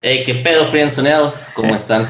Hey, 0.00 0.22
qué 0.24 0.32
pedo, 0.32 0.64
friendzoneados, 0.66 1.50
¿cómo 1.56 1.74
están? 1.74 2.06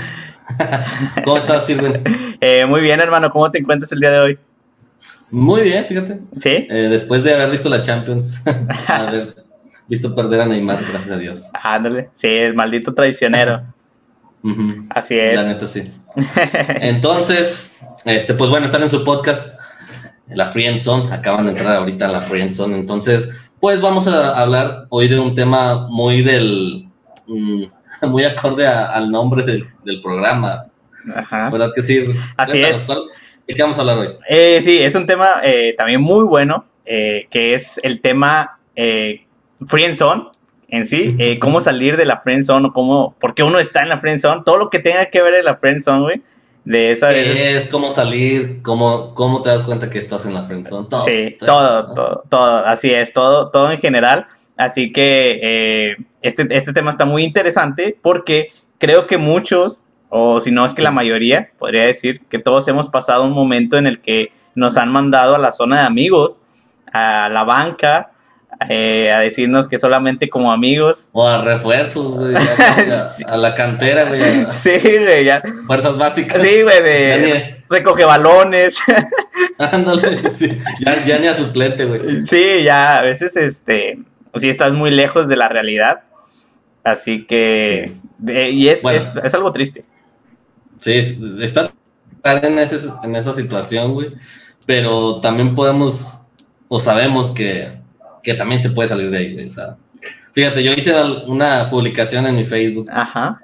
¿Cómo 1.24 1.38
estás, 1.38 1.64
Sirven? 1.64 2.02
Eh, 2.38 2.66
muy 2.66 2.82
bien, 2.82 3.00
hermano, 3.00 3.30
¿cómo 3.30 3.50
te 3.50 3.56
encuentras 3.56 3.90
el 3.92 4.00
día 4.00 4.10
de 4.10 4.18
hoy? 4.18 4.38
Muy 5.30 5.62
bien, 5.62 5.86
fíjate. 5.86 6.20
¿Sí? 6.36 6.66
Eh, 6.68 6.88
después 6.90 7.24
de 7.24 7.32
haber 7.32 7.50
visto 7.50 7.70
la 7.70 7.80
Champions, 7.80 8.44
haber 8.88 9.36
visto 9.86 10.14
perder 10.14 10.42
a 10.42 10.46
Neymar, 10.46 10.84
gracias 10.84 11.16
a 11.16 11.18
Dios. 11.18 11.50
Ándale, 11.62 12.10
sí, 12.12 12.28
el 12.28 12.52
maldito 12.52 12.92
traicionero. 12.92 13.62
Así 14.90 15.18
es. 15.18 15.34
La 15.34 15.44
neta, 15.44 15.66
sí. 15.66 15.90
Entonces, 16.82 17.72
este, 18.04 18.34
pues 18.34 18.50
bueno, 18.50 18.66
están 18.66 18.82
en 18.82 18.90
su 18.90 19.02
podcast, 19.02 19.58
la 20.28 20.48
Friendzone, 20.48 21.10
acaban 21.10 21.46
de 21.46 21.52
entrar 21.52 21.76
ahorita 21.76 22.04
a 22.04 22.12
la 22.12 22.20
Friendzone, 22.20 22.76
entonces, 22.76 23.34
pues 23.60 23.80
vamos 23.80 24.06
a 24.08 24.38
hablar 24.38 24.84
hoy 24.90 25.08
de 25.08 25.18
un 25.18 25.34
tema 25.34 25.88
muy 25.88 26.20
del, 26.20 26.86
mm, 27.26 27.77
muy 28.08 28.24
acorde 28.24 28.66
a- 28.66 28.86
al 28.86 29.10
nombre 29.10 29.42
del, 29.44 29.66
del 29.84 30.00
programa, 30.02 30.66
Ajá. 31.14 31.50
¿verdad 31.50 31.70
que 31.74 31.82
sí? 31.82 32.04
Así 32.36 32.60
es. 32.60 32.84
¿cuál- 32.84 33.02
¿De 33.46 33.54
qué 33.54 33.62
vamos 33.62 33.78
a 33.78 33.80
hablar 33.80 33.98
hoy? 33.98 34.08
Eh, 34.28 34.60
sí, 34.62 34.78
es 34.78 34.94
un 34.94 35.06
tema 35.06 35.36
eh, 35.42 35.74
también 35.78 36.00
muy 36.02 36.24
bueno, 36.24 36.66
eh, 36.84 37.26
que 37.30 37.54
es 37.54 37.80
el 37.82 38.00
tema 38.02 38.58
eh, 38.76 39.24
friendzone 39.66 40.24
en 40.68 40.86
sí, 40.86 41.16
eh, 41.18 41.38
cómo 41.38 41.62
salir 41.62 41.96
de 41.96 42.04
la 42.04 42.18
friendzone 42.18 42.68
o 42.68 42.72
cómo, 42.74 43.16
por 43.18 43.34
qué 43.34 43.42
uno 43.42 43.58
está 43.58 43.82
en 43.82 43.88
la 43.88 44.00
friendzone, 44.00 44.42
todo 44.44 44.58
lo 44.58 44.68
que 44.68 44.80
tenga 44.80 45.06
que 45.06 45.22
ver 45.22 45.32
en 45.34 45.46
la 45.46 45.56
friendzone, 45.56 46.00
güey, 46.02 46.22
de 46.66 46.92
esa 46.92 47.08
¿Qué 47.08 47.56
es? 47.56 47.68
¿Cómo 47.68 47.90
salir? 47.90 48.60
¿Cómo, 48.62 49.14
cómo 49.14 49.40
te 49.40 49.48
das 49.48 49.62
cuenta 49.62 49.88
que 49.88 49.98
estás 49.98 50.26
en 50.26 50.34
la 50.34 50.42
friendzone? 50.44 50.86
Todo. 50.90 51.00
Sí, 51.00 51.36
todo, 51.38 51.94
todo, 51.94 52.24
todo, 52.28 52.66
así 52.66 52.90
es, 52.92 53.14
todo, 53.14 53.48
todo 53.50 53.72
en 53.72 53.78
general. 53.78 54.26
Así 54.58 54.92
que 54.92 55.38
eh, 55.42 55.96
este, 56.20 56.46
este 56.50 56.72
tema 56.74 56.90
está 56.90 57.04
muy 57.06 57.24
interesante 57.24 57.96
porque 58.02 58.50
creo 58.78 59.06
que 59.06 59.16
muchos, 59.16 59.84
o 60.10 60.40
si 60.40 60.50
no 60.50 60.66
es 60.66 60.74
que 60.74 60.82
la 60.82 60.90
mayoría, 60.90 61.50
podría 61.58 61.84
decir 61.84 62.20
que 62.28 62.38
todos 62.38 62.68
hemos 62.68 62.88
pasado 62.88 63.24
un 63.24 63.32
momento 63.32 63.78
en 63.78 63.86
el 63.86 64.00
que 64.00 64.32
nos 64.54 64.76
han 64.76 64.90
mandado 64.90 65.36
a 65.36 65.38
la 65.38 65.52
zona 65.52 65.80
de 65.80 65.86
amigos, 65.86 66.42
a 66.92 67.28
la 67.30 67.44
banca, 67.44 68.10
eh, 68.68 69.12
a 69.12 69.20
decirnos 69.20 69.68
que 69.68 69.78
solamente 69.78 70.28
como 70.28 70.50
amigos. 70.50 71.10
O 71.12 71.28
a 71.28 71.42
refuerzos, 71.44 72.14
güey. 72.16 72.34
A, 72.34 72.40
Sí. 73.16 73.24
a 73.28 73.36
la 73.36 73.54
cantera, 73.54 74.04
güey. 74.04 74.22
A 74.42 74.52
Sí, 74.52 74.72
güey, 74.80 75.24
ya. 75.24 75.40
fuerzas 75.68 75.96
básicas. 75.96 76.42
Sí, 76.42 76.62
güey, 76.62 76.82
de 76.82 77.62
recoge 77.70 78.04
balones. 78.04 78.78
Ándale, 79.58 80.28
sí. 80.30 80.58
Ya, 80.80 81.04
ya 81.04 81.18
ni 81.20 81.28
a 81.28 81.34
suplente, 81.34 81.84
güey. 81.84 82.26
Sí, 82.26 82.62
ya 82.64 82.98
a 82.98 83.02
veces 83.02 83.36
este, 83.36 83.98
si 84.36 84.48
estás 84.48 84.72
muy 84.72 84.90
lejos 84.90 85.28
de 85.28 85.36
la 85.36 85.48
realidad. 85.48 86.00
Así 86.84 87.24
que, 87.26 87.96
de- 88.18 88.50
y 88.50 88.68
es, 88.68 88.82
Bueno. 88.82 88.98
es, 88.98 89.16
es 89.22 89.34
algo 89.34 89.52
triste. 89.52 89.84
Sí, 90.80 90.92
estar 91.40 91.72
en, 92.24 92.58
ese- 92.58 92.88
en 93.02 93.16
esa 93.16 93.32
situación, 93.32 93.94
güey. 93.94 94.12
Pero 94.66 95.20
también 95.20 95.54
podemos, 95.54 96.22
o 96.68 96.78
sabemos 96.78 97.30
que, 97.32 97.72
que 98.22 98.34
también 98.34 98.60
se 98.62 98.70
puede 98.70 98.88
salir 98.88 99.10
de 99.10 99.18
ahí, 99.18 99.32
güey. 99.34 99.46
O 99.46 99.50
sea, 99.50 99.76
fíjate, 100.32 100.62
yo 100.62 100.72
hice 100.72 100.92
una 101.26 101.68
publicación 101.70 102.26
en 102.26 102.36
mi 102.36 102.44
Facebook 102.44 102.88
Ajá. 102.90 103.40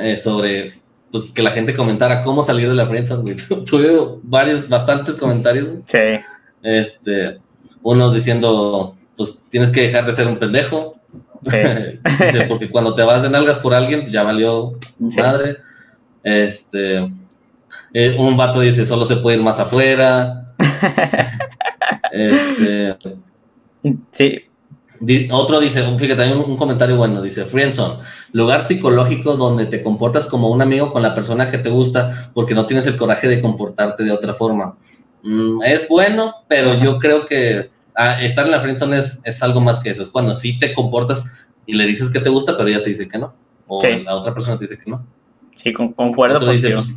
eh, 0.00 0.16
sobre 0.16 0.72
pues, 1.12 1.30
que 1.30 1.42
la 1.42 1.52
gente 1.52 1.74
comentara 1.76 2.22
cómo 2.24 2.42
salir 2.42 2.68
de 2.68 2.74
la 2.74 2.88
prensa, 2.88 3.14
güey. 3.16 3.36
Tuve 3.66 4.18
varios, 4.24 4.68
bastantes 4.68 5.14
comentarios, 5.14 5.68
güey. 5.68 5.82
Sí, 5.86 6.20
Este, 6.62 7.38
unos 7.82 8.12
diciendo, 8.14 8.96
pues 9.16 9.42
tienes 9.50 9.70
que 9.70 9.82
dejar 9.82 10.06
de 10.06 10.12
ser 10.12 10.26
un 10.28 10.38
pendejo. 10.38 10.96
sí. 11.44 11.56
Dice, 12.24 12.46
porque 12.48 12.70
cuando 12.70 12.94
te 12.94 13.02
vas 13.02 13.22
de 13.22 13.30
nalgas 13.30 13.58
por 13.58 13.74
alguien, 13.74 14.02
pues, 14.02 14.12
ya 14.12 14.22
valió 14.22 14.72
Sí. 15.10 15.20
madre. 15.20 15.58
Este, 16.22 16.98
eh, 17.92 18.16
un 18.18 18.36
vato 18.36 18.60
dice, 18.60 18.86
solo 18.86 19.04
se 19.04 19.16
puede 19.16 19.36
ir 19.36 19.42
más 19.42 19.60
afuera. 19.60 20.46
Este, 22.12 22.96
Sí, 24.12 24.40
di- 25.00 25.28
otro 25.30 25.60
dice, 25.60 25.82
fíjate, 25.98 26.22
hay 26.22 26.32
un, 26.32 26.38
un 26.38 26.56
comentario 26.56 26.96
bueno, 26.96 27.20
dice, 27.20 27.44
Friendzone, 27.44 28.02
lugar 28.32 28.62
psicológico 28.62 29.36
donde 29.36 29.66
te 29.66 29.82
comportas 29.82 30.26
como 30.26 30.48
un 30.50 30.62
amigo 30.62 30.90
con 30.92 31.02
la 31.02 31.14
persona 31.14 31.50
que 31.50 31.58
te 31.58 31.68
gusta 31.70 32.30
porque 32.32 32.54
no 32.54 32.64
tienes 32.66 32.86
el 32.86 32.96
coraje 32.96 33.28
de 33.28 33.42
comportarte 33.42 34.02
de 34.04 34.12
otra 34.12 34.32
forma. 34.34 34.76
Mm, 35.22 35.62
es 35.64 35.88
bueno, 35.88 36.34
pero 36.48 36.74
yo 36.76 36.98
creo 36.98 37.26
que 37.26 37.70
ah, 37.96 38.22
estar 38.22 38.44
en 38.46 38.52
la 38.52 38.60
friendzone 38.60 38.98
es, 38.98 39.20
es 39.24 39.42
algo 39.42 39.60
más 39.60 39.80
que 39.80 39.90
eso. 39.90 40.02
Es 40.02 40.08
cuando 40.10 40.34
sí 40.34 40.58
te 40.58 40.72
comportas 40.74 41.32
y 41.66 41.74
le 41.74 41.86
dices 41.86 42.10
que 42.10 42.20
te 42.20 42.28
gusta, 42.30 42.56
pero 42.56 42.68
ella 42.68 42.82
te 42.82 42.90
dice 42.90 43.08
que 43.08 43.18
no. 43.18 43.34
O 43.66 43.80
Sí. 43.80 44.02
la 44.04 44.14
otra 44.16 44.32
persona 44.34 44.58
te 44.58 44.64
dice 44.64 44.78
que 44.78 44.90
no. 44.90 45.06
sí, 45.54 45.72
con- 45.72 45.92
concuerdo 45.92 46.36
Otro 46.36 46.50
dice, 46.52 46.72
pues, 46.72 46.94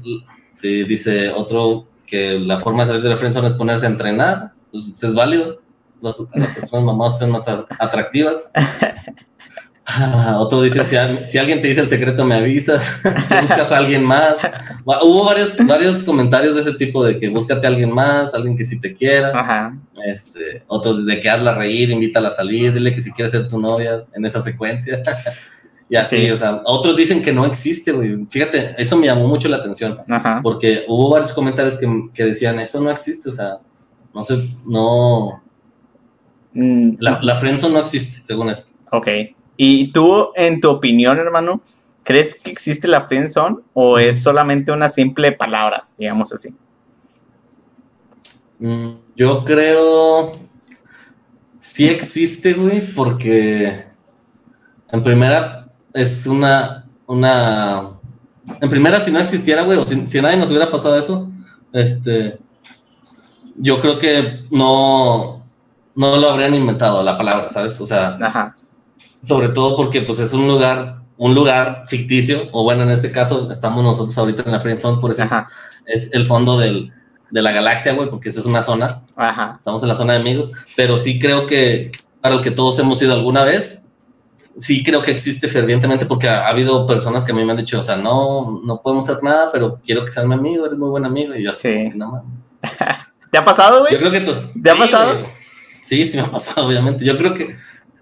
sí, 0.55 0.83
dice 0.83 1.29
otro 1.29 1.87
que 2.05 2.39
la 2.39 2.57
forma 2.57 2.83
de 2.83 2.87
salir 2.87 3.03
de 3.03 3.09
la 3.09 3.17
friendzone 3.17 3.47
es 3.47 3.53
ponerse 3.53 3.85
a 3.85 3.89
entrenar. 3.89 4.51
Pues 4.71 5.01
es 5.03 5.13
válido. 5.13 5.61
Los, 6.01 6.27
las 6.35 6.51
personas 6.53 6.85
mamás 6.85 7.17
son 7.19 7.31
atra- 7.33 7.65
atractivas. 7.79 8.51
Otro 10.37 10.61
dice, 10.61 10.83
si, 10.85 10.95
al- 10.97 11.25
si 11.25 11.37
alguien 11.37 11.61
te 11.61 11.67
dice 11.69 11.81
el 11.81 11.87
secreto, 11.87 12.25
me 12.25 12.35
avisas. 12.35 13.01
Buscas 13.41 13.71
a 13.71 13.77
alguien 13.77 14.03
más. 14.03 14.35
Hubo 14.83 15.23
varios, 15.25 15.55
varios 15.65 16.03
comentarios 16.03 16.55
de 16.55 16.61
ese 16.61 16.73
tipo 16.73 17.03
de 17.05 17.17
que 17.17 17.29
búscate 17.29 17.65
a 17.67 17.69
alguien 17.69 17.91
más, 17.93 18.33
alguien 18.33 18.57
que 18.57 18.65
sí 18.65 18.81
te 18.81 18.93
quiera. 18.93 19.31
Ajá. 19.39 19.77
Este, 20.05 20.63
otros 20.67 21.05
de 21.05 21.19
que 21.19 21.29
hazla 21.29 21.53
reír, 21.55 21.89
invítala 21.89 22.27
a 22.27 22.31
salir, 22.31 22.73
dile 22.73 22.91
que 22.91 23.01
si 23.01 23.11
quiere 23.13 23.29
ser 23.29 23.47
tu 23.47 23.59
novia 23.59 24.03
en 24.13 24.25
esa 24.25 24.41
secuencia. 24.41 25.01
y 25.89 25.95
así, 25.95 26.17
Sí. 26.25 26.31
o 26.31 26.35
sea, 26.37 26.61
otros 26.65 26.97
dicen 26.97 27.21
que 27.23 27.31
no 27.31 27.45
existe, 27.45 27.93
güey. 27.93 28.25
Fíjate, 28.29 28.75
eso 28.77 28.97
me 28.97 29.05
llamó 29.07 29.25
mucho 29.27 29.47
la 29.47 29.57
atención, 29.57 29.99
Ajá. 30.09 30.41
porque 30.43 30.83
hubo 30.89 31.09
varios 31.11 31.31
comentarios 31.31 31.77
que, 31.77 31.87
que 32.13 32.25
decían, 32.25 32.59
eso 32.59 32.81
no 32.81 32.91
existe, 32.91 33.29
o 33.29 33.31
sea, 33.31 33.59
no 34.13 34.25
sé, 34.25 34.49
no, 34.65 35.41
Mm, 36.53 36.95
la, 36.99 37.19
la 37.21 37.35
friendzone 37.35 37.73
no 37.75 37.79
existe, 37.79 38.19
según 38.21 38.49
esto. 38.49 38.71
Ok. 38.91 39.07
¿Y 39.57 39.91
tú, 39.91 40.29
en 40.35 40.61
tu 40.61 40.69
opinión, 40.69 41.17
hermano, 41.17 41.61
crees 42.03 42.35
que 42.35 42.51
existe 42.51 42.87
la 42.87 43.01
friendzone 43.01 43.57
o 43.73 43.97
es 43.97 44.21
solamente 44.21 44.71
una 44.71 44.87
simple 44.87 45.31
palabra, 45.31 45.87
digamos 45.97 46.31
así? 46.31 46.55
Mm, 48.59 48.91
Yo 49.15 49.43
creo, 49.43 50.31
sí 51.59 51.89
existe, 51.89 52.53
güey, 52.53 52.93
porque 52.93 53.85
en 54.91 55.03
primera 55.03 55.67
es 55.93 56.27
una, 56.27 56.85
una, 57.07 57.89
en 58.61 58.69
primera 58.69 59.01
si 59.01 59.11
no 59.11 59.19
existiera, 59.19 59.63
güey, 59.63 59.79
o 59.79 59.85
si, 59.85 60.07
si 60.07 60.19
a 60.19 60.21
nadie 60.21 60.37
nos 60.37 60.49
hubiera 60.49 60.71
pasado 60.71 60.97
eso, 60.97 61.29
este, 61.73 62.37
yo 63.55 63.81
creo 63.81 63.97
que 63.97 64.45
no, 64.51 65.43
no 65.95 66.17
lo 66.17 66.29
habrían 66.29 66.53
inventado 66.53 67.03
la 67.03 67.17
palabra, 67.17 67.49
¿sabes? 67.49 67.79
O 67.81 67.85
sea, 67.85 68.17
Ajá. 68.21 68.55
Sobre 69.21 69.49
todo 69.49 69.75
porque 69.75 70.01
pues 70.01 70.19
es 70.19 70.33
un 70.33 70.47
lugar, 70.47 71.01
un 71.17 71.33
lugar 71.33 71.83
ficticio, 71.87 72.49
o 72.51 72.63
bueno, 72.63 72.83
en 72.83 72.89
este 72.91 73.11
caso 73.11 73.51
estamos 73.51 73.83
nosotros 73.83 74.17
ahorita 74.17 74.43
en 74.45 74.51
la 74.51 74.59
friendzone, 74.59 74.99
por 75.01 75.11
eso 75.11 75.23
es, 75.85 76.11
el 76.13 76.25
fondo 76.25 76.57
del, 76.57 76.91
de 77.31 77.41
la 77.41 77.51
galaxia, 77.51 77.93
güey, 77.93 78.09
porque 78.09 78.29
esa 78.29 78.39
es 78.39 78.45
una 78.45 78.63
zona, 78.63 79.01
Ajá. 79.15 79.55
estamos 79.57 79.81
en 79.83 79.89
la 79.89 79.95
zona 79.95 80.13
de 80.13 80.19
amigos, 80.19 80.51
pero 80.75 80.97
sí 80.97 81.19
creo 81.19 81.45
que 81.47 81.91
para 82.21 82.35
el 82.35 82.41
que 82.41 82.51
todos 82.51 82.77
hemos 82.79 83.01
ido 83.01 83.13
alguna 83.13 83.43
vez, 83.43 83.87
sí 84.57 84.83
creo 84.83 85.01
que 85.01 85.11
existe 85.11 85.47
fervientemente 85.47 86.05
porque 86.05 86.27
ha, 86.27 86.47
ha 86.47 86.49
habido 86.49 86.87
personas 86.87 87.23
que 87.23 87.31
a 87.31 87.35
mí 87.35 87.43
me 87.45 87.51
han 87.51 87.57
dicho, 87.57 87.79
o 87.79 87.83
sea, 87.83 87.95
no, 87.97 88.61
no 88.63 88.81
podemos 88.81 89.07
hacer 89.09 89.23
nada, 89.23 89.49
pero 89.51 89.79
quiero 89.85 90.03
que 90.03 90.11
seas 90.11 90.25
mi 90.25 90.33
amigo, 90.33 90.65
eres 90.65 90.77
muy 90.77 90.89
buen 90.89 91.05
amigo, 91.05 91.35
y 91.35 91.43
yo 91.43 91.51
así, 91.51 91.69
Sí. 91.69 91.91
no 91.95 92.11
mames. 92.11 92.43
¿Te 93.31 93.37
ha 93.37 93.43
pasado, 93.43 93.81
güey? 93.81 93.93
Yo 93.93 93.99
creo 93.99 94.11
que 94.11 94.21
tú. 94.21 94.33
¿Te 94.61 94.69
ha 94.69 94.73
sí, 94.73 94.79
pasado? 94.79 95.13
güey. 95.19 95.25
Sí, 95.83 96.05
sí 96.05 96.17
me 96.17 96.23
ha 96.23 96.31
pasado, 96.31 96.65
obviamente. 96.67 97.03
Yo 97.05 97.17
creo 97.17 97.33
que 97.33 97.55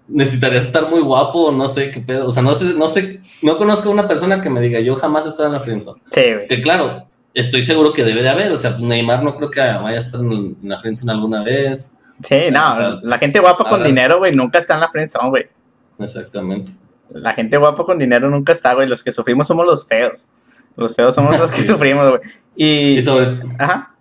necesitarías 0.08 0.64
estar 0.64 0.88
muy 0.88 1.00
guapo, 1.00 1.52
no 1.52 1.66
sé 1.68 1.90
qué 1.90 2.00
pedo. 2.00 2.28
O 2.28 2.30
sea, 2.30 2.42
no 2.42 2.54
sé, 2.54 2.74
no 2.74 2.88
sé, 2.88 3.20
no 3.42 3.58
conozco 3.58 3.88
a 3.88 3.92
una 3.92 4.08
persona 4.08 4.42
que 4.42 4.50
me 4.50 4.60
diga, 4.60 4.80
yo 4.80 4.96
jamás 4.96 5.26
he 5.26 5.28
estado 5.28 5.48
en 5.48 5.54
la 5.54 5.60
friendzone. 5.60 6.00
Sí, 6.10 6.22
güey. 6.34 6.48
Que 6.48 6.62
claro, 6.62 7.06
estoy 7.34 7.62
seguro 7.62 7.92
que 7.92 8.04
debe 8.04 8.22
de 8.22 8.28
haber. 8.28 8.52
O 8.52 8.56
sea, 8.56 8.76
Neymar 8.78 9.22
no 9.22 9.36
creo 9.36 9.50
que 9.50 9.60
vaya 9.60 9.96
a 9.96 10.00
estar 10.00 10.20
en, 10.20 10.56
la 10.62 10.78
friendzone 10.78 11.12
alguna 11.12 11.42
vez. 11.42 11.96
Sí, 12.22 12.36
no, 12.50 12.70
O 12.70 12.72
sea, 12.72 12.98
la 13.02 13.18
gente 13.18 13.38
guapa 13.40 13.68
con 13.68 13.82
dinero, 13.82 14.18
güey, 14.18 14.34
nunca 14.34 14.58
está 14.58 14.74
en 14.74 14.80
la 14.80 14.88
friendzone, 14.88 15.28
güey. 15.28 15.46
Exactamente. 15.98 16.72
La 17.08 17.34
gente 17.34 17.56
guapa 17.56 17.84
con 17.84 17.98
dinero 17.98 18.28
nunca 18.30 18.52
está, 18.52 18.74
güey. 18.74 18.88
Los 18.88 19.02
que 19.02 19.12
sufrimos 19.12 19.46
somos 19.46 19.66
los 19.66 19.86
feos. 19.86 20.28
Los 20.76 20.94
feos 20.94 21.14
somos 21.14 21.38
los 21.38 21.50
que 21.52 21.62
Sí. 21.62 21.68
sufrimos, 21.68 22.08
güey. 22.08 22.20
Y, 22.54 22.98
Y 22.98 23.02
sobre, 23.02 23.38
ajá. 23.58 23.94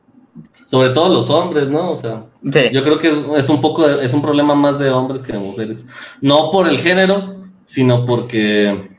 Sobre 0.65 0.89
todo 0.89 1.09
los 1.13 1.29
hombres, 1.29 1.67
¿no? 1.69 1.91
O 1.91 1.95
sea, 1.95 2.23
Sí. 2.51 2.69
yo 2.71 2.83
creo 2.83 2.97
que 2.99 3.09
es, 3.09 3.15
es 3.37 3.49
un 3.49 3.61
poco, 3.61 3.87
es 3.89 4.13
un 4.13 4.21
problema 4.21 4.55
más 4.55 4.79
de 4.79 4.89
hombres 4.89 5.21
que 5.23 5.33
de 5.33 5.39
mujeres. 5.39 5.87
No 6.21 6.51
por 6.51 6.67
el 6.67 6.79
género, 6.79 7.43
sino 7.63 8.05
porque 8.05 8.89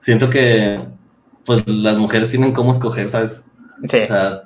siento 0.00 0.30
que 0.30 0.80
pues 1.44 1.66
las 1.68 1.98
mujeres 1.98 2.28
tienen 2.30 2.52
cómo 2.52 2.72
escoger, 2.72 3.08
¿sabes? 3.08 3.50
sí. 3.88 3.98
O 3.98 4.04
sea, 4.04 4.42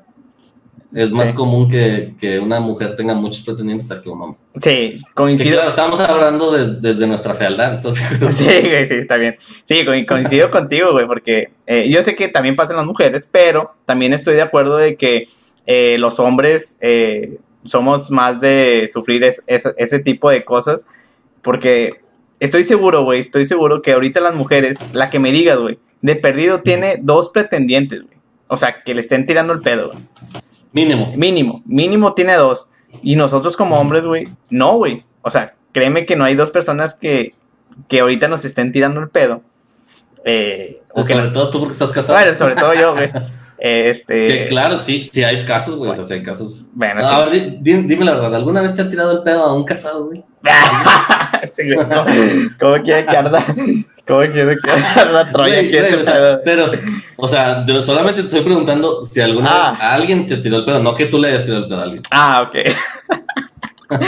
Es 0.95 1.11
más 1.13 1.29
Sí. 1.29 1.35
común 1.35 1.69
que, 1.69 2.15
que 2.19 2.39
una 2.39 2.61
mujer 2.61 2.97
tenga 2.97 3.13
muchos 3.13 3.43
pretendientes 3.45 3.91
a 3.91 4.01
que 4.01 4.09
un 4.09 4.23
hombre. 4.23 4.39
Sí, 4.55 4.95
Sí, 4.97 5.05
coincido. 5.13 5.53
claro, 5.57 5.69
estamos 5.69 6.01
hablando 6.01 6.51
des- 6.51 6.81
desde 6.81 7.07
nuestra 7.07 7.35
fealdad, 7.35 7.75
¿estás 7.75 8.03
acuerdo? 8.03 8.31
Sí, 8.33 8.45
güey, 8.47 8.89
sí, 8.89 8.95
está 8.95 9.17
bien. 9.17 9.37
Sí, 9.67 9.85
co- 9.85 9.93
coincido 10.09 10.51
contigo, 10.51 10.93
güey, 10.93 11.07
porque 11.07 11.51
eh, 11.67 11.91
yo 11.91 12.03
sé 12.03 12.17
que 12.17 12.29
también 12.29 12.57
pasan 12.57 12.77
las 12.79 12.87
mujeres, 12.87 13.29
pero 13.31 13.75
también 13.85 14.15
estoy 14.15 14.35
de 14.37 14.41
acuerdo 14.41 14.79
de 14.79 14.97
que 14.97 15.29
eh, 15.71 15.97
los 15.99 16.19
hombres 16.19 16.79
eh, 16.81 17.39
somos 17.65 18.11
más 18.11 18.41
de 18.41 18.89
sufrir 18.91 19.23
es- 19.23 19.43
es- 19.47 19.69
ese 19.77 19.99
tipo 19.99 20.31
de 20.31 20.43
cosas, 20.45 20.87
porque 21.43 22.01
estoy 22.41 22.65
seguro, 22.65 23.05
güey, 23.05 23.21
estoy 23.21 23.45
seguro 23.45 23.83
que 23.83 23.93
ahorita 23.93 24.19
las 24.21 24.35
mujeres, 24.35 24.79
la 24.95 25.11
que 25.11 25.19
me 25.19 25.31
digas, 25.31 25.59
güey, 25.59 25.79
de 26.01 26.17
perdido 26.17 26.61
tiene 26.63 26.99
dos 27.03 27.29
pretendientes, 27.29 28.03
güey. 28.03 28.17
O 28.47 28.57
sea, 28.57 28.83
que 28.83 28.95
le 28.95 29.03
estén 29.03 29.27
tirando 29.27 29.53
el 29.53 29.61
pedo, 29.61 29.91
güey. 29.93 30.05
Mínimo. 30.73 31.13
Mínimo, 31.17 31.63
mínimo 31.67 32.15
tiene 32.15 32.35
dos. 32.35 32.71
Y 33.03 33.17
nosotros 33.17 33.57
como 33.57 33.79
hombres, 33.79 34.07
güey, 34.07 34.29
no, 34.49 34.77
güey. 34.79 35.05
O 35.21 35.29
sea, 35.31 35.55
créeme 35.73 36.07
que 36.07 36.17
no 36.17 36.25
hay 36.25 36.35
dos 36.35 36.51
personas 36.51 36.95
que, 36.95 37.35
que 37.89 38.01
ahorita 38.01 38.27
nos 38.29 38.47
estén 38.47 38.73
tirando 38.73 39.01
el 39.01 39.11
pedo. 39.11 39.43
Eh, 40.25 40.81
o 40.93 41.03
que 41.03 41.09
sobre 41.13 41.25
nos- 41.25 41.33
todo 41.35 41.51
tú 41.51 41.59
porque 41.61 41.73
estás 41.73 41.93
casado. 41.93 42.19
Bueno, 42.19 42.35
sobre 42.35 42.55
todo 42.55 42.73
yo, 42.75 42.95
güey. 42.95 43.11
Eh, 43.61 43.91
Este. 43.91 44.27
Que 44.27 44.47
claro, 44.47 44.79
sí, 44.79 45.05
sí 45.05 45.25
hay 45.25 45.45
casos, 45.45 45.77
güey. 45.77 45.91
O 45.91 45.95
sea, 45.95 46.05
sí 46.05 46.15
hay 46.15 46.23
casos. 46.23 46.71
Bueno, 46.75 47.05
a 47.07 47.27
ver, 47.27 47.33
di- 47.33 47.59
di- 47.61 47.83
dime 47.89 48.05
la 48.05 48.13
verdad, 48.13 48.35
¿alguna 48.37 48.61
vez 48.63 48.75
te 48.75 48.83
han 48.83 48.91
tirado 48.91 49.13
el 49.13 49.23
pedo 49.23 49.43
a 49.45 49.53
un 49.55 49.65
casado, 49.65 50.07
güey? 50.07 50.25
Este 51.43 51.65
güey, 51.73 51.87
¿cómo, 51.89 52.05
cómo 52.59 52.83
quiere 52.83 53.07
que 53.07 53.17
arda? 53.17 53.45
¿Cómo 54.07 54.21
quiere 54.33 54.57
que 54.57 54.71
arda 54.71 55.31
Troya 55.31 55.55
Güey, 55.57 55.77
este 55.77 55.91
güey, 55.91 56.01
o 56.03 56.05
sea, 56.05 56.41
pero, 56.45 56.71
o 57.17 57.29
sea, 57.29 57.65
yo 57.65 57.81
solamente 57.83 58.23
te 58.23 58.27
estoy 58.29 58.41
preguntando 58.43 59.05
si 59.05 59.21
alguna 59.21 59.49
Ah. 59.53 59.71
vez 59.73 59.81
alguien 59.83 60.27
te 60.27 60.37
tiró 60.39 60.57
el 60.57 60.65
pedo, 60.65 60.81
no 60.83 60.95
que 60.95 61.07
tú 61.07 61.19
le 61.19 61.29
hayas 61.29 61.45
tirado 61.45 61.63
el 61.65 61.69
pedo 61.69 61.79
a 61.79 61.83
alguien. 61.83 62.03
Ah, 62.11 62.49
ok. 62.49 62.57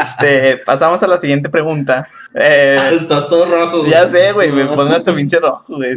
Este, 0.00 0.58
pasamos 0.64 1.02
a 1.02 1.06
la 1.06 1.16
siguiente 1.16 1.48
pregunta. 1.48 2.06
Eh, 2.34 2.96
Estás 3.00 3.28
todo 3.28 3.44
rojo, 3.46 3.78
güey. 3.80 3.90
Ya 3.90 4.08
sé, 4.08 4.32
güey, 4.32 4.50
me 4.50 4.64
pongo 4.66 4.82
hasta 4.94 5.14
pinche 5.14 5.38
rojo, 5.38 5.64
güey. 5.76 5.96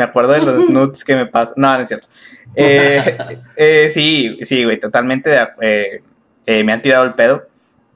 Me 0.00 0.04
acuerdo 0.04 0.32
de 0.32 0.38
los 0.40 0.70
nudes 0.70 1.04
que 1.04 1.14
me 1.14 1.26
pasan. 1.26 1.52
No, 1.58 1.76
no 1.76 1.82
es 1.82 1.88
cierto. 1.88 2.08
Eh, 2.56 3.18
eh, 3.54 3.90
sí, 3.92 4.38
sí, 4.40 4.64
güey, 4.64 4.80
totalmente. 4.80 5.36
eh, 5.60 6.02
eh, 6.46 6.64
me 6.64 6.72
han 6.72 6.80
tirado 6.80 7.04
el 7.04 7.12
pedo. 7.12 7.42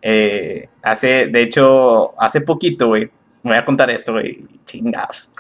Eh, 0.03 0.69
hace, 0.83 1.29
de 1.29 1.41
hecho, 1.41 2.12
hace 2.21 2.43
poquito, 2.43 2.89
güey. 2.89 3.09
Voy 3.43 3.56
a 3.56 3.65
contar 3.65 3.89
esto, 3.89 4.12
güey. 4.12 4.45
Chingados. 4.67 5.31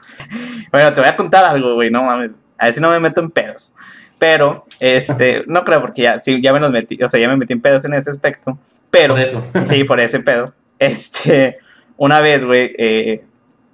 Bueno, 0.72 0.94
te 0.94 1.02
voy 1.02 1.10
a 1.10 1.16
contar 1.16 1.44
algo, 1.44 1.74
güey, 1.74 1.90
no 1.90 2.02
mames. 2.02 2.38
A 2.56 2.64
ver 2.64 2.72
si 2.72 2.80
no 2.80 2.88
me 2.88 2.98
meto 2.98 3.20
en 3.20 3.30
pedos. 3.30 3.74
Pero, 4.18 4.64
este, 4.80 5.42
no 5.48 5.64
creo, 5.66 5.82
porque 5.82 6.00
ya, 6.00 6.18
sí, 6.18 6.40
ya 6.40 6.54
me 6.54 6.60
los 6.60 6.70
metí, 6.70 7.02
o 7.02 7.08
sea, 7.10 7.20
ya 7.20 7.28
me 7.28 7.36
metí 7.36 7.52
en 7.52 7.60
pedos 7.60 7.84
en 7.84 7.92
ese 7.92 8.08
aspecto. 8.08 8.58
Pero, 8.90 9.12
Por 9.12 9.22
eso. 9.22 9.46
Sí, 9.66 9.84
por 9.84 10.00
ese 10.00 10.20
pedo. 10.20 10.54
Este, 10.78 11.58
una 11.98 12.20
vez, 12.20 12.42
güey, 12.42 12.74
eh, 12.78 13.22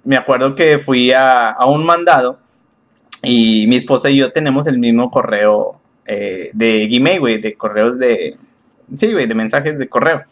me 0.03 0.17
acuerdo 0.17 0.55
que 0.55 0.77
fui 0.77 1.13
a, 1.13 1.51
a 1.51 1.65
un 1.67 1.85
mandado 1.85 2.40
y 3.23 3.65
mi 3.67 3.75
esposa 3.77 4.09
y 4.09 4.17
yo 4.17 4.31
tenemos 4.31 4.67
el 4.67 4.79
mismo 4.79 5.11
correo 5.11 5.79
eh, 6.05 6.49
de 6.53 6.87
Gmail, 6.87 7.19
güey, 7.19 7.39
de 7.41 7.53
correos 7.55 7.97
de... 7.99 8.35
Sí, 8.97 9.11
güey, 9.13 9.27
de 9.27 9.35
mensajes 9.35 9.77
de 9.77 9.87
correo. 9.87 10.23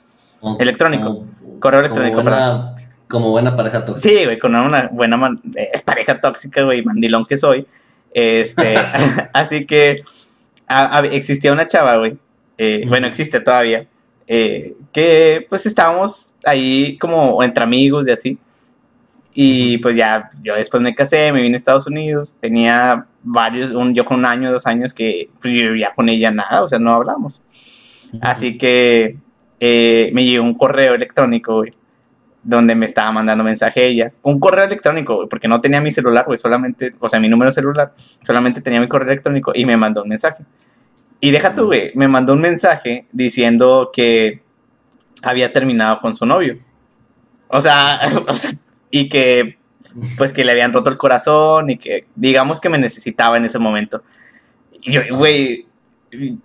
Electrónico. 0.60 1.04
Como- 1.06 1.60
Correo 1.60 1.82
electrónico, 1.82 2.18
Como 2.18 2.30
buena, 2.30 2.76
como 3.08 3.30
buena 3.32 3.56
pareja 3.56 3.84
tóxica. 3.86 4.10
Sí, 4.10 4.24
güey, 4.26 4.40
con 4.40 4.56
una 4.56 4.88
buena 4.92 5.18
man- 5.18 5.42
eh, 5.56 5.72
pareja 5.84 6.20
tóxica, 6.22 6.64
güey, 6.64 6.84
mandilón 6.84 7.26
que 7.26 7.38
soy. 7.38 7.66
Este, 8.14 8.76
así 9.34 9.66
que 9.66 10.04
a- 10.68 10.98
a- 11.00 11.06
existía 11.08 11.52
una 11.54 11.68
chava, 11.68 11.98
güey. 11.98 12.18
eh. 12.58 12.84
Bueno, 12.88 13.08
existe 13.08 13.40
todavía. 13.42 13.86
que 14.28 15.46
pues 15.50 15.66
estábamos 15.66 16.36
ahí 16.46 16.98
como 16.98 17.42
entre 17.44 17.64
amigos 17.64 18.08
y 18.08 18.12
así. 18.12 18.38
Y 19.34 19.78
pues 19.78 19.96
ya, 19.96 20.32
yo 20.42 20.56
después 20.56 20.82
me 20.82 20.96
casé, 20.96 21.32
me 21.32 21.42
vine 21.42 21.56
a 21.56 21.58
Estados 21.58 21.88
Unidos, 21.88 22.36
tenía 22.42 23.06
varios, 23.24 23.72
un, 23.72 23.94
yo 23.94 24.06
con 24.06 24.20
un 24.20 24.26
año, 24.26 24.52
dos 24.52 24.66
años 24.66 24.94
que 24.94 25.30
pues, 25.42 25.54
yo 25.54 25.76
ya 25.76 25.94
con 25.94 26.10
ella 26.10 26.32
nada, 26.32 26.64
o 26.64 26.68
sea, 26.68 26.80
no 26.80 26.94
hablamos. 26.94 27.42
Así 28.22 28.58
que 28.58 29.18
eh, 29.60 30.10
me 30.14 30.26
llegó 30.26 30.44
un 30.44 30.56
correo 30.56 30.96
electrónico, 30.96 31.58
güey, 31.58 31.74
donde 32.42 32.74
me 32.76 32.86
estaba 32.86 33.12
mandando 33.12 33.44
mensaje 33.44 33.88
ella. 33.88 34.12
Un 34.24 34.40
correo 34.40 34.66
electrónico, 34.66 35.16
güey, 35.16 35.30
porque 35.30 35.48
no 35.48 35.62
tenía 35.62 35.80
mi 35.80 35.92
celular, 35.92 36.26
güey, 36.26 36.38
solamente, 36.38 36.96
o 37.00 37.08
sea, 37.08 37.20
mi 37.20 37.30
número 37.30 37.52
celular, 37.52 37.94
solamente 38.24 38.62
tenía 38.62 38.80
mi 38.80 38.88
correo 38.88 39.10
electrónico 39.10 39.52
y 39.54 39.66
me 39.66 39.78
mandó 39.78 40.04
un 40.04 40.10
mensaje. 40.10 40.44
Y 41.22 41.32
deja 41.32 41.54
tú, 41.54 41.66
güey, 41.66 41.92
me 41.96 42.08
mandó 42.08 42.34
un 42.34 42.42
mensaje 42.42 43.06
diciendo 43.12 43.92
que 43.94 44.42
había 45.22 45.52
terminado 45.52 46.00
con 46.00 46.16
su 46.16 46.26
novio. 46.26 46.60
O 47.50 47.60
sea, 47.60 48.00
o 48.28 48.36
sea, 48.36 48.52
y 48.92 49.10
que 49.10 49.58
pues 50.18 50.34
que 50.34 50.44
le 50.44 50.52
habían 50.52 50.74
roto 50.74 50.90
el 50.90 50.98
corazón 50.98 51.70
y 51.70 51.78
que 51.78 52.06
digamos 52.16 52.60
que 52.60 52.70
me 52.70 52.78
necesitaba 52.78 53.38
en 53.38 53.46
ese 53.46 53.60
momento. 53.60 54.04
Y 54.82 54.92
yo, 54.92 55.02
güey, 55.12 55.66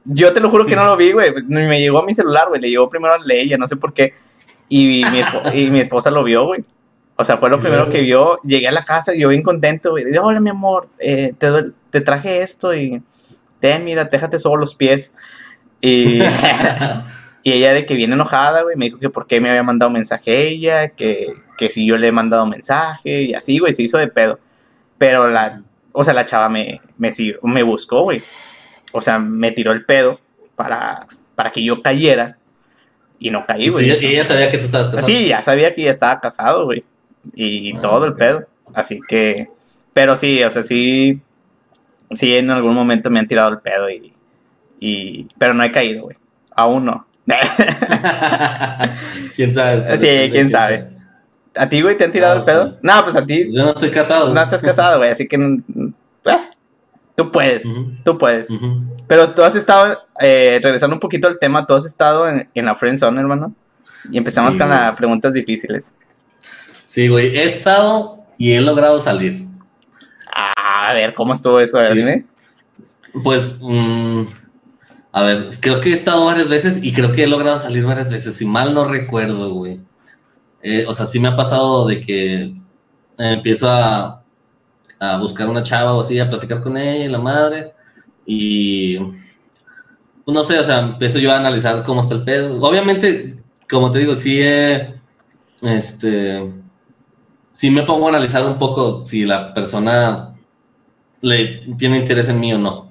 yo 0.05 0.33
te 0.33 0.41
lo 0.41 0.51
juro 0.51 0.67
que 0.67 0.77
no 0.77 0.85
lo 0.85 0.97
vi, 0.97 1.13
güey, 1.13 1.33
pues, 1.33 1.47
me 1.47 1.81
llegó 1.81 1.99
a 2.01 2.07
mi 2.07 2.15
celular, 2.15 2.49
güey, 2.49 2.61
le 2.61 2.71
llegó 2.71 2.89
primero 2.89 3.15
a 3.15 3.19
ella, 3.29 3.57
no 3.57 3.67
sé 3.67 3.77
por 3.77 3.93
qué, 3.93 4.15
y 4.69 4.87
mi, 4.87 5.03
y 5.55 5.71
mi 5.71 5.81
esposa 5.81 6.11
lo 6.11 6.25
vio, 6.25 6.47
güey. 6.47 6.65
O 7.17 7.25
sea, 7.25 7.37
fue 7.37 7.49
lo 7.49 7.61
primero 7.61 7.89
que 7.91 8.01
vio. 8.01 8.41
Llegué 8.43 8.67
a 8.67 8.73
la 8.73 8.85
casa 8.85 9.15
y 9.15 9.21
yo 9.21 9.29
bien 9.29 9.43
contento, 9.43 9.91
güey. 9.91 10.05
Dije, 10.05 10.19
hola, 10.19 10.41
mi 10.41 10.51
amor, 10.51 10.89
eh, 10.99 11.33
te, 11.39 11.49
te 11.91 12.01
traje 12.01 12.43
esto 12.43 12.75
y 12.75 13.01
ten, 13.61 13.85
mira, 13.85 14.05
déjate 14.05 14.39
solo 14.39 14.57
los 14.57 14.75
pies. 14.75 15.15
Y, 15.81 16.19
y 17.45 17.53
ella 17.53 17.73
de 17.73 17.87
que 17.87 17.95
viene 17.95 18.15
enojada, 18.15 18.63
güey, 18.63 18.75
me 18.75 18.87
dijo 18.87 18.99
que 18.99 19.11
por 19.11 19.29
qué 19.29 19.41
me 19.41 19.49
había 19.49 19.63
mandado 19.63 19.93
mensaje 19.93 20.49
ella, 20.49 20.89
que, 20.89 21.35
que 21.57 21.71
si 21.71 21.87
yo 21.87 21.97
le 21.97 22.09
he 22.09 22.13
mandado 22.13 22.47
mensaje 22.47 23.23
y 23.23 23.35
así, 23.35 23.59
güey, 23.59 23.73
se 23.73 23.83
hizo 23.83 23.99
de 23.99 24.09
pedo. 24.09 24.39
Pero 24.99 25.29
la, 25.29 25.63
o 25.93 26.05
sea, 26.05 26.15
la 26.15 26.27
chava 26.27 26.49
me, 26.49 26.81
me, 26.99 27.11
siguió- 27.11 27.39
me 27.43 27.63
buscó, 27.63 28.03
güey. 28.03 28.23
O 28.93 29.01
sea, 29.01 29.19
me 29.19 29.51
tiró 29.53 29.73
el 29.73 29.85
pedo 29.85 30.21
para, 30.57 31.07
para 31.35 31.51
que 31.51 31.63
yo 31.65 31.83
cayera 31.83 32.37
y 33.19 33.31
no 33.31 33.45
caí, 33.47 33.69
güey. 33.69 33.89
y 33.89 34.07
ella 34.07 34.25
sabía 34.25 34.51
que 34.51 34.59
tú 34.59 34.65
estabas 34.67 34.89
casado. 34.89 35.07
Sí, 35.07 35.27
ya 35.29 35.43
sabía 35.43 35.75
que 35.75 35.83
ya 35.83 35.91
estaba 35.91 36.21
casado, 36.21 36.65
güey. 36.67 36.85
Y 37.35 37.75
Ah, 37.77 37.81
todo 37.81 38.05
el 38.07 38.15
pedo. 38.15 38.47
Así 38.75 39.01
que, 39.09 39.49
pero 39.93 40.15
sí, 40.17 40.43
o 40.43 40.51
sea, 40.51 40.63
sí, 40.63 41.21
sí 42.13 42.37
en 42.37 42.51
algún 42.51 42.75
momento 42.75 43.11
me 43.11 43.19
han 43.19 43.27
tirado 43.29 43.51
el 43.51 43.59
pedo 43.61 43.91
y, 43.91 44.13
y 44.81 45.29
pero 45.39 45.55
no 45.55 45.65
he 45.65 45.73
caído, 45.73 46.05
güey. 46.05 46.17
Aún 46.55 46.85
no. 46.85 47.07
¿Quién 49.35 49.53
sabe? 49.53 49.99
Sí, 49.99 50.31
quién 50.31 50.49
sabe. 50.51 50.89
¿A 51.57 51.69
ti, 51.69 51.81
güey, 51.83 51.97
te 51.97 52.05
han 52.05 52.13
tirado 52.13 52.35
No, 52.35 52.41
el 52.41 52.47
pedo? 52.47 52.71
sí. 52.73 52.77
No, 52.83 53.05
pues 53.05 53.17
a 53.17 53.25
ti 53.27 53.53
Yo 53.53 53.65
no 53.65 53.71
estoy 53.71 53.91
casado. 53.91 54.33
no 54.35 54.41
estás 54.41 54.61
casado, 54.63 54.99
güey, 54.99 55.11
así 55.11 55.27
que 55.29 55.39
mm, 55.39 55.63
eh, 56.25 56.39
tú 57.15 57.31
puedes, 57.31 57.65
tú 58.05 58.19
puedes. 58.19 58.49
Pero 59.07 59.31
tú 59.35 59.43
has 59.43 59.55
estado, 59.55 59.99
eh, 60.21 60.59
regresando 60.63 60.97
un 60.97 61.01
poquito 61.01 61.29
al 61.29 61.39
tema, 61.39 61.67
tú 61.67 61.75
has 61.75 61.85
estado 61.85 62.29
en, 62.29 62.49
en 62.55 62.65
la 62.65 62.75
friend 62.75 62.99
zone, 62.99 63.21
hermano. 63.21 63.55
Y 64.11 64.19
empezamos 64.19 64.53
Sí, 64.55 64.59
con 64.59 64.69
las 64.69 64.95
preguntas 64.97 65.33
difíciles. 65.33 65.95
Sí, 66.85 67.09
güey, 67.09 67.37
he 67.37 67.45
estado 67.45 68.19
y 68.37 68.53
he 68.53 68.61
logrado 68.61 68.99
salir. 68.99 69.47
Ah, 70.35 70.91
a 70.91 70.95
ver, 70.95 71.15
¿cómo 71.15 71.33
estuvo 71.33 71.61
eso? 71.61 71.79
A 71.79 71.83
ver, 71.83 71.93
Sí. 71.93 71.99
dime. 71.99 72.25
Pues, 73.23 73.59
mm, 73.61 74.23
a 75.13 75.23
ver, 75.23 75.51
creo 75.61 75.81
que 75.81 75.91
he 75.91 75.93
estado 75.93 76.25
varias 76.27 76.49
veces 76.49 76.83
y 76.83 76.93
creo 76.93 77.13
que 77.13 77.23
he 77.23 77.27
logrado 77.29 77.59
salir 77.59 77.85
varias 77.87 78.11
veces. 78.11 78.35
Si 78.37 78.45
mal 78.45 78.75
no 78.75 78.85
recuerdo, 78.87 79.51
güey. 79.55 79.81
Eh, 80.67 80.87
o 80.89 80.95
sea, 80.95 81.05
sí 81.05 81.21
me 81.21 81.29
ha 81.29 81.37
pasado 81.37 81.87
de 81.87 82.01
que 82.01 82.45
eh, 82.45 82.53
empiezo 83.19 83.71
a, 83.71 84.25
a 84.99 85.19
buscar 85.19 85.47
una 85.47 85.63
chava 85.63 85.93
o 85.93 86.01
así, 86.01 86.19
a 86.19 86.31
platicar 86.31 86.63
con 86.63 86.79
ella 86.79 87.05
y 87.05 87.09
la 87.09 87.19
madre. 87.19 87.75
Y 88.25 88.97
pues, 90.25 90.35
no 90.35 90.43
sé, 90.43 90.59
o 90.59 90.65
sea, 90.65 90.79
empiezo 90.79 91.19
yo 91.19 91.31
a 91.31 91.37
analizar 91.37 91.85
cómo 91.85 92.01
está 92.01 92.15
el 92.15 92.25
pedo. 92.25 92.59
Obviamente, 92.67 93.37
como 93.69 93.91
te 93.91 93.99
digo, 93.99 94.15
sí 94.15 94.41
este, 95.61 96.51
sí 97.53 97.71
me 97.71 97.83
pongo 97.83 98.07
a 98.07 98.11
analizar 98.11 98.47
un 98.47 98.59
poco 98.59 99.07
si 99.07 99.27
la 99.27 99.53
persona 99.53 100.35
le 101.21 101.63
tiene 101.77 101.99
interés 101.99 102.31
en 102.31 102.41
mí 102.41 102.55
o 102.55 102.59
no. 102.59 102.91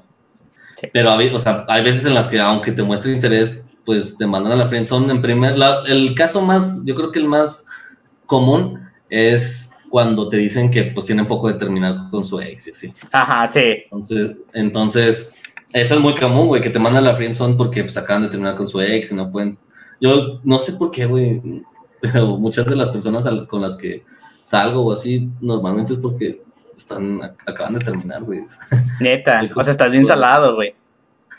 Sí. 0.75 0.89
Pero 0.93 1.15
o 1.15 1.39
sea, 1.39 1.65
hay 1.67 1.83
veces 1.83 2.05
en 2.05 2.13
las 2.13 2.29
que 2.29 2.39
aunque 2.39 2.71
te 2.71 2.83
muestre 2.83 3.13
interés, 3.13 3.62
pues 3.85 4.17
te 4.17 4.25
mandan 4.25 4.53
a 4.53 4.55
la 4.55 4.67
friendzone 4.67 5.11
en 5.11 5.21
primer 5.21 5.57
la- 5.57 5.83
el 5.87 6.15
caso 6.15 6.41
más, 6.41 6.83
yo 6.85 6.95
creo 6.95 7.11
que 7.11 7.19
el 7.19 7.25
más 7.27 7.67
común 8.25 8.79
es 9.09 9.75
cuando 9.89 10.27
te 10.29 10.37
dicen 10.37 10.71
que 10.71 10.83
pues 10.85 11.05
tienen 11.05 11.27
poco 11.27 11.47
de 11.47 11.53
terminar 11.55 12.09
con 12.09 12.23
su 12.23 12.39
ex 12.39 12.67
y 12.67 12.71
así. 12.71 12.93
Ajá, 13.11 13.45
sí. 13.47 13.83
Entonces, 13.83 14.31
entonces 14.53 15.35
eso 15.71 15.95
es 15.95 15.99
muy 16.01 16.15
común, 16.15 16.47
güey, 16.47 16.61
que 16.61 16.69
te 16.69 16.79
mandan 16.79 17.03
a 17.05 17.09
la 17.11 17.15
friendzone 17.15 17.55
porque 17.55 17.83
pues 17.83 17.97
acaban 17.97 18.23
de 18.23 18.29
terminar 18.29 18.55
con 18.55 18.67
su 18.67 18.81
ex 18.81 19.11
y 19.11 19.15
no 19.15 19.31
pueden. 19.31 19.57
Yo 20.01 20.39
no 20.43 20.59
sé 20.59 20.73
por 20.73 20.89
qué, 20.91 21.05
güey, 21.05 21.41
pero 22.01 22.37
muchas 22.37 22.65
de 22.65 22.75
las 22.75 22.89
personas 22.89 23.27
con 23.47 23.61
las 23.61 23.75
que 23.75 24.03
salgo 24.43 24.81
o 24.85 24.91
así, 24.91 25.29
normalmente 25.39 25.93
es 25.93 25.99
porque 25.99 26.41
están, 26.75 27.21
acaban 27.45 27.75
de 27.75 27.79
terminar, 27.79 28.23
güey. 28.23 28.41
Neta. 28.99 29.41
Sí, 29.41 29.49
O 29.55 29.63
sea, 29.63 29.71
estás 29.71 29.91
bien 29.91 30.03
pues, 30.03 30.09
salado, 30.13 30.55
güey. 30.55 30.75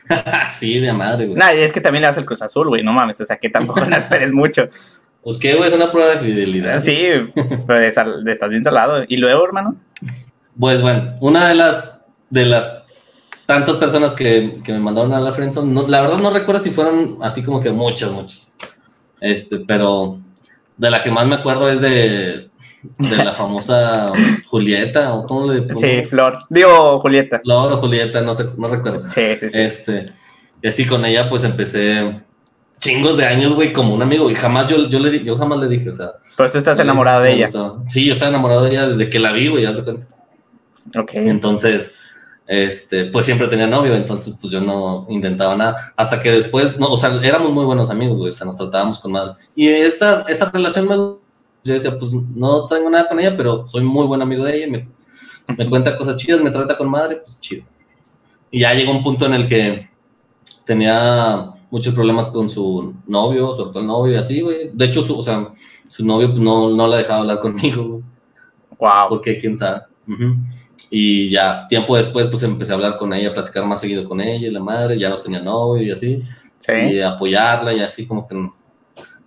sí, 0.50 0.80
de 0.80 0.92
madre, 0.92 1.26
güey. 1.26 1.38
Nah, 1.38 1.50
es 1.52 1.72
que 1.72 1.80
también 1.80 2.02
le 2.02 2.08
vas 2.08 2.18
al 2.18 2.24
Cruz 2.24 2.42
Azul, 2.42 2.68
güey, 2.68 2.82
no 2.82 2.92
mames, 2.92 3.20
o 3.20 3.24
sea, 3.24 3.36
que 3.36 3.48
tampoco 3.48 3.80
no 3.84 3.96
esperes 3.96 4.32
mucho. 4.32 4.68
Pues 5.22 5.38
qué, 5.38 5.54
güey, 5.54 5.68
es 5.70 5.74
una 5.74 5.90
prueba 5.90 6.10
de 6.10 6.18
fidelidad. 6.18 6.82
Sí, 6.82 6.98
pero 7.66 7.78
de 7.80 7.90
sal- 7.92 8.24
de 8.24 8.32
estás 8.32 8.50
bien 8.50 8.62
salado. 8.62 9.04
¿Y 9.08 9.16
luego, 9.16 9.44
hermano? 9.44 9.76
Pues 10.58 10.82
bueno, 10.82 11.14
una 11.20 11.48
de 11.48 11.54
las 11.54 12.04
de 12.30 12.44
las 12.44 12.84
tantas 13.46 13.76
personas 13.76 14.14
que, 14.14 14.58
que 14.64 14.72
me 14.72 14.80
mandaron 14.80 15.12
a 15.14 15.20
la 15.20 15.32
friendzone, 15.32 15.72
no, 15.72 15.86
la 15.88 16.00
verdad 16.02 16.18
no 16.18 16.30
recuerdo 16.30 16.60
si 16.60 16.70
fueron 16.70 17.18
así 17.22 17.42
como 17.42 17.60
que 17.60 17.70
muchas, 17.70 18.10
muchas. 18.10 18.56
Este, 19.20 19.58
pero 19.60 20.18
de 20.76 20.90
la 20.90 21.02
que 21.02 21.10
más 21.10 21.26
me 21.26 21.36
acuerdo 21.36 21.70
es 21.70 21.80
de, 21.80 22.48
de 22.98 23.16
la 23.16 23.32
famosa 23.32 24.12
Julieta, 24.46 25.14
o 25.14 25.24
cómo 25.24 25.52
le 25.52 25.60
Sí, 25.60 25.74
ponemos? 25.74 26.10
Flor. 26.10 26.38
Digo, 26.48 27.00
Julieta. 27.00 27.40
Flor 27.40 27.72
o 27.72 27.80
Julieta, 27.80 28.20
no 28.20 28.34
sé, 28.34 28.46
no 28.56 28.68
recuerdo. 28.68 29.08
Sí, 29.08 29.36
sí, 29.40 29.48
sí. 29.48 29.58
Este, 29.60 30.12
y 30.62 30.68
así 30.68 30.86
con 30.86 31.04
ella 31.04 31.28
pues 31.28 31.44
empecé 31.44 32.20
chingos 32.78 33.16
de 33.16 33.24
años, 33.24 33.54
güey, 33.54 33.72
como 33.72 33.94
un 33.94 34.02
amigo, 34.02 34.30
y 34.30 34.34
jamás 34.34 34.68
yo, 34.68 34.88
yo 34.88 34.98
le 34.98 35.24
yo 35.24 35.38
jamás 35.38 35.58
le 35.58 35.68
dije, 35.68 35.88
o 35.88 35.92
sea. 35.92 36.12
Pero 36.36 36.50
tú 36.50 36.58
estás 36.58 36.78
enamorado 36.78 37.22
de 37.22 37.32
ella. 37.32 37.50
Sí, 37.88 38.04
yo 38.04 38.12
estaba 38.12 38.28
enamorado 38.28 38.64
de 38.64 38.70
ella 38.70 38.88
desde 38.88 39.08
que 39.08 39.18
la 39.18 39.32
vi, 39.32 39.48
güey, 39.48 39.62
ya 39.62 39.72
se 39.72 39.84
cuenta. 39.84 40.06
Ok. 40.98 41.12
Entonces, 41.14 41.94
este, 42.46 43.06
pues 43.06 43.24
siempre 43.24 43.48
tenía 43.48 43.66
novio, 43.66 43.94
entonces 43.94 44.36
pues 44.38 44.52
yo 44.52 44.60
no 44.60 45.06
intentaba 45.08 45.56
nada. 45.56 45.94
Hasta 45.96 46.20
que 46.20 46.30
después, 46.30 46.78
no, 46.78 46.88
o 46.88 46.96
sea, 46.96 47.18
éramos 47.22 47.52
muy 47.52 47.64
buenos 47.64 47.88
amigos, 47.90 48.18
güey, 48.18 48.28
o 48.28 48.32
sea, 48.32 48.46
nos 48.46 48.56
tratábamos 48.56 49.00
con 49.00 49.12
madre. 49.12 49.34
Y 49.54 49.68
esa, 49.68 50.24
esa 50.28 50.50
relación 50.50 50.86
me 50.88 51.23
yo 51.64 51.72
decía, 51.74 51.98
pues 51.98 52.12
no 52.12 52.66
tengo 52.66 52.90
nada 52.90 53.08
con 53.08 53.18
ella, 53.18 53.36
pero 53.36 53.66
soy 53.68 53.82
muy 53.82 54.06
buen 54.06 54.20
amigo 54.22 54.44
de 54.44 54.56
ella, 54.56 54.66
me, 54.70 54.88
me 55.56 55.68
cuenta 55.70 55.96
cosas 55.96 56.16
chidas, 56.16 56.40
me 56.42 56.50
trata 56.50 56.76
con 56.76 56.88
madre, 56.90 57.16
pues 57.16 57.40
chido. 57.40 57.64
Y 58.50 58.60
ya 58.60 58.72
llegó 58.74 58.92
un 58.92 59.02
punto 59.02 59.26
en 59.26 59.34
el 59.34 59.46
que 59.48 59.88
tenía 60.64 61.50
muchos 61.70 61.94
problemas 61.94 62.28
con 62.28 62.48
su 62.48 62.94
novio, 63.06 63.54
su 63.54 63.62
actual 63.64 63.86
novio 63.86 64.14
y 64.14 64.16
así, 64.16 64.40
güey. 64.40 64.70
De 64.72 64.84
hecho, 64.84 65.02
su, 65.02 65.18
o 65.18 65.22
sea, 65.22 65.52
su 65.88 66.04
novio 66.06 66.28
pues, 66.28 66.40
no, 66.40 66.70
no 66.70 66.86
la 66.86 66.98
dejaba 66.98 67.20
hablar 67.20 67.40
conmigo, 67.40 67.84
güey 67.88 68.02
Wow. 68.78 69.08
porque 69.08 69.38
quién 69.38 69.56
sabe. 69.56 69.82
Ujú. 70.08 70.36
Y 70.90 71.30
ya 71.30 71.66
tiempo 71.68 71.96
después, 71.96 72.26
pues 72.26 72.42
empecé 72.42 72.72
a 72.72 72.74
hablar 72.74 72.98
con 72.98 73.12
ella, 73.14 73.30
a 73.30 73.34
platicar 73.34 73.64
más 73.64 73.80
seguido 73.80 74.06
con 74.08 74.20
ella 74.20 74.46
y 74.48 74.50
la 74.50 74.60
madre, 74.60 74.98
ya 74.98 75.08
no 75.08 75.20
tenía 75.20 75.40
novio 75.40 75.82
y 75.82 75.90
así, 75.90 76.22
Sí. 76.58 76.72
y 76.72 77.00
apoyarla 77.00 77.72
y 77.72 77.80
así 77.80 78.06
como 78.06 78.26
que... 78.26 78.34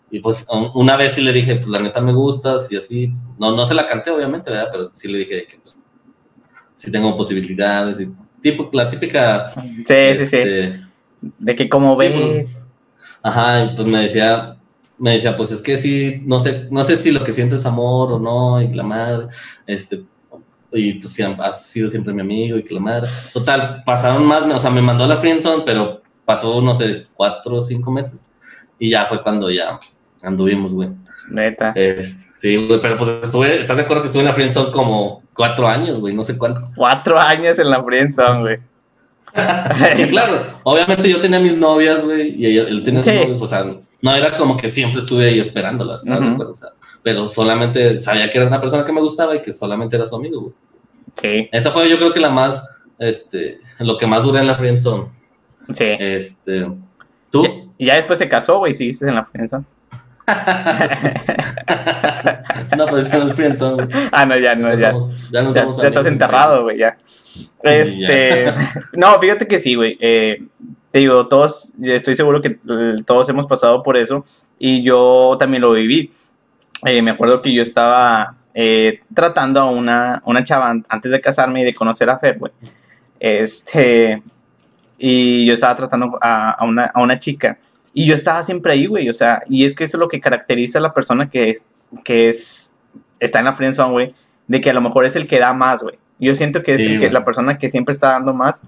Y 0.10 0.20
pues 0.20 0.48
un- 0.52 0.72
una 0.74 0.96
vez 0.96 1.14
sí 1.14 1.22
le 1.22 1.34
dije, 1.34 1.56
pues 1.56 1.68
la 1.70 1.80
neta 1.80 2.00
me 2.02 2.14
gustas 2.14 2.72
y 2.72 2.78
así, 2.78 3.12
no, 3.38 3.56
no 3.56 3.66
se 3.66 3.74
la 3.74 3.86
canté 3.86 4.10
obviamente, 4.10 4.50
¿verdad? 4.50 4.70
Pero 4.72 4.86
sí 4.86 5.08
le 5.10 5.20
dije 5.20 5.46
que 5.48 5.58
pues 5.58 5.78
sí 6.76 6.92
tengo 6.92 7.16
posibilidades 7.18 8.00
y 8.02 8.10
tipo, 8.42 8.70
la 8.72 8.88
típica... 8.90 9.52
Sí, 9.56 9.64
sí, 9.88 10.16
sí. 10.26 10.38
este, 10.38 10.82
De 11.22 11.56
que 11.56 11.68
como 11.68 11.98
Sí, 11.98 12.08
ves. 12.08 12.70
Ajá, 13.22 13.66
y 13.66 13.76
pues 13.76 13.88
me 13.88 14.04
decía, 14.04 14.56
me 14.98 15.12
decía, 15.14 15.36
pues 15.36 15.52
es 15.52 15.62
que 15.62 15.78
sí, 15.78 16.22
no 16.26 16.40
sé, 16.40 16.68
no 16.72 16.84
sé 16.84 16.96
si 16.96 17.12
lo 17.12 17.24
que 17.24 17.34
sientes 17.34 17.62
es 17.62 17.66
amor 17.66 18.14
o 18.14 18.20
no, 18.20 18.62
y 18.62 18.74
la 18.74 18.84
madre, 18.84 19.28
este, 19.66 20.04
y 20.72 20.94
pues 20.94 21.14
sí, 21.14 21.24
has 21.24 21.66
sido 21.66 21.90
siempre 21.90 22.14
mi 22.14 22.22
amigo 22.22 22.58
y 22.58 22.64
que 22.64 22.74
la 22.74 22.80
madre. 22.80 23.10
Total, 23.34 23.84
pasaron 23.86 24.24
más, 24.26 24.44
o 24.44 24.60
sea, 24.60 24.70
me 24.70 24.82
mandó 24.82 25.04
a 25.04 25.08
la 25.08 25.18
friendzone, 25.18 25.64
pero 25.66 26.02
pasó, 26.24 26.62
no 26.62 26.74
sé, 26.76 27.08
cuatro 27.16 27.56
o 27.58 27.62
cinco 27.62 27.92
meses, 27.92 28.30
y 28.80 28.92
ya 28.92 29.06
fue 29.08 29.22
cuando 29.24 29.50
ya 29.50 29.80
anduvimos, 30.24 30.74
güey. 30.74 30.90
Neta. 31.30 31.74
Sí, 32.36 32.56
güey, 32.56 32.82
pero 32.82 32.98
pues 32.98 33.10
estuve, 33.24 33.60
¿estás 33.60 33.78
de 33.78 33.84
acuerdo 33.84 34.04
que 34.04 34.08
estuve 34.08 34.22
en 34.24 34.28
la 34.30 34.34
friendzone 34.34 34.72
como 34.72 35.24
cuatro 35.34 35.68
años, 35.68 36.00
güey? 36.00 36.16
No 36.16 36.24
sé 36.24 36.38
cuántos. 36.38 36.74
Cuatro 36.76 37.20
años 37.20 37.58
en 37.60 37.70
la 37.70 37.84
friendzone, 37.84 38.40
güey. 38.42 38.58
Y 39.98 40.08
claro, 40.08 40.60
obviamente 40.64 41.10
yo 41.10 41.20
tenía 41.22 41.40
mis 41.40 41.56
novias, 41.58 42.04
güey, 42.04 42.30
y 42.42 42.46
ella- 42.48 42.68
él 42.70 42.82
tenía 42.84 43.04
Sí. 43.04 43.12
sus 43.12 43.20
novios, 43.22 43.42
o 43.42 43.48
sea, 43.48 43.66
no 44.02 44.16
era 44.16 44.38
como 44.38 44.56
que 44.58 44.70
siempre 44.70 45.00
estuve 45.02 45.26
ahí 45.28 45.40
esperándolas, 45.40 46.04
sea, 46.04 46.20
pero 47.04 47.28
solamente 47.28 48.00
sabía 48.00 48.30
que 48.30 48.38
era 48.38 48.48
una 48.48 48.60
persona 48.60 48.86
que 48.86 48.92
me 48.94 49.02
gustaba 49.02 49.36
y 49.36 49.42
que 49.42 49.52
solamente 49.52 49.96
era 49.96 50.06
su 50.06 50.16
amigo, 50.16 50.42
güey. 50.42 50.54
Sí, 51.22 51.50
Esa 51.52 51.72
fue 51.72 51.90
yo 51.90 51.98
creo 51.98 52.12
que 52.14 52.20
la 52.20 52.30
más, 52.30 52.68
este, 53.00 53.60
lo 53.80 53.98
que 53.98 54.08
más 54.08 54.24
duré 54.24 54.40
en 54.40 54.48
la 54.48 54.56
friendzone. 54.56 55.06
sí. 55.74 55.96
Este, 56.00 56.68
¿tú? 57.30 57.46
Y 57.78 57.86
ya 57.88 57.96
después 57.96 58.18
se 58.20 58.30
casó, 58.30 58.60
güey, 58.60 58.74
seguiste 58.74 59.08
en 59.08 59.16
la 59.16 59.26
friendzone. 59.26 59.66
No, 62.78 62.86
pero 62.86 62.98
es 62.98 63.10
que 63.10 63.18
no 63.18 63.28
es 63.28 63.34
friendzone. 63.34 63.88
Ah, 64.12 64.26
no, 64.26 64.38
ya, 64.38 64.56
no, 64.56 64.70
No 64.70 64.76
ya. 64.76 64.92
somos- 64.92 65.32
ya 65.32 65.42
no 65.42 65.52
Ya, 65.52 65.62
somos 65.62 65.78
ya 65.82 65.88
estás 65.88 66.06
enterrado, 66.06 66.64
güey, 66.64 66.78
ya. 66.80 66.98
Este, 67.64 68.54
no, 68.94 69.20
fíjate 69.20 69.48
que 69.48 69.60
sí, 69.60 69.76
güey. 69.76 69.98
eh, 70.00 70.44
te 70.92 71.00
digo, 71.00 71.28
todos, 71.28 71.74
estoy 71.82 72.16
seguro 72.16 72.42
que 72.42 72.58
todos 73.06 73.28
hemos 73.30 73.46
pasado 73.46 73.84
por 73.84 73.98
eso 73.98 74.24
y 74.58 74.84
yo 74.84 75.36
también 75.40 75.62
lo 75.62 75.72
viví. 75.74 76.10
Eh, 76.86 77.02
me 77.02 77.12
acuerdo 77.12 77.42
que 77.42 77.54
yo 77.54 77.62
estaba 77.62 78.36
eh, 78.54 79.02
tratando 79.14 79.60
a 79.60 79.66
una, 79.70 80.22
una 80.26 80.44
chava 80.44 80.70
an- 80.70 80.86
antes 80.90 81.12
de 81.12 81.22
casarme 81.22 81.62
y 81.62 81.66
de 81.66 81.74
conocer 81.74 82.10
a 82.10 82.18
Fer, 82.20 82.38
güey. 82.40 82.52
Este, 83.20 84.22
y 84.98 85.46
yo 85.46 85.54
estaba 85.54 85.76
tratando 85.76 86.18
a, 86.22 86.52
a 86.52 86.66
una, 86.66 86.86
a 86.86 87.02
una 87.02 87.20
chica 87.20 87.58
y 88.00 88.06
yo 88.06 88.14
estaba 88.14 88.44
siempre 88.44 88.74
ahí, 88.74 88.86
güey. 88.86 89.10
O 89.10 89.14
sea, 89.14 89.42
y 89.50 89.66
es 89.66 89.74
que 89.74 89.84
eso 89.86 89.98
es 89.98 90.00
lo 90.00 90.08
que 90.08 90.20
caracteriza 90.22 90.78
a 90.78 90.82
la 90.82 90.94
persona 90.94 91.30
que 91.32 91.50
es, 91.50 91.66
que 92.04 92.30
es, 92.30 92.76
está 93.20 93.40
en 93.40 93.46
la 93.46 93.54
friendzone, 93.54 93.92
güey, 93.92 94.14
de 94.48 94.62
que 94.62 94.70
a 94.70 94.74
lo 94.74 94.82
mejor 94.82 95.06
es 95.06 95.16
el 95.16 95.28
que 95.28 95.40
da 95.40 95.52
más, 95.54 95.82
güey. 95.82 95.98
Yo 96.20 96.36
siento 96.36 96.62
que 96.62 96.76
es 96.76 96.82
Sí, 96.82 96.94
el 96.94 97.00
que, 97.00 97.10
la 97.12 97.24
persona 97.26 97.58
que 97.58 97.70
siempre 97.70 97.92
está 97.94 98.10
dando 98.12 98.34
más, 98.36 98.64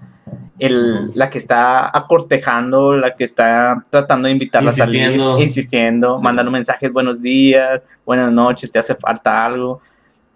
el, 0.58 1.12
la 1.14 1.30
que 1.30 1.38
está 1.38 1.96
acortejando, 1.96 2.96
la 2.96 3.14
que 3.14 3.22
está 3.24 3.82
tratando 3.90 4.26
de 4.26 4.32
invitarla 4.32 4.70
a 4.70 4.74
salir, 4.74 5.20
insistiendo, 5.38 6.18
Sí. 6.18 6.24
mandando 6.24 6.50
mensajes, 6.50 6.92
buenos 6.92 7.22
días, 7.22 7.82
buenas 8.04 8.32
noches, 8.32 8.70
te 8.72 8.78
hace 8.80 8.94
falta 8.96 9.44
algo. 9.46 9.80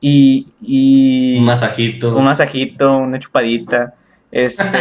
Y, 0.00 0.48
y 0.60 1.38
Un 1.38 1.44
masajito. 1.46 2.16
un 2.16 2.24
masajito, 2.24 2.96
una 2.98 3.18
chupadita. 3.18 3.94
Este. 4.30 4.64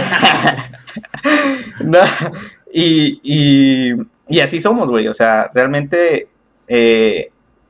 No, 1.84 2.00
y, 2.74 3.20
y, 3.24 3.94
y 4.27 4.39
así 4.39 4.60
somos, 4.60 4.89
güey. 4.89 5.08
O 5.08 5.13
sea, 5.13 5.50
realmente. 5.53 6.27
eh, 6.68 7.30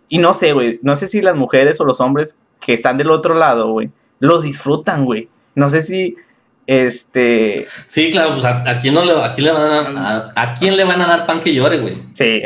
y 0.10 0.18
no 0.20 0.34
sé, 0.34 0.54
güey. 0.54 0.80
No 0.84 0.96
sé 0.96 1.08
si 1.08 1.22
las 1.22 1.36
mujeres 1.36 1.80
o 1.82 1.86
los 1.86 2.00
hombres 2.00 2.38
que 2.62 2.74
están 2.74 2.98
del 2.98 3.12
otro 3.12 3.34
lado, 3.36 3.72
güey, 3.72 3.90
lo 4.20 4.42
disfrutan, 4.42 5.06
güey. 5.06 5.28
No 5.56 5.70
sé 5.70 5.82
si. 5.82 6.16
Este. 6.68 7.68
Sí, 7.88 8.12
claro, 8.12 8.32
pues 8.34 8.46
a, 8.46 8.70
a 8.70 8.80
quién 8.80 8.94
no 8.94 9.04
le, 9.04 9.12
a 9.14 9.34
quién 9.34 9.46
le 9.48 9.52
van 9.52 9.98
a, 9.98 10.32
a, 10.36 10.42
a 10.44 10.54
quién 10.54 10.78
le 10.78 10.84
van 10.86 11.02
a 11.02 11.08
dar 11.08 11.26
pan 11.26 11.42
que 11.42 11.54
llore, 11.54 11.80
güey. 11.80 11.96
Sí. 12.14 12.42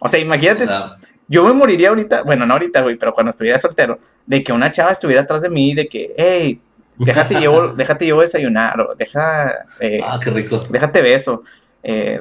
O 0.00 0.08
sea, 0.08 0.20
O 0.20 0.22
imagínate. 0.22 0.66
sea, 0.66 0.96
Yo 1.28 1.44
me 1.44 1.52
moriría 1.52 1.88
ahorita. 1.88 2.22
Bueno, 2.22 2.46
no 2.46 2.52
ahorita, 2.54 2.82
güey, 2.82 2.96
pero 2.96 3.12
cuando 3.12 3.30
estuviera 3.30 3.58
soltero. 3.58 3.98
De 4.26 4.44
que 4.44 4.52
una 4.52 4.70
chava 4.70 4.92
estuviera 4.92 5.22
atrás 5.22 5.42
de 5.42 5.48
mí. 5.50 5.74
De 5.74 5.88
que, 5.88 6.14
hey, 6.16 6.60
déjate 6.98 7.34
llevo, 7.40 7.68
déjate 7.76 8.04
llevo 8.04 8.20
desayunar. 8.22 8.80
O 8.80 8.94
deja. 8.94 9.66
eh, 9.80 10.00
ah, 10.04 10.20
qué 10.22 10.30
rico. 10.30 10.64
déjate 10.70 11.02
beso. 11.02 11.42
Eh, 11.82 12.20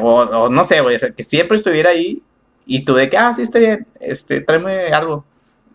o, 0.00 0.20
o 0.22 0.48
no 0.48 0.64
sé, 0.64 0.80
güey, 0.80 0.96
o 0.96 0.98
sea, 0.98 1.10
que 1.10 1.22
siempre 1.22 1.56
estuviera 1.56 1.90
ahí 1.90 2.22
y 2.66 2.84
tú 2.84 2.94
de 2.94 3.10
que, 3.10 3.16
ah, 3.18 3.32
sí, 3.34 3.42
está 3.42 3.58
bien, 3.58 3.86
este, 4.00 4.40
tráeme 4.40 4.88
algo. 4.88 5.24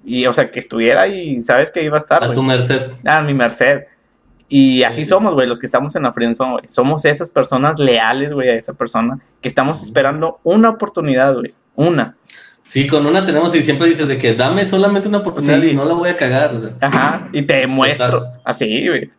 Y, 0.03 0.25
o 0.25 0.33
sea, 0.33 0.49
que 0.49 0.59
estuviera 0.59 1.01
ahí, 1.01 1.41
sabes 1.41 1.69
que 1.71 1.83
iba 1.83 1.95
a 1.95 1.99
estar, 1.99 2.23
A 2.23 2.33
tu 2.33 2.41
merced. 2.41 2.91
Ah, 3.05 3.21
mi 3.21 3.33
merced. 3.33 3.81
Y 4.47 4.81
así 4.83 5.03
Sí. 5.03 5.09
somos, 5.09 5.35
güey, 5.35 5.45
los 5.47 5.59
que 5.59 5.67
estamos 5.67 5.95
en 5.95 6.03
la 6.03 6.13
friendzone, 6.13 6.51
güey. 6.53 6.63
Somos 6.67 7.05
esas 7.05 7.29
personas 7.29 7.77
leales, 7.77 8.33
güey, 8.33 8.49
a 8.49 8.55
esa 8.55 8.73
persona 8.73 9.19
que 9.41 9.47
estamos 9.47 9.81
esperando 9.83 10.39
una 10.43 10.69
oportunidad, 10.69 11.35
güey. 11.35 11.53
Una. 11.75 12.15
Sí, 12.63 12.87
con 12.87 13.05
una 13.05 13.25
tenemos 13.25 13.53
y 13.55 13.61
siempre 13.61 13.87
dices 13.87 14.07
de 14.07 14.17
que 14.17 14.33
dame 14.33 14.65
solamente 14.65 15.07
una 15.07 15.19
oportunidad 15.19 15.61
Sí. 15.61 15.69
y 15.69 15.75
no 15.75 15.85
la 15.85 15.93
voy 15.93 16.09
a 16.09 16.17
cagar. 16.17 16.55
O 16.55 16.59
sea. 16.59 16.71
Ajá. 16.81 17.29
Y 17.31 17.43
te 17.43 17.55
demuestro. 17.57 18.05
Estás- 18.07 18.31
Así, 18.43 18.87
güey. 18.87 19.11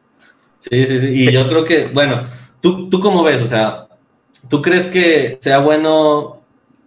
Sí, 0.59 0.87
sí, 0.87 0.99
sí. 0.99 1.07
Y 1.09 1.31
yo 1.33 1.49
creo 1.49 1.65
que, 1.65 1.89
bueno, 1.93 2.25
¿tú, 2.61 2.89
¿tú 2.91 3.01
cómo 3.01 3.23
ves? 3.23 3.43
O 3.43 3.47
sea, 3.47 3.87
¿tú 4.49 4.63
crees 4.63 4.89
que 4.89 5.39
sea 5.41 5.59
bueno 5.59 6.41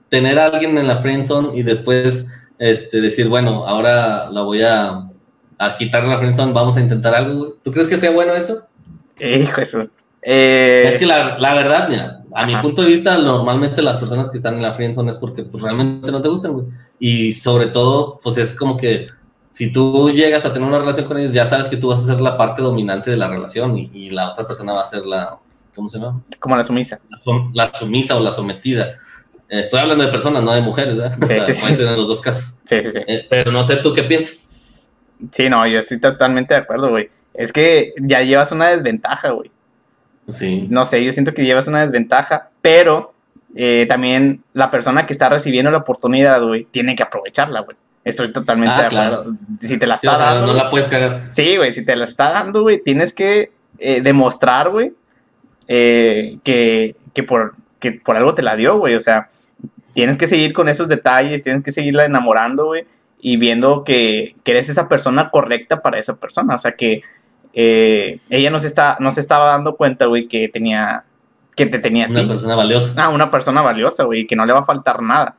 tener 0.09 0.39
a 0.39 0.45
alguien 0.45 0.77
en 0.77 0.87
la 0.87 0.97
friendzone 0.97 1.57
y 1.57 1.63
después 1.63 2.31
este, 2.59 3.01
decir, 3.01 3.27
bueno, 3.29 3.65
ahora 3.65 4.29
la 4.29 4.41
voy 4.41 4.61
a, 4.61 5.09
a 5.57 5.75
quitar 5.75 6.03
la 6.05 6.17
friendzone, 6.17 6.53
vamos 6.53 6.77
a 6.77 6.81
intentar 6.81 7.13
algo? 7.15 7.55
¿Tú 7.63 7.71
crees 7.71 7.87
que 7.87 7.97
sea 7.97 8.11
bueno 8.11 8.33
eso? 8.33 8.67
Hijo 9.19 9.61
eso. 9.61 9.87
Eh, 10.21 10.91
es 10.93 10.99
que 10.99 11.05
la, 11.05 11.37
la 11.37 11.53
verdad, 11.53 11.89
mira, 11.89 12.23
a 12.33 12.45
mi 12.45 12.55
punto 12.57 12.81
de 12.81 12.89
vista, 12.89 13.17
normalmente 13.17 13.81
las 13.81 13.97
personas 13.97 14.29
que 14.29 14.37
están 14.37 14.55
en 14.55 14.61
la 14.61 14.73
friendzone 14.73 15.11
es 15.11 15.17
porque 15.17 15.43
pues, 15.43 15.63
realmente 15.63 16.11
no 16.11 16.21
te 16.21 16.29
gustan, 16.29 16.53
güey. 16.53 16.65
Y 16.99 17.31
sobre 17.33 17.67
todo, 17.67 18.19
pues 18.23 18.37
es 18.37 18.57
como 18.57 18.77
que 18.77 19.07
si 19.51 19.71
tú 19.71 20.09
llegas 20.09 20.45
a 20.45 20.53
tener 20.53 20.67
una 20.67 20.79
relación 20.79 21.05
con 21.05 21.17
ellos, 21.17 21.33
ya 21.33 21.45
sabes 21.45 21.67
que 21.67 21.77
tú 21.77 21.89
vas 21.89 22.01
a 22.03 22.13
ser 22.13 22.21
la 22.21 22.37
parte 22.37 22.61
dominante 22.61 23.11
de 23.11 23.17
la 23.17 23.27
relación 23.27 23.77
y, 23.77 23.91
y 23.93 24.09
la 24.09 24.31
otra 24.31 24.47
persona 24.47 24.73
va 24.73 24.81
a 24.81 24.85
ser 24.85 25.05
la, 25.05 25.37
¿cómo 25.75 25.89
se 25.89 25.99
llama? 25.99 26.21
como 26.39 26.55
la 26.57 26.63
sumisa. 26.63 26.99
La, 27.09 27.17
sum- 27.17 27.51
la 27.53 27.73
sumisa 27.73 28.15
o 28.15 28.19
la 28.19 28.31
sometida. 28.31 28.91
Eh, 29.49 29.59
Estoy 29.61 29.79
hablando 29.81 30.03
de 30.05 30.11
personas, 30.11 30.43
no 30.43 30.51
de 30.53 30.61
mujeres, 30.61 30.97
¿verdad? 30.97 31.17
o 31.21 31.25
Sí, 31.27 31.33
sea, 31.33 31.43
puede 31.45 31.75
ser 31.75 31.87
en 31.87 31.95
los 31.95 32.07
dos 32.07 32.21
casos. 32.21 32.59
Sí, 32.65 32.81
sí, 32.83 32.91
sí. 32.91 32.99
Eh, 33.07 33.25
pero 33.29 33.51
no 33.51 33.63
sé 33.63 33.77
tú 33.77 33.93
qué 33.93 34.03
piensas. 34.03 34.53
Sí, 35.31 35.49
no, 35.49 35.65
yo 35.67 35.79
estoy 35.79 35.99
totalmente 35.99 36.53
de 36.53 36.59
acuerdo, 36.61 36.89
güey. 36.89 37.09
Es 37.33 37.51
que 37.51 37.93
ya 38.01 38.21
llevas 38.21 38.51
una 38.51 38.69
desventaja, 38.69 39.29
güey. 39.29 39.51
Sí. 40.29 40.67
No 40.69 40.85
sé, 40.85 41.03
yo 41.03 41.11
siento 41.11 41.33
que 41.33 41.43
llevas 41.45 41.67
una 41.67 41.81
desventaja, 41.83 42.49
pero 42.61 43.13
eh, 43.55 43.85
también 43.89 44.43
la 44.53 44.71
persona 44.71 45.05
que 45.05 45.13
está 45.13 45.29
recibiendo 45.29 45.69
la 45.71 45.79
oportunidad, 45.79 46.41
güey, 46.41 46.65
tiene 46.71 46.95
que 46.95 47.03
aprovecharla, 47.03 47.61
güey. 47.61 47.75
Estoy 48.03 48.31
totalmente 48.33 48.73
Ah, 48.75 48.79
de 48.81 48.85
acuerdo. 48.87 49.23
claro. 49.23 49.37
Si 49.61 49.77
te 49.77 49.87
la 49.87 49.97
Sí, 49.97 50.07
está 50.07 50.17
o 50.17 50.19
sea, 50.21 50.33
dando. 50.33 50.47
no 50.47 50.53
la 50.53 50.69
puedes 50.69 50.87
cagar. 50.87 51.27
Sí, 51.31 51.55
güey, 51.57 51.71
si 51.73 51.85
te 51.85 51.95
la 51.95 52.05
está 52.05 52.31
dando, 52.31 52.61
güey, 52.63 52.81
tienes 52.83 53.13
que 53.13 53.51
eh, 53.79 54.01
demostrar, 54.01 54.69
güey, 54.69 54.93
eh, 55.67 56.37
que, 56.43 56.95
que, 57.13 57.23
por, 57.23 57.55
que 57.79 57.91
por 57.93 58.17
algo 58.17 58.33
te 58.35 58.41
la 58.43 58.55
dio, 58.55 58.77
güey. 58.77 58.95
O 58.95 59.01
sea, 59.01 59.29
tienes 59.93 60.17
que 60.17 60.27
seguir 60.27 60.53
con 60.53 60.69
esos 60.69 60.87
detalles, 60.87 61.43
tienes 61.43 61.63
que 61.63 61.71
seguirla 61.71 62.05
enamorando, 62.05 62.65
güey, 62.65 62.85
y 63.19 63.37
viendo 63.37 63.83
que, 63.83 64.35
que 64.43 64.51
eres 64.51 64.69
esa 64.69 64.89
persona 64.89 65.29
correcta 65.29 65.81
para 65.81 65.97
esa 65.99 66.15
persona. 66.17 66.55
O 66.55 66.59
sea, 66.59 66.73
que 66.73 67.01
eh, 67.53 68.19
ella 68.29 68.49
no 68.49 68.59
se, 68.59 68.67
está, 68.67 68.97
no 68.99 69.11
se 69.11 69.19
estaba 69.21 69.45
dando 69.51 69.75
cuenta, 69.75 70.05
güey, 70.07 70.27
que 70.27 70.49
tenía, 70.49 71.03
que 71.55 71.65
te 71.67 71.79
tenía 71.79 72.07
Una 72.09 72.27
persona 72.27 72.55
valiosa. 72.55 72.93
Ah, 73.03 73.09
una 73.09 73.29
persona 73.31 73.61
valiosa, 73.61 74.03
güey, 74.03 74.25
que 74.27 74.35
no 74.35 74.45
le 74.45 74.53
va 74.53 74.59
a 74.59 74.65
faltar 74.65 75.01
nada. 75.01 75.35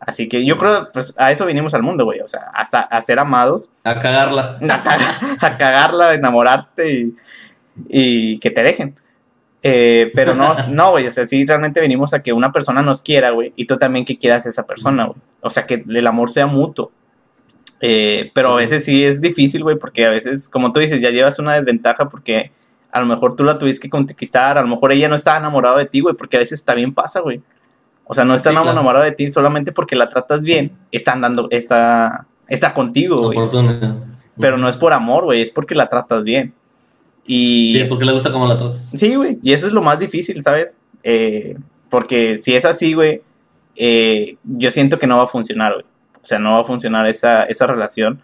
Así 0.00 0.30
que 0.30 0.42
yo 0.46 0.56
creo, 0.56 0.88
pues 0.90 1.14
a 1.18 1.30
eso 1.30 1.44
vinimos 1.44 1.74
al 1.74 1.82
mundo, 1.82 2.06
güey. 2.06 2.20
O 2.20 2.26
sea, 2.28 2.50
a, 2.54 3.02
ser 3.02 3.18
amados 3.18 3.68
A 3.84 4.00
cagarla. 4.00 4.56
a, 4.62 4.82
caga- 4.82 5.36
a 5.38 5.58
cagarla, 5.58 6.08
a 6.08 6.14
enamorarte 6.14 6.90
y, 6.90 7.16
y 7.90 8.38
que 8.38 8.50
te 8.50 8.62
dejen. 8.62 8.98
Eh, 9.62 10.10
pero 10.14 10.34
no, 10.34 10.52
no, 10.70 10.90
güey, 10.92 11.06
o 11.06 11.12
sea, 11.12 11.26
sí 11.26 11.44
realmente 11.44 11.80
venimos 11.80 12.14
a 12.14 12.22
que 12.22 12.32
una 12.32 12.52
persona 12.52 12.82
nos 12.82 13.02
quiera, 13.02 13.30
güey, 13.30 13.52
y 13.56 13.66
tú 13.66 13.76
también 13.76 14.04
que 14.04 14.16
quieras 14.18 14.46
a 14.46 14.48
esa 14.48 14.66
persona, 14.66 15.06
güey. 15.06 15.18
O 15.40 15.50
sea, 15.50 15.66
que 15.66 15.84
el 15.88 16.06
amor 16.06 16.30
sea 16.30 16.46
mutuo. 16.46 16.92
Eh, 17.82 18.30
pero 18.34 18.52
a 18.52 18.56
veces 18.56 18.84
sí 18.84 19.04
es 19.04 19.20
difícil, 19.20 19.62
güey, 19.62 19.76
porque 19.76 20.04
a 20.04 20.10
veces, 20.10 20.48
como 20.48 20.70
tú 20.72 20.80
dices, 20.80 21.00
ya 21.00 21.10
llevas 21.10 21.38
una 21.38 21.54
desventaja 21.54 22.08
porque 22.10 22.52
a 22.92 23.00
lo 23.00 23.06
mejor 23.06 23.34
tú 23.36 23.44
la 23.44 23.56
tuviste 23.58 23.82
que 23.82 23.90
conquistar, 23.90 24.58
a 24.58 24.62
lo 24.62 24.68
mejor 24.68 24.92
ella 24.92 25.08
no 25.08 25.14
estaba 25.14 25.38
enamorada 25.38 25.78
de 25.78 25.86
ti, 25.86 26.00
güey, 26.00 26.14
porque 26.14 26.36
a 26.36 26.40
veces 26.40 26.62
también 26.64 26.92
pasa, 26.92 27.20
güey. 27.20 27.40
O 28.04 28.14
sea, 28.14 28.24
no 28.24 28.34
está 28.34 28.50
Sí, 28.50 28.56
claro. 28.56 28.72
enamorada 28.72 29.04
de 29.04 29.12
ti 29.12 29.30
solamente 29.30 29.72
porque 29.72 29.94
la 29.96 30.08
tratas 30.10 30.42
bien, 30.42 30.72
están 30.90 31.20
dando, 31.20 31.46
está, 31.50 32.26
está 32.48 32.74
contigo, 32.74 33.30
güey. 33.32 33.38
Pero 34.38 34.56
no 34.58 34.68
es 34.68 34.76
por 34.76 34.92
amor, 34.92 35.24
güey, 35.24 35.42
es 35.42 35.50
porque 35.50 35.74
la 35.74 35.88
tratas 35.88 36.24
bien. 36.24 36.52
Y 37.32 37.72
Sí, 37.72 37.84
porque 37.88 38.04
le 38.04 38.12
gusta 38.12 38.32
cómo 38.32 38.48
la 38.48 38.56
tratas. 38.58 38.90
sí, 38.90 39.14
güey, 39.14 39.38
y 39.40 39.52
eso 39.52 39.68
es 39.68 39.72
lo 39.72 39.82
más 39.82 40.00
difícil, 40.00 40.42
¿sabes? 40.42 40.76
Eh, 41.04 41.56
porque 41.88 42.38
si 42.42 42.56
es 42.56 42.64
así, 42.64 42.92
güey, 42.92 43.22
eh, 43.76 44.36
yo 44.42 44.70
siento 44.72 44.98
que 44.98 45.06
no 45.06 45.16
va 45.16 45.24
a 45.24 45.28
funcionar, 45.28 45.74
güey. 45.74 45.84
O 46.22 46.26
sea, 46.26 46.40
no 46.40 46.54
va 46.54 46.60
a 46.60 46.64
funcionar 46.64 47.06
esa, 47.06 47.44
esa 47.44 47.68
relación 47.68 48.20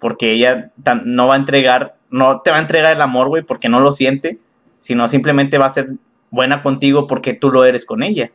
porque 0.00 0.32
ella 0.32 0.72
tan- 0.82 1.02
no 1.04 1.28
va 1.28 1.34
a 1.34 1.38
entregar, 1.38 1.94
no 2.10 2.40
te 2.40 2.50
va 2.50 2.56
a 2.56 2.60
entregar 2.60 2.94
el 2.96 3.00
amor, 3.00 3.28
güey, 3.28 3.44
porque 3.44 3.68
no 3.68 3.78
lo 3.78 3.92
siente, 3.92 4.38
sino 4.80 5.06
simplemente 5.06 5.56
va 5.58 5.66
a 5.66 5.70
ser 5.70 5.90
buena 6.30 6.60
contigo 6.62 7.06
porque 7.06 7.34
tú 7.34 7.50
lo 7.52 7.64
eres 7.64 7.84
con 7.84 8.02
ella. 8.02 8.32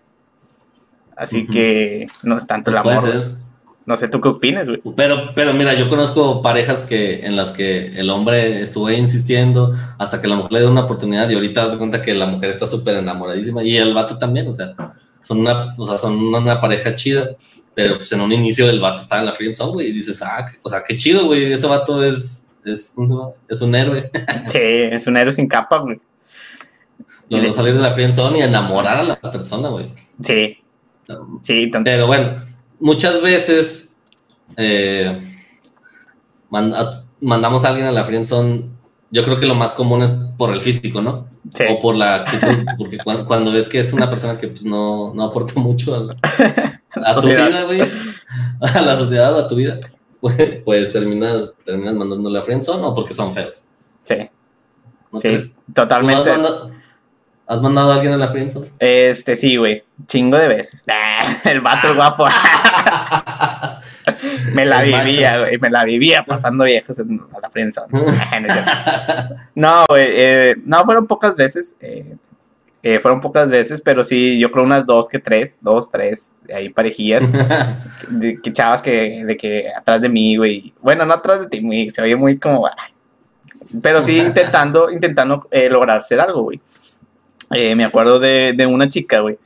Así 1.17 1.45
que 1.47 2.05
no 2.23 2.37
es 2.37 2.47
tanto 2.47 2.71
Pues 2.71 2.77
el 2.77 2.83
puede 2.83 2.97
amor. 2.97 3.11
ser. 3.11 3.31
No 3.85 3.97
sé, 3.97 4.07
¿tú 4.07 4.21
qué 4.21 4.29
opinas, 4.29 4.65
güey? 4.67 4.81
Pero, 4.95 5.31
pero 5.35 5.53
mira, 5.53 5.73
yo 5.73 5.89
conozco 5.89 6.41
parejas 6.41 6.83
que, 6.83 7.25
en 7.25 7.35
las 7.35 7.51
que 7.51 7.87
el 7.99 8.09
hombre 8.09 8.61
estuvo 8.61 8.89
insistiendo 8.89 9.73
hasta 9.99 10.21
que 10.21 10.27
la 10.29 10.37
mujer 10.37 10.53
le 10.53 10.59
dio 10.61 10.71
una 10.71 10.85
oportunidad 10.85 11.29
y 11.29 11.33
ahorita 11.35 11.67
se 11.67 11.77
cuenta 11.77 12.01
que 12.01 12.13
la 12.13 12.25
mujer 12.27 12.51
está 12.51 12.65
súper 12.65 12.95
enamoradísima 12.97 13.61
y 13.63 13.75
el 13.75 13.93
vato 13.93 14.17
también, 14.17 14.47
o 14.47 14.53
sea, 14.53 14.73
son 15.21 15.39
una, 15.39 15.75
o 15.77 15.83
sea, 15.85 15.97
son 15.97 16.17
una 16.17 16.61
pareja 16.61 16.95
chida, 16.95 17.31
pero 17.75 17.97
pues 17.97 18.09
en 18.13 18.21
un 18.21 18.31
inicio 18.31 18.69
el 18.69 18.79
vato 18.79 19.01
estaba 19.01 19.21
en 19.21 19.25
la 19.27 19.33
friendzone, 19.33 19.73
güey, 19.73 19.87
y 19.87 19.91
dices, 19.91 20.21
ah, 20.21 20.45
o 20.61 20.69
sea, 20.69 20.81
qué 20.87 20.95
chido, 20.95 21.25
güey, 21.25 21.51
ese 21.51 21.67
vato 21.67 22.01
es, 22.05 22.49
es, 22.63 22.95
es 23.49 23.61
un 23.61 23.75
héroe. 23.75 24.09
Sí, 24.47 24.59
es 24.61 25.05
un 25.07 25.17
héroe 25.17 25.33
sin 25.33 25.47
capa, 25.49 25.79
güey. 25.79 25.99
Logró 27.29 27.51
salir 27.51 27.73
de 27.73 27.81
la 27.81 27.93
friendzone 27.93 28.39
y 28.39 28.41
enamorar 28.43 28.97
a 28.99 29.03
la 29.03 29.19
persona, 29.19 29.69
güey. 29.69 29.87
Sí, 30.21 30.57
sí, 31.41 31.69
tan- 31.71 31.83
Pero 31.83 32.05
bueno, 32.07 32.43
muchas 32.83 33.21
veces 33.21 33.97
eh, 34.57 35.19
manda- 36.49 37.03
mandamos 37.21 37.63
a 37.65 37.69
alguien 37.69 37.87
a 37.87 37.91
la 37.91 38.03
friendzone. 38.03 38.65
Yo 39.09 39.23
creo 39.23 39.39
que 39.39 39.45
lo 39.45 39.55
más 39.55 39.73
común 39.73 40.01
es 40.03 40.11
por 40.37 40.51
el 40.51 40.61
físico, 40.61 41.01
¿no? 41.01 41.27
sí. 41.53 41.63
O 41.69 41.79
por 41.79 41.95
la 41.95 42.15
actitud, 42.15 42.65
porque 42.77 42.97
cuando, 42.97 43.25
cuando 43.25 43.51
ves 43.51 43.69
que 43.69 43.79
es 43.79 43.93
una 43.93 44.09
persona 44.09 44.39
que 44.39 44.47
pues, 44.47 44.63
no, 44.65 45.13
no 45.13 45.23
aporta 45.23 45.59
mucho 45.59 45.95
a, 45.95 45.99
la- 45.99 46.15
a 47.05 47.13
tu 47.13 47.27
vida, 47.27 47.63
güey, 47.63 47.81
a 48.61 48.81
la 48.81 48.95
sociedad 48.95 49.33
o 49.35 49.39
a 49.39 49.47
tu 49.47 49.55
vida, 49.55 49.79
pues, 50.19 50.35
pues 50.65 50.91
terminas, 50.91 51.53
terminas 51.63 51.93
mandándole 51.95 52.39
a 52.39 52.43
friendzone 52.43 52.83
o 52.83 52.95
porque 52.95 53.13
son 53.13 53.33
feos. 53.33 53.65
Sí, 54.03 54.15
¿no 55.11 55.19
sí, 55.19 55.27
crees? 55.27 55.53
¿Tú 55.55 55.73
totalmente. 55.73 56.31
Has 57.47 57.61
mandado 57.61 57.91
a 57.91 57.95
alguien 57.95 58.13
a 58.13 58.17
la 58.17 58.27
friendzone? 58.29 58.67
Este, 58.79 59.35
sí, 59.35 59.57
güey, 59.57 59.83
chingo 60.07 60.37
de 60.37 60.47
veces. 60.47 60.83
Ah, 60.89 61.37
el 61.49 61.61
vato 61.61 61.93
guapo. 61.95 62.25
me 64.53 64.65
la 64.65 64.81
El 64.83 64.93
vivía, 64.93 65.39
güey, 65.39 65.57
me 65.57 65.69
la 65.69 65.83
vivía 65.83 66.23
pasando 66.23 66.63
viejos 66.63 66.99
en- 66.99 67.21
a 67.35 67.39
la 67.39 67.49
friendzone. 67.49 67.87
no, 69.55 69.85
güey, 69.89 70.05
eh, 70.09 70.55
no, 70.65 70.83
fueron 70.85 71.07
pocas 71.07 71.35
veces, 71.35 71.77
eh, 71.81 72.15
eh, 72.81 72.99
fueron 72.99 73.21
pocas 73.21 73.49
veces, 73.49 73.81
pero 73.81 74.03
sí, 74.03 74.37
yo 74.39 74.51
creo 74.51 74.63
unas 74.65 74.85
dos 74.85 75.07
que 75.07 75.19
tres, 75.19 75.57
dos, 75.61 75.89
tres, 75.91 76.35
ahí 76.53 76.69
parejillas, 76.69 77.23
de 78.09 78.41
que 78.41 78.53
chavas 78.53 78.81
que, 78.81 79.23
de 79.25 79.37
que 79.37 79.67
atrás 79.75 80.01
de 80.01 80.09
mí, 80.09 80.37
güey, 80.37 80.73
bueno, 80.81 81.05
no 81.05 81.13
atrás 81.13 81.39
de 81.41 81.47
ti, 81.47 81.61
muy- 81.61 81.91
se 81.91 82.01
oye 82.01 82.15
muy 82.15 82.37
como, 82.39 82.67
ah, 82.67 82.75
pero 83.81 84.01
sí 84.01 84.17
intentando, 84.17 84.89
intentando 84.91 85.47
eh, 85.51 85.69
lograr 85.69 86.03
ser 86.03 86.19
algo, 86.19 86.43
güey. 86.43 86.59
Eh, 87.53 87.75
me 87.75 87.85
acuerdo 87.85 88.19
de, 88.19 88.53
de 88.55 88.65
una 88.65 88.89
chica, 88.89 89.19
güey, 89.19 89.37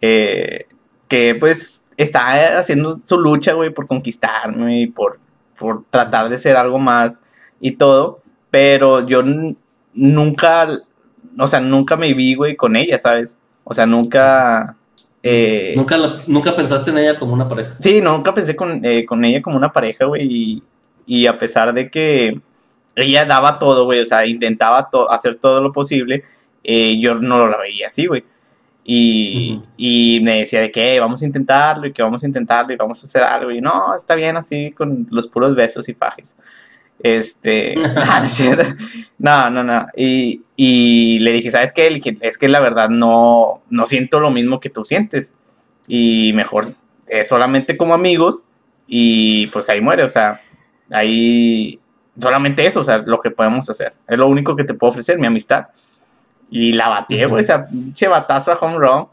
eh, 0.00 0.66
que 1.08 1.34
pues 1.36 1.84
está 1.96 2.58
haciendo 2.58 2.94
su 3.04 3.18
lucha, 3.18 3.52
güey, 3.52 3.70
por 3.70 3.86
conquistarme 3.86 4.80
y 4.82 4.86
por, 4.88 5.18
por 5.58 5.84
tratar 5.90 6.28
de 6.28 6.38
ser 6.38 6.56
algo 6.56 6.78
más 6.78 7.24
y 7.60 7.72
todo, 7.72 8.20
pero 8.50 9.06
yo 9.06 9.22
nunca, 9.94 10.68
o 11.38 11.46
sea, 11.46 11.60
nunca 11.60 11.96
me 11.96 12.12
vi, 12.14 12.34
güey, 12.34 12.56
con 12.56 12.76
ella, 12.76 12.98
¿sabes? 12.98 13.38
O 13.64 13.72
sea, 13.74 13.86
nunca... 13.86 14.76
eh, 15.22 15.74
¿Nunca, 15.76 15.96
la- 15.96 16.22
¿Nunca 16.26 16.54
pensaste 16.54 16.90
en 16.90 16.98
ella 16.98 17.18
como 17.18 17.32
una 17.32 17.48
pareja? 17.48 17.76
Sí, 17.80 18.00
nunca 18.00 18.34
pensé 18.34 18.54
con, 18.56 18.84
eh, 18.84 19.04
con 19.06 19.24
ella 19.24 19.40
como 19.40 19.56
una 19.56 19.72
pareja, 19.72 20.04
güey. 20.04 20.22
Y, 20.30 20.62
y 21.06 21.26
a 21.26 21.38
pesar 21.38 21.72
de 21.72 21.90
que 21.90 22.40
ella 22.96 23.24
daba 23.24 23.58
todo, 23.58 23.84
güey, 23.84 24.00
o 24.00 24.04
sea, 24.04 24.26
intentaba 24.26 24.90
to- 24.90 25.10
hacer 25.10 25.36
todo 25.36 25.60
lo 25.62 25.72
posible, 25.72 26.24
eh, 26.64 26.98
yo 27.00 27.14
no 27.14 27.46
la 27.46 27.58
veía 27.58 27.88
así, 27.88 28.06
güey. 28.06 28.24
Y, 28.86 30.20
me 30.22 30.40
decía 30.40 30.60
de 30.60 30.70
que 30.70 30.96
"Eh, 30.96 31.00
vamos 31.00 31.22
a 31.22 31.26
intentarlo 31.26 31.86
y 31.86 31.92
que 31.92 32.02
vamos 32.02 32.22
a 32.22 32.26
intentarlo 32.26 32.72
y 32.72 32.76
vamos 32.76 33.02
a 33.02 33.06
hacer 33.06 33.22
algo. 33.22 33.50
Y 33.50 33.60
no, 33.60 33.94
está 33.94 34.14
bien 34.14 34.36
así 34.36 34.72
con 34.72 35.06
los 35.10 35.26
puros 35.26 35.54
besos 35.54 35.88
y 35.88 35.94
pajes. 35.94 36.36
Este, 36.98 37.74
no, 39.18 39.50
no 39.50 39.64
no. 39.64 39.86
Y, 39.96 40.42
y 40.56 41.18
le 41.20 41.32
dije, 41.32 41.50
¿sabes 41.50 41.72
qué? 41.72 41.88
Le 41.90 41.96
dije, 41.96 42.18
es 42.20 42.38
que 42.38 42.48
la 42.48 42.60
verdad 42.60 42.88
no, 42.88 43.62
no 43.70 43.86
siento 43.86 44.20
lo 44.20 44.30
mismo 44.30 44.60
que 44.60 44.70
tú 44.70 44.84
sientes. 44.84 45.34
Y 45.86 46.32
mejor 46.34 46.66
eh, 47.06 47.24
solamente 47.24 47.76
como 47.76 47.94
amigos 47.94 48.46
y 48.86 49.46
pues 49.48 49.68
ahí 49.68 49.80
muere, 49.80 50.04
o 50.04 50.10
sea, 50.10 50.40
ahí 50.90 51.78
solamente 52.18 52.66
eso, 52.66 52.80
o 52.80 52.84
sea, 52.84 52.98
lo 52.98 53.20
que 53.20 53.30
podemos 53.30 53.68
hacer. 53.68 53.94
Es 54.06 54.18
lo 54.18 54.26
único 54.26 54.56
que 54.56 54.64
te 54.64 54.74
puedo 54.74 54.90
ofrecer, 54.90 55.18
mi 55.18 55.26
amistad. 55.26 55.66
Y 56.56 56.72
la 56.72 56.88
batí, 56.88 57.24
güey, 57.24 57.42
o 57.42 57.46
sea, 57.46 57.66
pinche 57.66 58.06
batazo 58.06 58.52
a 58.52 58.54
home 58.60 58.78
run. 58.78 59.06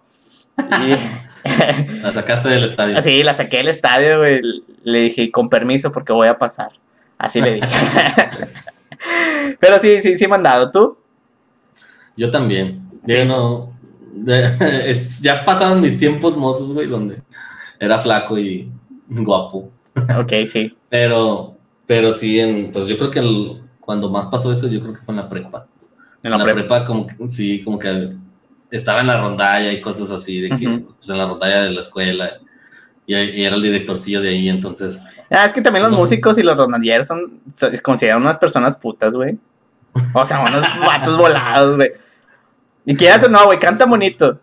Y 0.59 0.95
La 2.03 2.13
sacaste 2.13 2.49
del 2.49 2.65
estadio. 2.65 2.95
así 2.99 3.23
la 3.23 3.33
saqué 3.33 3.57
del 3.57 3.69
estadio, 3.69 4.19
güey. 4.19 4.41
Le 4.83 4.99
dije, 4.99 5.31
con 5.31 5.49
permiso, 5.49 5.91
porque 5.91 6.13
voy 6.13 6.27
a 6.27 6.37
pasar. 6.37 6.69
Así 7.17 7.41
le 7.41 7.55
dije. 7.55 7.67
Pero 9.59 9.79
sí, 9.79 10.01
sí, 10.01 10.17
sí, 10.19 10.27
mandado. 10.27 10.69
¿Tú? 10.69 10.97
Yo 12.15 12.29
también. 12.29 12.81
Yo 13.03 13.15
Sí. 13.23 13.27
no. 13.27 13.73
es- 14.85 15.21
ya 15.21 15.43
pasaron 15.43 15.81
mis 15.81 15.97
tiempos 15.97 16.37
mozos, 16.37 16.71
güey, 16.73 16.85
donde 16.85 17.21
era 17.79 17.97
flaco 17.99 18.37
y 18.37 18.69
guapo. 19.09 19.71
Ok, 20.19 20.31
sí. 20.47 20.77
Pero, 20.89 21.55
pero 21.87 22.13
sí, 22.13 22.39
en, 22.39 22.71
pues 22.71 22.85
yo 22.85 22.97
creo 22.97 23.09
que 23.09 23.19
el- 23.19 23.61
cuando 23.79 24.09
más 24.11 24.27
pasó 24.27 24.51
eso, 24.51 24.69
yo 24.69 24.79
creo 24.81 24.93
que 24.93 25.01
fue 25.01 25.13
en 25.13 25.21
la 25.21 25.27
prepa. 25.29 25.65
En 26.23 26.31
la 26.31 26.37
la 26.37 26.43
prepa. 26.43 26.59
prepa, 26.59 26.85
como 26.85 27.07
que, 27.07 27.15
sí, 27.29 27.63
como 27.63 27.79
que 27.79 28.13
estaba 28.69 29.01
en 29.01 29.07
la 29.07 29.19
rondalla 29.19 29.71
y 29.71 29.81
cosas 29.81 30.11
así, 30.11 30.39
de 30.41 30.49
que, 30.49 30.67
pues 30.97 31.09
en 31.09 31.17
la 31.17 31.25
rondalla 31.27 31.63
de 31.63 31.71
la 31.71 31.79
escuela. 31.81 32.39
Y, 33.05 33.15
y 33.15 33.43
era 33.43 33.55
el 33.55 33.61
directorcillo 33.61 34.21
de 34.21 34.29
ahí, 34.29 34.47
entonces. 34.49 35.03
Ah, 35.29 35.45
es 35.45 35.53
que 35.53 35.61
también 35.61 35.83
los 35.83 35.91
No 35.91 35.97
sé. 35.97 36.03
músicos 36.03 36.37
y 36.37 36.43
los 36.43 36.55
ronaldieros 36.55 37.07
son, 37.07 37.39
se 37.55 37.79
consideran 37.81 38.21
unas 38.21 38.37
personas 38.37 38.75
putas, 38.75 39.13
güey. 39.15 39.37
O 40.13 40.23
sea, 40.25 40.39
unos 40.41 40.63
vatos 40.79 41.17
volados, 41.17 41.75
güey. 41.75 41.91
Y 42.85 42.95
quieras 42.95 43.23
o 43.25 43.29
no, 43.29 43.45
güey, 43.45 43.59
canta 43.59 43.85
bonito. 43.85 44.39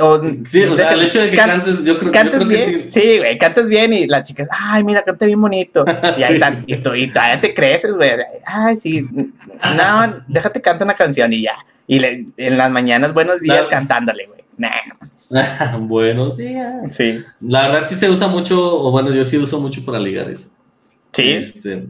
O, 0.00 0.20
Sí, 0.46 0.62
o 0.62 0.74
sea, 0.74 0.92
el 0.92 1.02
hecho 1.02 1.20
de 1.20 1.28
que 1.30 1.36
can- 1.36 1.50
cantes, 1.50 1.84
yo 1.84 1.94
creo, 1.98 2.06
yo 2.06 2.12
cantas 2.12 2.34
creo 2.36 2.48
que 2.48 2.54
bien. 2.56 2.90
sí. 2.90 3.00
Sí, 3.00 3.18
güey, 3.18 3.38
cantas 3.38 3.66
bien 3.66 3.92
y 3.92 4.06
las 4.06 4.22
chicas, 4.26 4.48
ay, 4.50 4.82
mira, 4.82 5.02
canta 5.04 5.26
bien 5.26 5.40
bonito. 5.40 5.84
Y 6.16 6.22
ahí 6.22 6.28
Sí. 6.28 6.32
están, 6.34 6.64
y, 6.66 6.76
tú- 6.76 6.94
y 6.94 7.12
todavía 7.12 7.40
te 7.40 7.52
creces, 7.52 7.94
güey. 7.94 8.12
Ay, 8.46 8.76
sí, 8.76 9.06
no, 9.12 10.24
déjate 10.28 10.60
cantar 10.62 10.86
una 10.86 10.96
canción 10.96 11.32
y 11.32 11.42
ya. 11.42 11.56
Y 11.86 11.98
le- 11.98 12.26
en 12.38 12.56
las 12.56 12.70
mañanas, 12.70 13.12
buenos 13.12 13.40
días, 13.40 13.66
Claro. 13.68 13.70
cantándole, 13.70 14.26
güey. 14.26 14.40
Nah, 14.58 14.70
no. 14.88 15.78
Buenos 15.86 16.38
días. 16.38 16.74
Sí. 16.96 17.22
La 17.42 17.68
verdad 17.68 17.86
sí 17.86 17.94
se 17.94 18.08
usa 18.08 18.28
mucho, 18.28 18.58
o 18.80 18.90
bueno, 18.90 19.10
yo 19.12 19.24
sí 19.26 19.36
uso 19.36 19.60
mucho 19.60 19.84
para 19.84 19.98
ligar 19.98 20.30
eso. 20.30 20.48
Sí. 21.12 21.32
Este, 21.32 21.84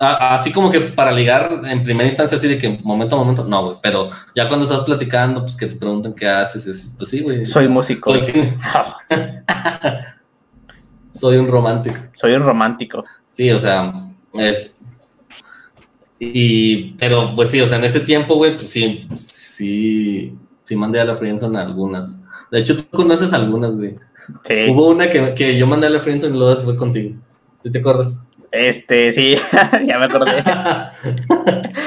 a- 0.00 0.34
así 0.34 0.50
como 0.50 0.70
que 0.70 0.80
para 0.80 1.12
ligar 1.12 1.60
en 1.64 1.82
primera 1.82 2.08
instancia, 2.08 2.36
así 2.36 2.48
de 2.48 2.56
que 2.58 2.80
momento 2.82 3.14
a 3.16 3.18
momento, 3.18 3.44
no, 3.44 3.62
güey. 3.64 3.76
Pero 3.82 4.10
ya 4.34 4.48
cuando 4.48 4.64
estás 4.64 4.80
platicando, 4.80 5.42
pues 5.42 5.54
que 5.56 5.66
te 5.66 5.76
preguntan 5.76 6.14
qué 6.14 6.26
haces, 6.26 6.66
es, 6.66 6.94
pues 6.96 7.10
sí, 7.10 7.20
güey. 7.20 7.44
Soy 7.44 7.68
músico. 7.68 8.10
Pues, 8.10 8.26
soy 11.12 11.36
un 11.36 11.48
romántico. 11.48 11.96
Soy 12.12 12.32
un 12.32 12.42
romántico. 12.42 13.04
Sí, 13.28 13.50
o 13.50 13.58
sea, 13.58 14.08
es. 14.34 14.80
Y, 16.18 16.92
pero 16.94 17.34
pues 17.34 17.50
sí, 17.50 17.60
o 17.60 17.66
sea, 17.68 17.78
en 17.78 17.84
ese 17.84 18.00
tiempo, 18.00 18.36
güey, 18.36 18.56
pues 18.56 18.70
sí, 18.70 19.06
sí, 19.16 20.34
sí 20.62 20.76
mandé 20.76 21.00
a 21.00 21.04
la 21.04 21.16
friendzone 21.16 21.58
algunas. 21.58 22.24
De 22.50 22.58
hecho, 22.60 22.76
tú 22.76 22.84
conoces 22.90 23.32
algunas, 23.32 23.76
güey. 23.76 23.96
Sí. 24.44 24.66
Hubo 24.70 24.88
una 24.88 25.08
que, 25.10 25.34
que 25.34 25.56
yo 25.58 25.66
mandé 25.66 25.86
a 25.86 25.90
la 25.90 26.00
friendzone 26.00 26.34
y 26.34 26.38
luego 26.38 26.56
fue 26.62 26.76
contigo. 26.76 27.16
¿Sí 27.62 27.70
te 27.70 27.78
acuerdas? 27.78 28.26
Este, 28.52 29.12
sí, 29.12 29.36
ya 29.86 29.98
me 29.98 30.06
acordé. 30.06 30.42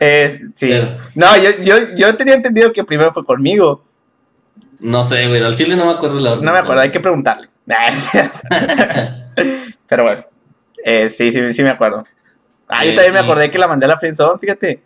Es- 0.00 0.40
sí. 0.54 0.68
Pero, 0.70 0.88
No, 1.14 1.36
yo, 1.36 1.50
yo, 1.62 1.76
yo 1.96 2.16
tenía 2.16 2.34
entendido 2.34 2.72
que 2.72 2.84
primero 2.84 3.12
fue 3.12 3.24
conmigo. 3.24 3.84
no 4.78 5.04
sé, 5.04 5.26
güey, 5.28 5.42
al 5.42 5.54
chile 5.54 5.76
no 5.76 5.86
me 5.86 5.92
acuerdo 5.92 6.20
la 6.20 6.30
verdad. 6.30 6.44
No 6.44 6.52
me 6.52 6.58
acuerdo, 6.58 6.80
hay 6.82 6.90
que 6.90 7.00
preguntarle. 7.00 7.48
Pero 9.86 10.02
bueno, 10.04 10.24
eh, 10.84 11.08
sí, 11.08 11.32
sí, 11.32 11.52
sí 11.52 11.62
me 11.62 11.70
acuerdo. 11.70 12.04
Ah, 12.68 12.84
yo 12.84 12.92
Eh, 12.92 12.94
también 12.94 13.14
me 13.14 13.20
acordé 13.20 13.50
que 13.50 13.58
la 13.58 13.66
mandé 13.68 13.86
a 13.86 13.88
la 13.88 13.98
friendzone, 13.98 14.38
fíjate. 14.38 14.82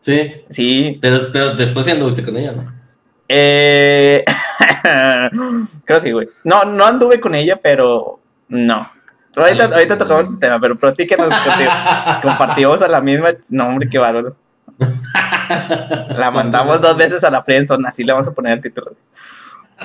Sí, 0.00 0.32
Sí. 0.50 0.98
pero, 1.00 1.18
pero 1.32 1.54
después 1.56 1.84
sí 1.86 1.92
anduviste 1.92 2.22
con 2.22 2.36
ella, 2.36 2.52
¿no? 2.52 2.72
Eh... 3.28 4.24
Creo 5.84 6.00
sí, 6.00 6.12
güey. 6.12 6.28
No, 6.44 6.64
no 6.64 6.84
anduve 6.84 7.18
con 7.20 7.34
ella, 7.34 7.56
pero 7.60 8.20
no. 8.48 8.86
Ahorita, 9.36 9.64
ahorita 9.66 9.98
tocamos 9.98 10.30
el 10.30 10.38
tema, 10.38 10.58
pero 10.60 10.76
platíquenos 10.76 11.28
contigo. 11.38 11.70
Compartimos 12.22 12.80
a 12.82 12.88
la 12.88 13.00
misma. 13.00 13.28
No, 13.50 13.68
hombre, 13.68 13.88
qué 13.88 13.98
bárbaro. 13.98 14.34
La 16.16 16.30
mandamos 16.32 16.80
dos 16.80 16.96
veces 16.96 17.22
a 17.24 17.30
la 17.30 17.42
friendzone, 17.42 17.86
así 17.88 18.02
le 18.04 18.12
vamos 18.12 18.26
a 18.28 18.32
poner 18.34 18.54
el 18.54 18.60
título. 18.60 18.92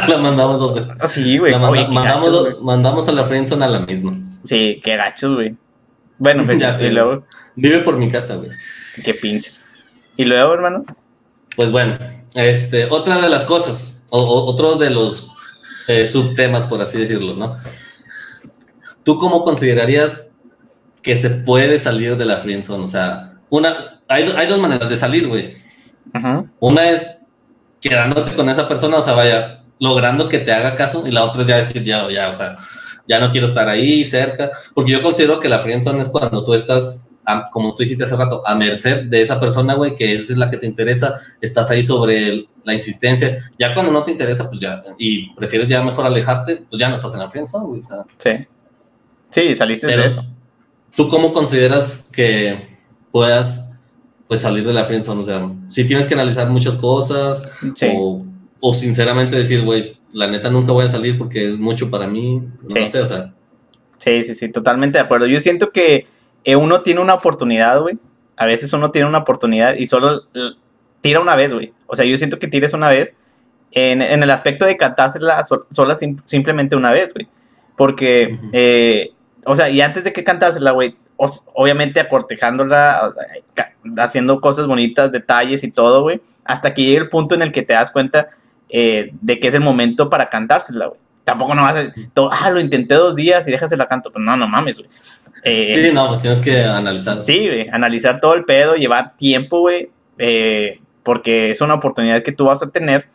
La 0.08 0.18
mandamos 0.18 0.60
dos 0.60 0.74
veces. 0.76 0.92
Ah, 1.00 1.08
Sí, 1.08 1.38
güey. 1.38 1.52
Manda- 1.52 1.70
Oye, 1.70 1.88
mandamos, 1.88 2.26
gachos, 2.28 2.32
dos- 2.32 2.54
güey. 2.54 2.64
mandamos 2.64 3.08
a 3.08 3.12
la 3.12 3.26
friendzone 3.26 3.66
a 3.66 3.68
la 3.68 3.80
misma. 3.80 4.18
Sí, 4.44 4.80
qué 4.84 4.96
gachos, 4.96 5.36
güey. 5.36 5.56
Bueno, 6.18 6.44
pues, 6.46 6.60
Ya 6.60 6.72
sé, 6.72 6.92
luego, 6.92 7.26
Vive 7.56 7.80
por 7.80 7.98
mi 7.98 8.10
casa, 8.10 8.36
güey. 8.38 8.50
qué 9.04 9.14
pinche. 9.14 9.52
Y 10.18 10.26
luego, 10.26 10.54
hermano, 10.54 10.84
Pues 11.56 11.72
bueno, 11.72 11.98
este, 12.36 12.88
otra 12.90 13.20
de 13.22 13.30
las 13.30 13.44
cosas, 13.46 14.06
o, 14.10 14.20
o- 14.22 14.46
otro 14.46 14.76
de 14.76 14.90
los 14.90 15.32
eh, 15.88 16.08
subtemas, 16.08 16.66
por 16.66 16.82
así 16.82 16.98
decirlo, 17.00 17.34
¿no? 17.34 17.58
¿Tú 19.04 19.18
cómo 19.18 19.44
considerarías 19.44 20.40
que 21.02 21.16
se 21.16 21.30
puede 21.30 21.80
salir 21.80 22.18
de 22.18 22.26
la 22.26 22.38
friendzone? 22.40 22.84
O 22.84 22.88
sea, 22.88 23.40
una, 23.50 24.02
hay, 24.08 24.24
hay 24.36 24.48
dos 24.48 24.60
maneras 24.60 24.90
de 24.90 24.98
salir, 24.98 25.28
güey. 25.28 25.56
Una 26.60 26.90
es 26.90 27.22
quedándote 27.80 28.36
con 28.36 28.50
esa 28.50 28.68
persona, 28.68 28.98
o 28.98 29.02
sea, 29.02 29.14
vaya, 29.14 29.64
logrando 29.80 30.30
que 30.30 30.40
te 30.40 30.52
haga 30.52 30.76
caso, 30.76 31.08
y 31.08 31.12
la 31.12 31.24
otra 31.24 31.42
es 31.42 31.48
ya 31.48 31.58
decir, 31.58 31.84
ya, 31.84 32.08
ya, 32.12 32.30
o 32.30 32.34
sea, 32.36 32.56
ya 33.08 33.20
no 33.20 33.32
quiero 33.32 33.48
estar 33.48 33.68
ahí 33.68 34.06
cerca, 34.06 34.52
porque 34.76 34.92
yo 34.92 35.02
considero 35.02 35.40
que 35.40 35.50
la 35.50 35.60
friendzone 35.60 36.02
es 36.02 36.10
cuando 36.10 36.44
tú 36.44 36.54
estás, 36.54 37.10
a- 37.26 37.50
como 37.50 37.74
tú 37.74 37.82
dijiste 37.82 38.04
hace 38.04 38.16
rato, 38.16 38.44
a 38.48 38.54
merced 38.54 39.06
de 39.06 39.22
esa 39.24 39.40
persona, 39.40 39.74
güey, 39.74 39.96
que 39.96 40.14
es 40.14 40.30
la 40.38 40.52
que 40.52 40.58
te 40.58 40.68
interesa, 40.68 41.16
estás 41.42 41.72
ahí 41.72 41.82
sobre 41.84 42.30
el- 42.30 42.48
la 42.64 42.74
insistencia, 42.76 43.40
ya 43.58 43.74
cuando 43.74 43.92
no 43.92 44.04
te 44.04 44.12
interesa, 44.12 44.48
pues 44.48 44.60
ya, 44.62 44.84
y 45.00 45.34
prefieres 45.34 45.68
ya 45.68 45.82
mejor 45.82 46.06
alejarte, 46.06 46.64
pues 46.70 46.80
ya 46.80 46.90
no 46.90 46.98
estás 46.98 47.14
en 47.16 47.20
la 47.22 47.30
friendzone, 47.30 47.66
güey, 47.66 47.80
o 47.80 47.84
sea, 47.84 47.98
sí. 48.20 48.46
Sí, 49.32 49.56
saliste 49.56 49.88
pero 49.88 50.02
de 50.02 50.08
eso. 50.08 50.26
¿tú 50.96 51.08
cómo 51.10 51.32
consideras 51.34 52.08
que 52.14 52.68
puedas, 53.12 53.74
pues, 54.28 54.42
salir 54.42 54.66
de 54.66 54.74
la 54.74 54.84
friendzone? 54.84 55.22
O 55.22 55.26
sea, 55.26 55.50
si 55.70 55.86
tienes 55.86 56.08
que 56.08 56.14
analizar 56.14 56.50
muchas 56.50 56.76
cosas, 56.78 57.44
Sí. 57.76 57.88
o, 57.96 58.26
o 58.60 58.74
sinceramente 58.74 59.36
decir, 59.38 59.64
güey, 59.64 59.98
la 60.14 60.28
neta 60.28 60.50
nunca 60.50 60.74
voy 60.74 60.86
a 60.86 60.90
salir 60.90 61.18
porque 61.18 61.50
es 61.50 61.58
mucho 61.58 61.90
para 61.90 62.08
mí. 62.08 62.40
No 62.40 62.70
Sí. 62.76 62.88
sé, 62.88 63.02
o 63.02 63.08
sea, 63.08 63.34
Sí, 63.98 64.24
sí, 64.24 64.34
sí, 64.36 64.52
totalmente 64.52 64.98
de 64.98 65.04
acuerdo. 65.04 65.28
Yo 65.28 65.40
siento 65.40 65.70
que 65.72 66.08
eh, 66.44 66.56
uno 66.56 66.82
tiene 66.82 67.02
una 67.02 67.14
oportunidad, 67.14 67.80
güey. 67.82 68.00
A 68.36 68.48
veces 68.48 68.74
uno 68.74 68.90
tiene 68.90 69.08
una 69.08 69.20
oportunidad 69.20 69.76
y 69.76 69.86
solo 69.86 70.24
tira 71.02 71.20
una 71.20 71.36
vez, 71.36 71.54
güey. 71.54 71.72
O 71.86 71.96
sea, 71.96 72.04
yo 72.04 72.18
siento 72.18 72.40
que 72.40 72.48
tires 72.48 72.74
una 72.74 72.90
vez 72.90 73.16
en, 73.72 74.02
en 74.02 74.24
el 74.24 74.30
aspecto 74.32 74.66
de 74.66 74.76
cantársela 74.76 75.44
so- 75.44 75.68
sola 75.72 75.96
sim- 75.96 76.20
simplemente 76.26 76.76
una 76.76 76.92
vez, 76.92 77.14
güey. 77.14 77.28
Porque, 77.78 78.40
eh, 78.54 79.12
o 79.46 79.56
sea, 79.56 79.70
y 79.70 79.82
antes 79.82 80.04
de 80.04 80.14
que 80.14 80.24
cantársela, 80.24 80.72
güey, 80.72 80.96
obviamente 81.54 82.00
acortejándola, 82.00 83.14
eh, 83.36 83.62
haciendo 83.98 84.42
cosas 84.42 84.68
bonitas, 84.68 85.12
detalles 85.12 85.64
y 85.64 85.72
todo, 85.72 86.02
güey, 86.04 86.22
hasta 86.46 86.74
que 86.74 86.84
llegue 86.84 86.98
el 86.98 87.10
punto 87.10 87.36
en 87.36 87.42
el 87.42 87.52
que 87.52 87.62
te 87.62 87.74
das 87.74 87.92
cuenta 87.92 88.30
eh, 88.70 89.12
de 89.22 89.40
que 89.40 89.48
es 89.50 89.54
el 89.54 89.62
momento 89.62 90.10
para 90.10 90.30
cantársela, 90.30 90.88
güey. 90.88 91.00
Tampoco 91.24 91.54
no 91.54 91.62
vas 91.62 91.76
a, 91.76 91.94
to- 92.16 92.32
ah, 92.32 92.50
lo 92.50 92.60
intenté 92.60 92.96
dos 92.96 93.16
días 93.16 93.48
y 93.48 93.52
déjasela 93.52 93.86
canto. 93.86 94.12
Pues 94.12 94.26
no, 94.26 94.36
no 94.36 94.48
mames, 94.48 94.80
güey. 94.80 94.90
Eh, 95.44 95.88
sí, 95.90 95.94
no, 95.94 96.08
pues 96.08 96.22
tienes 96.22 96.42
que 96.42 96.64
analizar. 96.64 97.22
Sí, 97.24 97.46
güey, 97.48 97.70
analizar 97.70 98.20
todo 98.20 98.34
el 98.34 98.44
pedo, 98.44 98.74
llevar 98.76 99.16
tiempo, 99.18 99.60
güey, 99.60 99.90
eh, 100.18 100.80
porque 101.04 101.52
es 101.52 101.62
una 101.62 101.76
oportunidad 101.76 102.24
que 102.24 102.32
tú 102.32 102.46
vas 102.46 102.64
a 102.64 102.70
tener, 102.72 103.06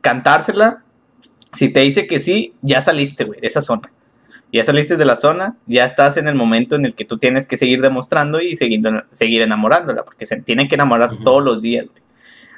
cantársela, 0.00 0.82
si 1.52 1.70
te 1.72 1.80
dice 1.80 2.06
que 2.06 2.18
sí, 2.18 2.54
ya 2.62 2.80
saliste, 2.80 3.24
güey, 3.24 3.40
de 3.40 3.48
esa 3.48 3.60
zona. 3.60 3.90
Ya 4.52 4.64
saliste 4.64 4.96
de 4.96 5.04
la 5.04 5.16
zona, 5.16 5.56
ya 5.66 5.84
estás 5.84 6.16
en 6.16 6.26
el 6.28 6.34
momento 6.34 6.74
en 6.76 6.84
el 6.86 6.94
que 6.94 7.04
tú 7.04 7.18
tienes 7.18 7.46
que 7.46 7.56
seguir 7.56 7.80
demostrando 7.80 8.40
y 8.40 8.56
seguir, 8.56 8.82
seguir 9.12 9.42
enamorándola, 9.42 10.04
porque 10.04 10.26
se 10.26 10.40
tienen 10.42 10.66
que 10.68 10.74
enamorar 10.74 11.16
todos 11.22 11.42
los 11.42 11.62
días, 11.62 11.86
güey. 11.86 12.02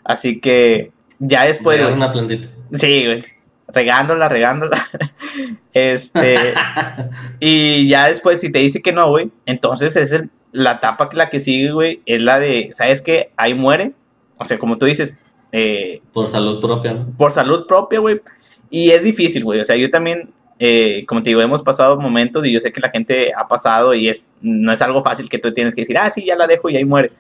Así 0.05 0.41
que 0.41 0.91
ya 1.19 1.45
después, 1.45 1.77
Regar 1.77 1.91
güey, 1.93 1.97
una 2.03 2.13
plantita. 2.13 2.49
sí, 2.75 3.05
güey, 3.05 3.23
regándola, 3.69 4.29
regándola, 4.29 4.83
este... 5.73 6.55
Y 7.41 7.89
ya 7.89 8.09
después, 8.09 8.41
si 8.41 8.51
te 8.51 8.59
dice 8.61 8.81
que 8.83 8.93
no, 8.93 9.09
güey, 9.11 9.31
entonces 9.47 9.97
es 9.97 10.13
el- 10.13 10.31
la 10.53 10.73
etapa 10.73 11.09
que 11.09 11.17
la 11.17 11.31
que 11.31 11.41
sigue, 11.41 11.73
güey, 11.73 12.03
es 12.07 12.21
la 12.21 12.39
de, 12.39 12.71
¿sabes 12.73 13.01
qué? 13.01 13.31
Ahí 13.37 13.55
muere. 13.55 13.93
O 14.37 14.45
sea, 14.45 14.59
como 14.59 14.77
tú 14.77 14.85
dices, 14.87 15.19
eh, 15.51 16.03
Por 16.13 16.27
salud 16.27 16.61
propia, 16.61 16.93
¿no? 16.93 17.07
por 17.17 17.33
salud 17.33 17.67
propia, 17.67 18.01
güey. 18.01 18.21
Y 18.69 18.91
es 18.91 19.03
difícil, 19.03 19.45
güey. 19.45 19.61
O 19.61 19.65
sea, 19.65 19.77
yo 19.77 19.91
también, 19.91 20.31
eh, 20.65 21.05
como 21.09 21.25
te 21.25 21.31
digo, 21.31 21.41
hemos 21.41 21.61
pasado 21.61 21.99
momentos 21.99 22.47
y 22.47 22.53
yo 22.53 22.61
sé 22.61 22.73
que 22.73 22.81
la 22.81 22.91
gente 22.91 23.33
ha 23.37 23.49
pasado 23.49 23.95
y 23.95 24.09
es, 24.09 24.31
no 24.41 24.71
es 24.71 24.81
algo 24.81 25.03
fácil 25.03 25.29
que 25.29 25.39
tú 25.39 25.53
tienes 25.53 25.75
que 25.75 25.81
decir, 25.81 25.99
ah, 25.99 26.09
sí, 26.09 26.25
ya 26.25 26.37
la 26.37 26.47
dejo 26.47 26.71
y 26.71 26.77
ahí 26.77 26.85
muere. 26.85 27.11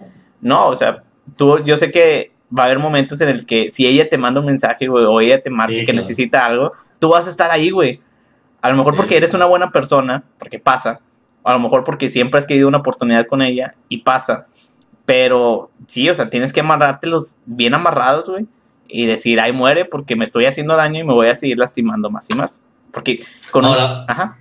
No, 0.40 0.68
o 0.68 0.76
sea, 0.76 1.02
tú, 1.34 1.58
yo 1.64 1.76
sé 1.76 1.90
que 1.90 2.30
va 2.56 2.62
a 2.62 2.66
haber 2.66 2.78
momentos 2.78 3.20
en 3.20 3.30
el 3.30 3.44
que 3.44 3.68
si 3.68 3.84
ella 3.84 4.08
te 4.08 4.16
manda 4.16 4.38
un 4.38 4.46
mensaje, 4.46 4.86
güey, 4.86 5.04
o 5.04 5.20
ella 5.20 5.42
te 5.42 5.50
marca 5.50 5.72
Sí, 5.72 5.80
que 5.80 5.86
claro. 5.86 5.98
necesita 5.98 6.46
algo, 6.46 6.72
tú 7.00 7.08
vas 7.08 7.26
a 7.26 7.30
estar 7.30 7.50
ahí, 7.50 7.70
güey. 7.70 8.00
A 8.60 8.70
lo 8.70 8.76
mejor 8.76 8.92
Sí, 8.92 8.98
porque 8.98 9.16
eres 9.16 9.34
una 9.34 9.46
buena 9.46 9.72
persona, 9.72 10.22
porque 10.38 10.60
pasa. 10.60 11.00
A 11.42 11.52
lo 11.52 11.58
mejor 11.58 11.82
porque 11.82 12.08
siempre 12.08 12.38
has 12.38 12.46
querido 12.46 12.68
una 12.68 12.78
oportunidad 12.78 13.26
con 13.26 13.42
ella 13.42 13.74
y 13.88 14.02
pasa. 14.02 14.46
Pero 15.04 15.72
sí, 15.88 16.08
o 16.08 16.14
sea, 16.14 16.30
tienes 16.30 16.52
que 16.52 16.60
amarrártelos 16.60 17.38
bien 17.44 17.74
amarrados, 17.74 18.30
güey. 18.30 18.46
Y 18.86 19.06
decir, 19.06 19.40
ay, 19.40 19.50
muere 19.50 19.84
porque 19.84 20.14
me 20.14 20.24
estoy 20.24 20.44
haciendo 20.44 20.76
daño 20.76 21.00
y 21.00 21.04
me 21.04 21.12
voy 21.12 21.26
a 21.26 21.34
seguir 21.34 21.58
lastimando 21.58 22.08
más 22.08 22.30
y 22.30 22.34
más. 22.36 22.62
Porque 22.92 23.24
con 23.50 23.64
un- 23.64 23.70
Ahora- 23.72 24.04
Ajá. 24.08 24.38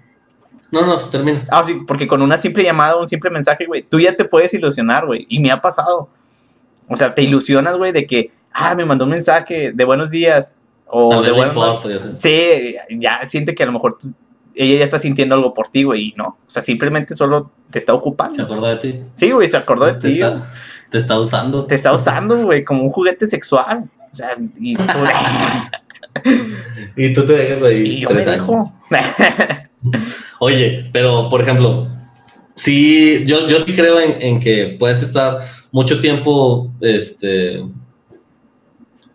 No, 0.71 0.85
no, 0.85 0.97
termina. 0.97 1.45
Ah, 1.49 1.63
sí, 1.65 1.81
porque 1.85 2.07
con 2.07 2.21
una 2.21 2.37
simple 2.37 2.63
llamada 2.63 2.95
un 2.95 3.07
simple 3.07 3.29
mensaje, 3.29 3.65
güey, 3.65 3.81
tú 3.83 3.99
ya 3.99 4.15
te 4.15 4.23
puedes 4.23 4.53
ilusionar, 4.53 5.05
güey. 5.05 5.25
Y 5.29 5.39
me 5.39 5.51
ha 5.51 5.59
pasado. 5.59 6.09
O 6.87 6.95
sea, 6.95 7.13
te 7.13 7.23
ilusionas, 7.23 7.77
güey, 7.77 7.91
de 7.91 8.05
que, 8.07 8.31
ah, 8.53 8.73
me 8.75 8.85
mandó 8.85 9.03
un 9.05 9.11
mensaje 9.11 9.71
de 9.73 9.85
buenos 9.85 10.09
días. 10.09 10.53
O 10.87 11.21
de 11.21 11.31
buenas 11.31 11.55
importa, 11.55 11.89
ya. 11.89 11.99
Sí, 12.19 12.75
ya 12.99 13.27
siente 13.27 13.53
que 13.55 13.63
a 13.63 13.65
lo 13.65 13.71
mejor 13.73 13.97
tú- 13.97 14.13
ella 14.53 14.79
ya 14.79 14.83
está 14.83 14.99
sintiendo 14.99 15.35
algo 15.35 15.53
por 15.53 15.67
ti, 15.69 15.83
güey, 15.83 16.09
y 16.09 16.13
no. 16.17 16.25
O 16.27 16.49
sea, 16.49 16.61
simplemente 16.61 17.15
solo 17.15 17.51
te 17.69 17.79
está 17.79 17.93
Se 17.93 17.97
ocupando. 17.97 18.43
acuerda 18.43 18.69
de 18.69 18.75
ti. 18.77 19.03
Sí, 19.15 19.31
güey, 19.31 19.47
se 19.47 19.55
acordó 19.57 19.85
de 19.85 19.93
te, 19.93 20.07
ti. 20.09 20.13
está, 20.21 20.51
te 20.89 20.97
está 20.97 21.19
usando. 21.19 21.65
Te 21.65 21.75
está 21.75 21.93
usando, 21.93 22.43
güey, 22.43 22.63
como 22.65 22.83
un 22.83 22.89
juguete 22.89 23.27
sexual. 23.27 23.89
O 24.11 24.15
sea, 24.15 24.35
y 24.59 24.75
tú 24.75 24.83
Y 26.95 27.13
tú 27.13 27.25
te 27.25 27.33
dejas 27.33 27.63
ahí. 27.63 27.81
y 27.83 27.99
yo 28.01 28.09
me 28.09 28.15
tres 28.15 28.25
dejo. 28.27 28.53
años. 28.53 28.75
Oye, 30.39 30.89
pero 30.91 31.29
por 31.29 31.41
ejemplo, 31.41 31.87
sí, 32.55 33.23
yo, 33.25 33.47
yo 33.47 33.59
sí 33.59 33.73
creo 33.75 33.99
en, 33.99 34.21
en 34.21 34.39
que 34.39 34.75
puedes 34.79 35.01
estar 35.01 35.45
mucho 35.71 36.01
tiempo, 36.01 36.71
este, 36.81 37.63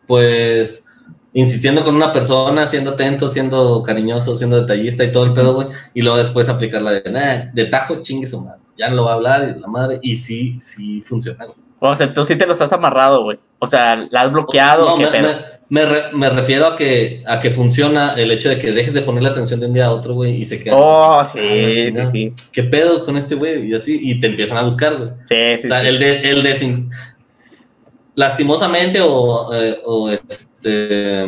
pues, 0.06 0.86
insistiendo 1.32 1.84
con 1.84 1.94
una 1.96 2.12
persona, 2.12 2.66
siendo 2.66 2.92
atento, 2.92 3.28
siendo 3.28 3.82
cariñoso, 3.82 4.36
siendo 4.36 4.60
detallista 4.60 5.04
y 5.04 5.12
todo 5.12 5.24
el 5.24 5.34
pedo, 5.34 5.54
güey, 5.54 5.68
y 5.92 6.02
luego 6.02 6.16
después 6.16 6.48
aplicar 6.48 6.80
la 6.82 6.92
de, 6.92 7.10
"Nah, 7.10 7.52
de 7.52 7.64
tajo, 7.66 8.00
chingue 8.02 8.26
su 8.26 8.40
madre. 8.40 8.60
ya 8.78 8.90
no 8.90 8.96
lo 8.96 9.04
va 9.06 9.12
a 9.12 9.14
hablar 9.14 9.54
y 9.56 9.58
la 9.60 9.68
madre, 9.68 9.98
y 10.02 10.16
sí, 10.16 10.60
sí 10.60 11.02
funciona. 11.06 11.46
O 11.78 11.96
sea, 11.96 12.12
tú 12.12 12.22
sí 12.24 12.36
te 12.36 12.46
los 12.46 12.60
has 12.60 12.72
amarrado, 12.74 13.22
güey. 13.22 13.38
O 13.58 13.66
sea, 13.66 13.96
la 14.10 14.20
has 14.20 14.30
bloqueado. 14.32 14.84
No, 14.84 14.96
me, 14.98 15.10
me, 15.10 15.34
refiero 15.70 16.66
a 16.66 16.76
que, 16.76 17.22
a 17.26 17.40
que 17.40 17.50
funciona 17.50 18.14
el 18.14 18.30
hecho 18.30 18.48
de 18.48 18.58
que 18.58 18.72
dejes 18.72 18.94
de 18.94 19.02
ponerle 19.02 19.30
atención 19.30 19.60
de 19.60 19.66
un 19.66 19.74
día 19.74 19.86
a 19.86 19.92
otro, 19.92 20.14
güey, 20.14 20.34
y 20.40 20.44
se 20.46 20.62
queda. 20.62 20.76
Oh, 20.76 21.24
sí, 21.24 21.38
ah, 21.98 22.06
sí, 22.06 22.10
sí. 22.12 22.32
¿Qué 22.52 22.62
pedo 22.62 23.04
con 23.04 23.16
este 23.16 23.34
güey? 23.34 23.70
Y 23.70 23.74
así, 23.74 23.98
y 24.00 24.20
te 24.20 24.28
empiezan 24.28 24.58
a 24.58 24.62
buscar, 24.62 24.96
güey. 24.96 25.10
Sí, 25.28 25.62
sí. 25.62 25.64
O 25.64 25.68
sea, 25.68 25.86
el 25.86 25.98
de, 25.98 26.30
el 26.30 26.42
de 26.42 26.84
lastimosamente 28.14 29.00
o, 29.00 29.54
eh, 29.54 29.80
o 29.84 30.10
este. 30.10 31.26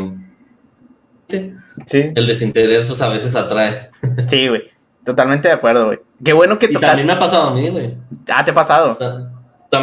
Sí. 1.29 2.13
El 2.15 2.27
desinterés, 2.27 2.87
pues 2.87 3.01
a 3.03 3.09
veces 3.09 3.37
atrae. 3.37 3.91
Sí, 4.29 4.49
güey. 4.49 4.63
Totalmente 5.05 5.49
de 5.49 5.55
acuerdo, 5.55 5.87
güey. 5.87 5.99
Qué 6.25 6.33
bueno 6.33 6.59
que 6.59 6.69
tocas. 6.69 6.83
Y 6.83 6.87
también 6.87 7.07
me 7.07 7.13
ha 7.13 7.19
pasado 7.19 7.49
a 7.49 7.55
mí, 7.55 7.69
güey. 7.69 7.95
Ah, 8.29 8.45
te 8.45 8.51
ha 8.51 8.55
pasado. 8.55 8.99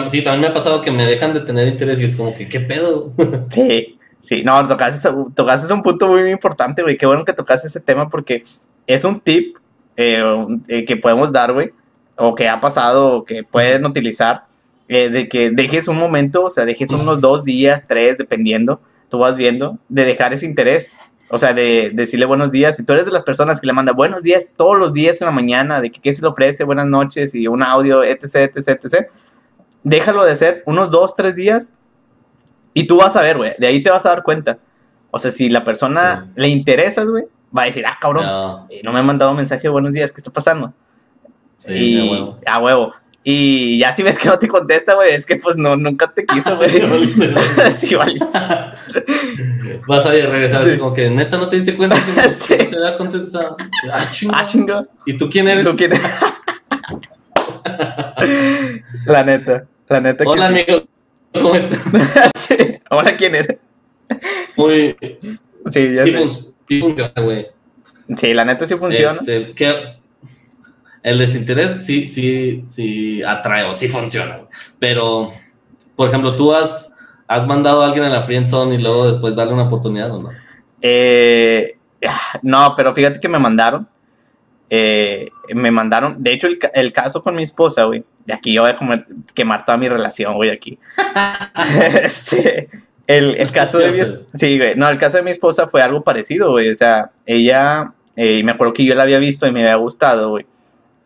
Sí, 0.08 0.24
también 0.24 0.42
me 0.42 0.48
ha 0.48 0.54
pasado 0.54 0.82
que 0.82 0.92
me 0.92 1.06
dejan 1.06 1.34
de 1.34 1.42
tener 1.42 1.68
interés 1.68 2.02
y 2.02 2.06
es 2.06 2.12
como 2.14 2.36
que, 2.36 2.50
¿qué 2.50 2.60
pedo? 2.60 3.14
Sí. 3.50 3.98
Sí, 4.26 4.42
no, 4.44 4.68
tocaste, 4.68 5.08
tocaste 5.36 5.72
un 5.72 5.84
punto 5.84 6.08
muy, 6.08 6.32
importante, 6.32 6.82
güey. 6.82 6.98
Qué 6.98 7.06
bueno 7.06 7.24
que 7.24 7.32
tocaste 7.32 7.68
ese 7.68 7.80
tema 7.80 8.10
porque 8.10 8.44
es 8.88 9.04
un 9.04 9.20
tip 9.20 9.58
eh, 9.96 10.24
eh, 10.68 10.84
que 10.84 10.98
podemos 10.98 11.32
dar, 11.32 11.54
güey, 11.54 11.72
o 12.16 12.34
que 12.34 12.50
ha 12.50 12.60
pasado, 12.60 13.18
o 13.18 13.24
que 13.24 13.44
pueden 13.44 13.86
utilizar, 13.86 14.46
eh, 14.88 15.10
de 15.10 15.30
que 15.30 15.52
dejes 15.52 15.88
un 15.88 16.00
momento, 16.00 16.46
o 16.46 16.50
sea, 16.50 16.66
dejes 16.66 16.90
unos 16.90 17.22
dos 17.22 17.44
días, 17.44 17.86
tres, 17.88 18.18
dependiendo, 18.18 18.82
tú 19.10 19.20
vas 19.20 19.38
viendo, 19.38 19.78
de 19.90 20.06
dejar 20.06 20.34
ese 20.34 20.48
interés. 20.48 20.92
O 21.30 21.38
sea, 21.38 21.54
de, 21.54 21.92
decirle 21.94 22.26
buenos 22.26 22.52
días. 22.52 22.78
Si 22.78 22.84
tú 22.84 22.94
eres 22.94 23.06
de 23.06 23.12
las 23.12 23.24
personas 23.24 23.62
que 23.62 23.68
le 23.68 23.74
manda 23.74 23.94
buenos 23.94 24.24
días 24.24 24.54
todos 24.56 24.78
los 24.78 24.92
días 24.92 25.22
en 25.22 25.26
la 25.26 25.32
mañana, 25.32 25.82
de 25.82 25.92
que 25.92 26.02
qué 26.02 26.14
se 26.16 26.24
le 26.24 26.30
ofrece, 26.30 26.64
buenas 26.64 26.88
noches 26.88 27.36
y 27.36 27.48
un 27.48 27.62
audio, 27.62 28.04
etc, 28.04 28.52
etc, 28.56 28.80
etc. 28.84 29.08
Déjalo 29.84 30.26
de 30.26 30.32
hacer 30.32 30.64
unos 30.66 30.90
dos, 30.90 31.16
tres 31.16 31.36
días 31.36 31.74
y 32.78 32.86
tú 32.86 32.98
vas 32.98 33.16
a 33.16 33.22
ver, 33.22 33.38
güey, 33.38 33.54
de 33.58 33.68
ahí 33.68 33.82
te 33.82 33.90
vas 33.90 34.06
a 34.06 34.10
dar 34.10 34.22
cuenta. 34.22 34.60
O 35.10 35.18
sea, 35.18 35.32
si 35.32 35.48
la 35.48 35.64
persona 35.64 36.28
le 36.36 36.50
interesas, 36.50 37.08
güey, 37.08 37.24
va 37.58 37.62
a 37.64 37.66
decir, 37.68 37.86
ah, 37.88 37.98
cabrón, 38.00 38.26
no. 38.26 38.68
no 38.84 38.92
me 38.92 39.00
han 39.00 39.06
mandado 39.06 39.34
mensaje 39.34 39.70
buenos 39.70 39.94
días, 39.94 40.12
¿qué 40.12 40.20
está 40.20 40.30
pasando? 40.30 40.74
Sí, 41.58 41.72
y, 41.72 41.98
a 41.98 42.12
huevo. 42.12 42.40
A 42.46 42.60
huevo. 42.60 42.94
Y 43.24 43.80
ya 43.80 43.94
si 43.94 44.04
ves 44.04 44.20
que 44.20 44.28
no 44.28 44.38
te 44.38 44.50
contesta, 44.50 44.94
güey, 44.94 45.14
es 45.14 45.26
que 45.26 45.38
pues 45.38 45.56
no, 45.56 45.78
nunca 45.78 46.12
te 46.12 46.26
quiso, 46.26 46.58
güey. 46.58 46.70
sí. 47.78 47.96
Vas 49.88 50.06
a 50.06 50.12
regresar 50.12 50.64
así 50.64 50.78
como 50.78 50.94
que, 50.94 51.10
neta, 51.10 51.38
¿no 51.38 51.48
te 51.48 51.56
diste 51.56 51.78
cuenta 51.78 51.96
que 51.96 52.12
no 52.22 52.24
te 52.70 52.76
había 52.76 52.98
contestado? 52.98 53.56
Ah, 53.90 54.12
chinga. 54.12 54.38
Ah, 54.38 54.46
chinga. 54.46 54.86
¿Y 55.06 55.18
tú 55.18 55.30
quién 55.30 55.48
eres? 55.48 55.64
¿Tú 55.64 55.78
quién 55.78 55.94
eres? 55.94 56.12
la 59.06 59.24
neta, 59.24 59.66
la 59.88 60.02
neta. 60.02 60.26
Hola, 60.28 60.48
amigo. 60.48 60.84
¿Cómo 61.36 61.56
estás? 61.56 62.32
sí. 62.36 62.56
Hola, 62.90 63.16
¿quién 63.18 63.36
eres? 63.36 63.58
Muy. 64.56 64.96
Sí, 65.70 65.94
ya 65.94 66.06
sé. 66.06 66.30
sí 66.70 66.80
funciona, 66.80 67.14
güey. 67.22 67.48
Sí, 68.16 68.34
la 68.34 68.46
neta 68.46 68.66
sí 68.66 68.76
funciona. 68.76 69.12
Este, 69.12 69.54
que 69.54 69.74
el 71.04 71.18
desinterés 71.18 71.86
sí, 71.86 72.08
sí, 72.08 72.66
sí 72.68 73.22
atrae 73.24 73.64
o 73.64 73.76
sí 73.76 73.88
funciona. 73.88 74.42
Pero, 74.80 75.34
por 75.96 76.10
ejemplo, 76.10 76.36
¿tú 76.36 76.54
has, 76.54 76.96
has 77.28 77.46
mandado 77.46 77.82
a 77.82 77.88
alguien 77.88 78.06
a 78.06 78.10
la 78.10 78.24
friendzone 78.24 78.76
y 78.76 78.78
luego 78.78 79.12
después 79.12 79.36
darle 79.36 79.54
una 79.54 79.68
oportunidad 79.68 80.12
o 80.12 80.22
no? 80.22 80.30
Eh, 80.82 81.78
no, 82.42 82.74
pero 82.76 82.94
fíjate 82.94 83.20
que 83.20 83.28
me 83.28 83.40
mandaron. 83.40 83.88
Eh, 84.70 85.30
me 85.54 85.70
mandaron, 85.70 86.24
de 86.24 86.34
hecho, 86.34 86.48
el, 86.74 86.92
caso 86.92 87.22
con 87.22 87.36
mi 87.36 87.44
esposa, 87.44 87.84
güey. 87.86 88.04
De 88.26 88.34
aquí 88.34 88.54
yo 88.54 88.64
voy 88.64 88.72
a 88.72 89.06
quemar 89.34 89.66
toda 89.66 89.78
mi 89.78 89.88
relación, 89.88 90.36
güey, 90.36 90.50
aquí. 90.50 90.80
este, 92.04 92.70
el, 93.08 93.52
caso 93.52 93.78
de 93.78 93.92
mi, 93.92 94.00
sí, 94.34 94.58
güey, 94.58 94.76
no, 94.76 94.90
el 94.90 94.98
caso 94.98 95.18
de 95.18 95.24
mi 95.24 95.32
esposa 95.32 95.68
fue 95.68 95.82
algo 95.82 96.04
parecido, 96.04 96.52
güey. 96.52 96.70
O 96.70 96.76
sea, 96.76 97.12
ella, 97.26 97.94
eh, 98.16 98.44
me 98.44 98.54
acuerdo 98.54 98.74
que 98.74 98.84
yo 98.84 98.96
la 98.96 99.04
había 99.04 99.20
visto 99.20 99.46
y 99.46 99.52
me 99.52 99.62
había 99.62 99.76
gustado, 99.76 100.32
güey. 100.32 100.46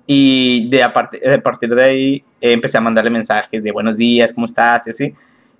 Y 0.07 0.69
de 0.69 0.81
a, 0.81 0.93
partir 0.93 1.75
de 1.75 1.83
ahí 1.83 2.23
eh, 2.41 2.53
empecé 2.53 2.77
a 2.77 2.81
mandarle 2.81 3.11
mensajes 3.11 3.61
de 3.61 3.71
buenos 3.71 3.97
días, 3.97 4.31
¿cómo 4.33 4.45
estás? 4.45 4.87
Y 4.87 4.89
así. 4.89 5.13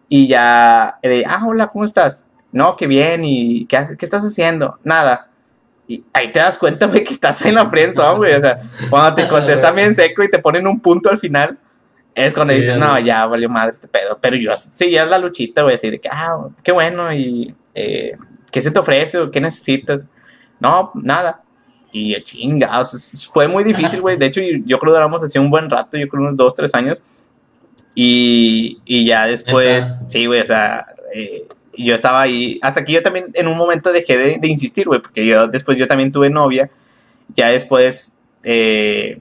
Y 0.07 0.27
ya, 0.27 0.97
de, 1.03 1.23
ah, 1.27 1.45
hola, 1.45 1.67
¿cómo 1.67 1.85
estás? 1.85 2.27
No, 2.51 2.75
qué 2.75 2.87
bien, 2.87 3.23
¿y 3.23 3.65
qué, 3.67 3.85
qué 3.97 4.05
estás 4.05 4.23
haciendo? 4.23 4.79
Nada. 4.83 5.28
Y 5.89 6.05
ahí 6.13 6.31
te 6.31 6.37
das 6.37 6.55
cuenta, 6.59 6.85
güey, 6.85 7.03
que 7.03 7.15
estás 7.15 7.43
en 7.43 7.55
la 7.55 7.67
prensa, 7.67 8.11
güey. 8.11 8.35
O 8.35 8.39
sea, 8.39 8.61
cuando 8.91 9.15
te 9.15 9.27
contestan 9.27 9.75
bien 9.75 9.95
seco 9.95 10.23
y 10.23 10.29
te 10.29 10.37
ponen 10.37 10.67
un 10.67 10.79
punto 10.79 11.09
al 11.09 11.17
final, 11.17 11.57
es 12.13 12.31
cuando 12.31 12.53
dices, 12.53 12.77
no, 12.77 12.99
ya 12.99 13.25
valió 13.25 13.49
madre 13.49 13.71
este 13.71 13.87
pedo. 13.87 14.19
Pero 14.21 14.35
yo 14.35 14.55
seguía 14.55 15.03
la 15.07 15.17
luchita, 15.17 15.63
güey, 15.63 15.73
así 15.73 15.89
de 15.89 15.99
que, 15.99 16.07
ah, 16.07 16.47
qué 16.63 16.71
bueno, 16.71 17.11
y 17.11 17.55
eh, 17.73 18.15
¿qué 18.51 18.61
se 18.61 18.69
te 18.69 18.77
ofrece 18.77 19.17
o 19.17 19.31
qué 19.31 19.41
necesitas? 19.41 20.07
No, 20.59 20.91
nada. 20.93 21.41
Y 21.91 22.21
chingados, 22.21 23.27
fue 23.33 23.47
muy 23.47 23.63
difícil, 23.63 23.99
güey. 23.99 24.15
De 24.15 24.27
hecho, 24.27 24.41
yo 24.41 24.77
creo 24.77 24.93
que 24.93 24.97
duramos 24.97 25.23
así 25.23 25.39
un 25.39 25.49
buen 25.49 25.71
rato, 25.71 25.97
yo 25.97 26.07
creo 26.07 26.21
unos 26.21 26.37
dos, 26.37 26.53
tres 26.53 26.75
años. 26.75 27.01
Y, 27.95 28.79
y 28.85 29.05
ya 29.05 29.25
después, 29.25 29.97
sí, 30.07 30.27
güey, 30.27 30.41
o 30.41 30.45
sea, 30.45 30.85
eh, 31.15 31.47
yo 31.85 31.95
estaba 31.95 32.21
ahí, 32.21 32.59
hasta 32.61 32.83
que 32.83 32.91
yo 32.93 33.01
también 33.01 33.27
en 33.33 33.47
un 33.47 33.57
momento 33.57 33.91
dejé 33.91 34.17
de, 34.17 34.47
insistir, 34.47 34.87
güey, 34.87 35.01
porque 35.01 35.25
yo 35.25 35.47
después 35.47 35.77
yo 35.77 35.87
también 35.87 36.11
tuve 36.11 36.29
novia, 36.29 36.69
ya 37.35 37.49
después, 37.49 38.17
eh, 38.43 39.19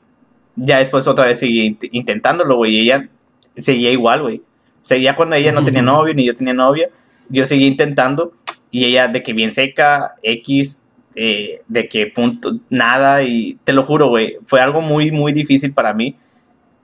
ya 0.56 0.78
después 0.78 1.06
otra 1.06 1.26
vez 1.26 1.38
seguí 1.38 1.78
intentándolo, 1.92 2.56
güey, 2.56 2.76
y 2.76 2.80
ella 2.80 3.08
seguía 3.56 3.90
igual, 3.90 4.22
güey. 4.22 4.42
Ya 4.88 5.14
cuando 5.14 5.36
ella 5.36 5.52
no 5.52 5.64
tenía 5.64 5.82
novio 5.82 6.14
ni 6.14 6.24
yo 6.24 6.34
tenía 6.34 6.54
novia, 6.54 6.88
yo 7.28 7.44
seguía 7.44 7.66
intentando 7.66 8.32
y 8.70 8.84
ella 8.86 9.08
de 9.08 9.22
que 9.22 9.32
bien 9.32 9.52
seca, 9.52 10.14
X, 10.22 10.82
eh, 11.14 11.62
de 11.68 11.88
que 11.88 12.06
punto, 12.06 12.58
nada, 12.70 13.22
y 13.22 13.58
te 13.64 13.72
lo 13.72 13.84
juro, 13.84 14.08
güey, 14.08 14.38
fue 14.44 14.60
algo 14.60 14.80
muy, 14.80 15.10
muy 15.10 15.32
difícil 15.32 15.72
para 15.72 15.92
mí. 15.92 16.16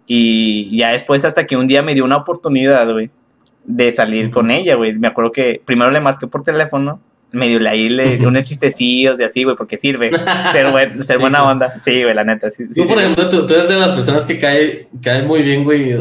Y 0.07 0.77
ya 0.77 0.91
después, 0.91 1.25
hasta 1.25 1.47
que 1.47 1.57
un 1.57 1.67
día 1.67 1.83
me 1.83 1.95
dio 1.95 2.05
una 2.05 2.17
oportunidad, 2.17 2.91
güey, 2.93 3.11
de 3.64 3.92
salir 3.92 4.31
con 4.31 4.50
ella, 4.50 4.74
güey. 4.74 4.94
Me 4.94 5.09
acuerdo 5.09 5.33
que 5.33 5.61
primero 5.64 5.90
le 5.90 6.00
marqué 6.00 6.27
por 6.27 6.42
teléfono, 6.42 7.00
medio 7.33 7.59
le 7.59 7.68
ahí 7.68 7.88
le 7.88 8.16
di 8.16 8.24
unos 8.24 8.44
chistecillos 8.44 9.18
de 9.18 9.24
así, 9.24 9.44
güey, 9.44 9.57
porque 9.57 9.79
sirve 9.79 10.11
ser, 10.53 10.68
ser 11.05 11.18
buena 11.18 11.44
onda. 11.44 11.79
Sí, 11.81 12.03
güey, 12.03 12.14
la 12.14 12.24
neta. 12.24 12.50
Sí, 12.50 12.64
tú, 12.74 12.87
por 12.87 12.98
ejemplo, 12.98 13.29
tú, 13.29 13.53
eres 13.53 13.68
de 13.68 13.77
las 13.77 13.90
personas 13.90 14.24
que 14.27 14.38
cae, 14.38 14.88
cae 15.03 15.22
muy 15.22 15.42
bien, 15.42 15.64
güey. 15.64 15.96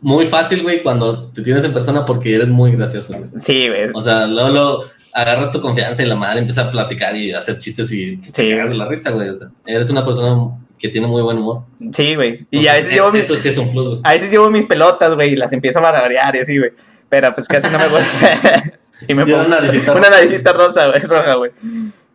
Muy 0.00 0.26
fácil, 0.26 0.62
güey, 0.62 0.82
cuando 0.82 1.30
te 1.32 1.42
tienes 1.42 1.64
en 1.64 1.72
persona 1.72 2.06
porque 2.06 2.34
eres 2.34 2.48
muy 2.48 2.72
gracioso. 2.72 3.14
Sí, 3.42 3.68
güey. 3.68 3.90
O 3.92 4.00
sea, 4.00 4.28
luego, 4.28 4.48
luego 4.50 4.84
agarras 5.12 5.50
tu 5.50 5.60
confianza 5.60 6.02
y 6.02 6.06
la 6.06 6.14
madre 6.14 6.38
empieza 6.38 6.62
a 6.62 6.70
platicar 6.70 7.16
y 7.16 7.32
a 7.32 7.38
hacer 7.38 7.58
chistes 7.58 7.92
y 7.92 8.16
pues, 8.16 8.32
te 8.32 8.44
de 8.44 8.74
la 8.74 8.86
risa, 8.86 9.10
güey. 9.10 9.28
O 9.28 9.34
sea, 9.34 9.48
eres 9.66 9.90
una 9.90 10.04
persona 10.04 10.56
que 10.78 10.88
tiene 10.88 11.08
muy 11.08 11.22
buen 11.22 11.38
humor. 11.38 11.62
Sí, 11.92 12.14
güey. 12.14 12.46
Y 12.50 12.68
a 12.68 12.74
veces 12.74 12.92
llevo 12.92 13.10
mis, 13.10 13.24
eso 13.24 13.36
sí 13.36 13.48
es 13.48 13.58
un 13.58 13.72
plus, 13.72 13.88
güey. 13.88 14.00
A 14.04 14.12
veces 14.12 14.30
llevo 14.30 14.48
mis 14.50 14.64
pelotas, 14.64 15.14
güey, 15.14 15.32
y 15.32 15.36
las 15.36 15.52
empiezo 15.52 15.80
a 15.80 15.82
barbarear 15.82 16.36
y 16.36 16.38
así, 16.38 16.56
güey. 16.56 16.70
Pero 17.08 17.34
pues 17.34 17.48
casi 17.48 17.68
no 17.70 17.78
me 17.78 17.88
gusta. 17.88 18.62
y 19.08 19.14
me 19.14 19.24
pongo 19.24 19.46
una 19.46 19.60
naricita, 19.60 19.92
una 19.92 20.10
naricita 20.10 20.52
rosa, 20.52 20.88
güey, 20.88 21.00
roja, 21.02 21.34
güey. 21.34 21.52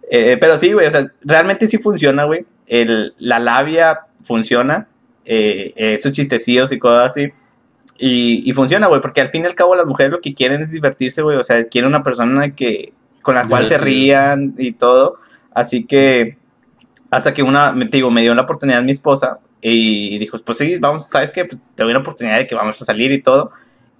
Eh, 0.09 0.37
pero 0.39 0.57
sí, 0.57 0.71
güey, 0.71 0.87
o 0.87 0.91
sea, 0.91 1.07
realmente 1.23 1.67
sí 1.67 1.77
funciona, 1.77 2.25
güey. 2.25 2.45
La 3.19 3.39
labia 3.39 4.01
funciona. 4.23 4.87
Eh, 5.25 5.73
esos 5.75 6.11
chistecillos 6.11 6.71
y 6.71 6.79
cosas 6.79 7.11
así. 7.11 7.31
Y, 7.97 8.51
funciona, 8.53 8.87
güey, 8.87 9.01
porque 9.01 9.21
al 9.21 9.29
fin 9.29 9.43
y 9.43 9.45
al 9.45 9.55
cabo 9.55 9.75
las 9.75 9.85
mujeres 9.85 10.11
lo 10.11 10.19
que 10.19 10.33
quieren 10.33 10.61
es 10.61 10.71
divertirse, 10.71 11.21
güey. 11.21 11.37
O 11.37 11.43
sea, 11.43 11.63
quieren 11.67 11.87
una 11.87 12.03
persona 12.03 12.53
que, 12.53 12.93
con 13.21 13.35
la 13.35 13.47
cual 13.47 13.67
se 13.67 13.77
rían 13.77 14.55
y 14.57 14.73
todo. 14.73 15.19
Así 15.53 15.85
que 15.85 16.37
hasta 17.09 17.33
que 17.33 17.43
una, 17.43 17.73
te 17.73 17.97
digo, 17.97 18.09
me 18.09 18.21
dio 18.21 18.33
la 18.33 18.41
oportunidad 18.41 18.81
mi 18.81 18.91
esposa 18.91 19.39
y 19.61 20.17
dijo, 20.17 20.37
pues 20.39 20.57
sí, 20.57 20.77
vamos, 20.77 21.07
¿sabes 21.07 21.31
qué? 21.31 21.45
Pues, 21.45 21.61
te 21.75 21.83
doy 21.83 21.91
una 21.91 22.01
oportunidad 22.01 22.37
de 22.37 22.47
que 22.47 22.55
vamos 22.55 22.81
a 22.81 22.85
salir 22.85 23.11
y 23.11 23.21
todo. 23.21 23.51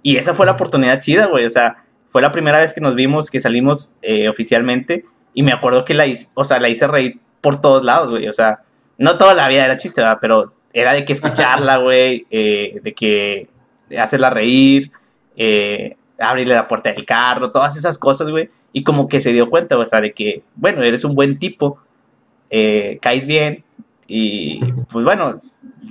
Y 0.04 0.18
esa 0.18 0.34
fue 0.34 0.44
la 0.44 0.52
oportunidad 0.52 1.00
chida, 1.00 1.26
güey. 1.26 1.46
O 1.46 1.50
sea, 1.50 1.82
fue 2.08 2.20
la 2.20 2.30
primera 2.30 2.58
vez 2.58 2.74
que 2.74 2.80
nos 2.82 2.94
vimos, 2.94 3.30
que 3.30 3.40
salimos 3.40 3.96
eh, 4.02 4.28
oficialmente. 4.28 5.06
Y 5.32 5.42
me 5.42 5.50
acuerdo 5.50 5.84
que 5.86 5.94
la 5.94 6.06
hice, 6.06 6.28
o 6.34 6.44
sea, 6.44 6.60
la 6.60 6.68
hice 6.68 6.86
reír 6.86 7.18
por 7.40 7.58
todos 7.58 7.82
lados, 7.82 8.10
güey. 8.10 8.28
O 8.28 8.32
sea, 8.34 8.60
no 8.98 9.16
toda 9.16 9.32
la 9.32 9.48
vida 9.48 9.64
era 9.64 9.78
chiste, 9.78 10.02
¿verdad? 10.02 10.18
Pero 10.20 10.52
era 10.74 10.92
de 10.92 11.06
que 11.06 11.14
escucharla, 11.14 11.76
güey, 11.78 12.26
eh, 12.30 12.80
de 12.82 12.92
que 12.92 13.48
hacerla 13.98 14.28
reír, 14.28 14.92
eh, 15.36 15.96
abrirle 16.18 16.54
la 16.54 16.68
puerta 16.68 16.92
del 16.92 17.06
carro, 17.06 17.50
todas 17.50 17.74
esas 17.74 17.96
cosas, 17.96 18.28
güey. 18.28 18.50
Y 18.74 18.84
como 18.84 19.08
que 19.08 19.20
se 19.20 19.32
dio 19.32 19.48
cuenta, 19.48 19.78
o 19.78 19.86
sea, 19.86 20.02
de 20.02 20.12
que, 20.12 20.42
bueno, 20.54 20.82
eres 20.82 21.04
un 21.04 21.14
buen 21.14 21.38
tipo, 21.38 21.78
eh, 22.50 22.98
caes 23.00 23.26
bien. 23.26 23.64
Y 24.06 24.60
pues 24.92 25.02
bueno, 25.02 25.40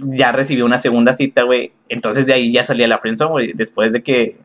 ya 0.05 0.31
recibí 0.31 0.61
una 0.61 0.77
segunda 0.77 1.13
cita, 1.13 1.43
güey. 1.43 1.71
Entonces 1.89 2.25
de 2.25 2.33
ahí 2.33 2.51
ya 2.51 2.63
salía 2.63 2.87
la 2.87 2.99
friendzone, 2.99 3.31
güey. 3.31 3.53
Después 3.53 3.91
de 3.91 4.03
que 4.03 4.37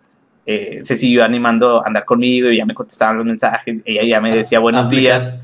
eh, 0.47 0.81
se 0.83 0.97
siguió 0.97 1.25
animando 1.25 1.83
a 1.83 1.87
andar 1.87 2.05
conmigo 2.05 2.51
y 2.51 2.57
ya 2.57 2.67
me 2.67 2.75
contestaban 2.75 3.19
los 3.19 3.27
mensajes. 3.27 3.77
Ella 3.85 4.03
ya 4.05 4.21
me 4.21 4.35
decía 4.35 4.61
buenos 4.61 4.89
días. 4.89 5.35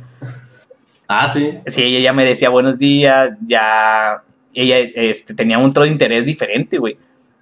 Ah, 1.07 1.29
sí. 1.29 1.59
Sí, 1.67 1.83
ella 1.83 2.01
ya 2.01 2.13
me 2.13 2.25
decía 2.25 2.49
buenos 2.49 2.79
días, 2.79 3.37
ya 3.47 4.23
ella 4.55 4.79
este, 4.79 5.35
tenía 5.35 5.59
otro 5.59 5.85
interés 5.85 6.25
diferente, 6.25 6.79
güey. 6.79 6.97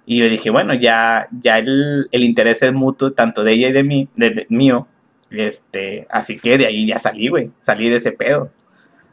Y 0.05 0.17
yo 0.17 0.29
dije, 0.29 0.49
bueno, 0.49 0.73
ya, 0.73 1.27
ya 1.31 1.59
el, 1.59 2.09
el 2.11 2.23
interés 2.23 2.61
es 2.61 2.73
mutuo, 2.73 3.13
tanto 3.13 3.43
de 3.43 3.53
ella 3.53 3.69
y 3.69 3.71
de 3.71 3.83
mí, 3.83 4.09
de, 4.15 4.45
mío. 4.49 4.87
Este, 5.31 6.05
así 6.09 6.39
que 6.39 6.57
de 6.57 6.65
ahí 6.65 6.85
ya 6.85 6.99
salí, 6.99 7.29
güey. 7.29 7.51
Salí 7.61 7.89
de 7.89 7.95
ese 7.95 8.11
pedo. 8.11 8.51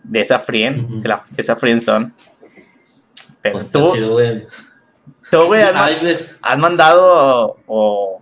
De 0.03 0.21
esa 0.21 0.41
frien, 0.41 1.03
de, 1.03 1.09
la, 1.09 1.23
de 1.31 1.43
esa 1.43 1.57
friendzone. 1.57 2.11
Pero 3.42 3.55
Pues 3.55 3.70
tú, 3.70 3.81
está 3.81 3.92
chido, 3.92 4.12
güey. 4.12 4.46
tú, 5.31 5.44
güey, 5.46 5.62
has, 5.62 6.59
mandado 6.59 7.57
o, 7.66 8.20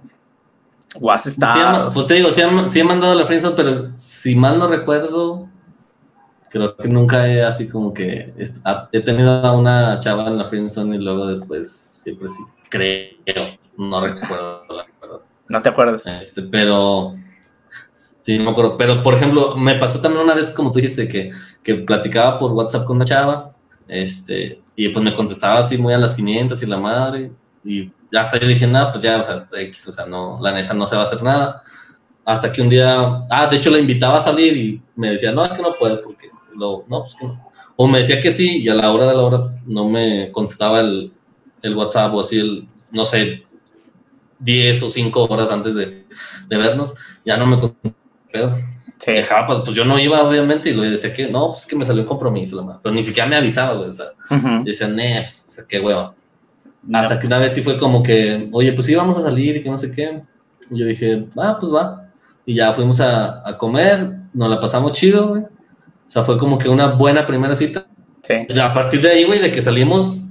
o 1.00 1.10
has 1.10 1.22
Sí, 1.24 1.28
estado. 1.30 1.90
he- 1.90 1.92
pues 1.92 2.06
te 2.06 2.14
digo, 2.14 2.30
sí, 2.30 2.40
he- 2.42 2.68
sí 2.68 2.80
he 2.80 2.84
mandado 2.84 3.14
la 3.14 3.26
friendzone, 3.26 3.56
pero 3.56 3.92
si 3.96 4.34
mal 4.34 4.58
no 4.58 4.68
recuerdo, 4.68 5.48
creo 6.50 6.76
que 6.76 6.88
nunca 6.88 7.26
he 7.28 7.42
así 7.42 7.68
como 7.68 7.92
que 7.92 8.32
he 8.92 9.00
tenido 9.00 9.32
a 9.44 9.52
una 9.56 9.98
chava 9.98 10.26
en 10.28 10.38
la 10.38 10.44
friendzone 10.44 10.96
y 10.96 10.98
luego 10.98 11.26
después 11.26 11.70
siempre 11.70 12.28
sí 12.28 12.42
creo, 12.70 13.58
no 13.76 14.00
recuerdo 14.00 14.64
la 14.68 14.86
verdad. 15.00 15.20
no 15.48 15.62
te 15.62 15.68
acuerdas. 15.68 16.06
Este, 16.06 16.42
pero 16.42 17.14
sí, 17.92 18.38
no 18.38 18.44
me 18.44 18.50
acuerdo. 18.50 18.76
Pero 18.76 19.02
por 19.02 19.14
ejemplo, 19.14 19.56
me 19.56 19.74
pasó 19.76 20.00
también 20.00 20.24
una 20.24 20.34
vez, 20.34 20.52
como 20.52 20.72
tú 20.72 20.80
dijiste, 20.80 21.08
que, 21.08 21.32
que 21.62 21.74
platicaba 21.76 22.38
por 22.38 22.52
WhatsApp 22.52 22.84
con 22.86 22.96
una 22.96 23.04
chava, 23.04 23.52
este, 23.88 24.60
y 24.76 24.88
pues 24.90 25.04
me 25.04 25.14
contestaba 25.14 25.60
así 25.60 25.78
muy 25.78 25.94
a 25.94 25.98
las 25.98 26.14
500 26.14 26.62
y 26.62 26.66
la 26.66 26.76
madre, 26.76 27.32
y 27.64 27.90
ya 28.12 28.22
hasta 28.22 28.38
yo 28.38 28.46
dije, 28.46 28.66
nada, 28.66 28.92
pues 28.92 29.02
ya, 29.02 29.18
o 29.18 29.24
sea, 29.24 29.48
X, 29.52 29.88
o 29.88 29.92
sea, 29.92 30.06
no, 30.06 30.38
la 30.40 30.52
neta 30.52 30.74
no 30.74 30.86
se 30.86 30.96
va 30.96 31.02
a 31.02 31.04
hacer 31.04 31.22
nada. 31.22 31.62
Hasta 32.24 32.52
que 32.52 32.60
un 32.62 32.68
día, 32.68 33.26
ah, 33.30 33.46
de 33.50 33.56
hecho 33.56 33.70
la 33.70 33.78
invitaba 33.78 34.18
a 34.18 34.20
salir 34.20 34.56
y 34.56 34.82
me 34.96 35.10
decía, 35.10 35.32
no, 35.32 35.44
es 35.44 35.54
que 35.54 35.62
no 35.62 35.74
puedo, 35.78 36.00
porque 36.02 36.28
lo, 36.54 36.84
no, 36.88 37.00
pues 37.00 37.14
que 37.14 37.26
no. 37.26 37.48
O 37.76 37.86
me 37.86 38.00
decía 38.00 38.20
que 38.20 38.30
sí, 38.30 38.58
y 38.62 38.68
a 38.68 38.74
la 38.74 38.90
hora 38.90 39.06
de 39.06 39.14
la 39.14 39.22
hora 39.22 39.60
no 39.66 39.88
me 39.88 40.30
contestaba 40.32 40.80
el, 40.80 41.12
el 41.62 41.76
WhatsApp 41.76 42.12
o 42.14 42.20
así, 42.20 42.38
el, 42.38 42.68
no 42.90 43.04
sé, 43.04 43.44
10 44.40 44.82
o 44.82 44.90
5 44.90 45.24
horas 45.24 45.50
antes 45.50 45.74
de, 45.74 46.04
de 46.48 46.56
vernos, 46.56 46.94
ya 47.24 47.36
no 47.36 47.46
me 47.46 47.60
contestaba. 47.60 48.58
Sí. 48.98 49.12
Dejaba, 49.12 49.46
pues, 49.46 49.60
pues 49.64 49.76
yo 49.76 49.84
no 49.84 49.98
iba, 49.98 50.22
obviamente, 50.22 50.70
y 50.70 50.74
le 50.74 50.90
decía 50.90 51.14
que 51.14 51.28
no, 51.28 51.48
pues 51.48 51.60
es 51.60 51.66
que 51.66 51.76
me 51.76 51.84
salió 51.84 52.02
un 52.02 52.08
compromiso, 52.08 52.56
la 52.56 52.62
madre. 52.62 52.80
pero 52.82 52.94
ni 52.94 53.02
siquiera 53.02 53.28
me 53.28 53.36
avisaba, 53.36 53.74
güey, 53.74 53.88
o 53.88 53.92
sea, 53.92 54.06
Ujú. 54.30 54.64
decía, 54.64 54.88
"Nee, 54.88 55.20
pues, 55.20 55.46
o 55.48 55.50
sea, 55.52 55.64
qué 55.68 55.78
hueva. 55.80 56.14
No. 56.82 56.98
Hasta 56.98 57.18
que 57.20 57.26
una 57.26 57.38
vez 57.38 57.52
sí 57.52 57.62
fue 57.62 57.78
como 57.78 58.02
que, 58.02 58.48
oye, 58.52 58.72
pues 58.72 58.86
sí, 58.86 58.94
vamos 58.94 59.16
a 59.18 59.22
salir 59.22 59.56
y 59.56 59.62
que 59.62 59.68
no 59.70 59.78
sé 59.78 59.90
qué. 59.92 60.20
Y 60.70 60.78
yo 60.78 60.86
dije, 60.86 61.26
ah, 61.36 61.56
pues 61.60 61.72
va. 61.72 62.08
Y 62.46 62.54
ya 62.54 62.72
fuimos 62.72 63.00
a, 63.00 63.46
a 63.46 63.58
comer, 63.58 64.10
nos 64.32 64.48
la 64.48 64.60
pasamos 64.60 64.92
chido, 64.92 65.28
güey. 65.28 65.42
O 65.42 66.10
sea, 66.10 66.22
fue 66.22 66.38
como 66.38 66.56
que 66.58 66.68
una 66.68 66.86
buena 66.86 67.26
primera 67.26 67.54
cita. 67.54 67.86
Sí. 68.22 68.34
Y 68.48 68.58
a 68.58 68.72
partir 68.72 69.02
de 69.02 69.10
ahí, 69.10 69.24
güey, 69.24 69.38
de 69.40 69.52
que 69.52 69.60
salimos, 69.60 70.22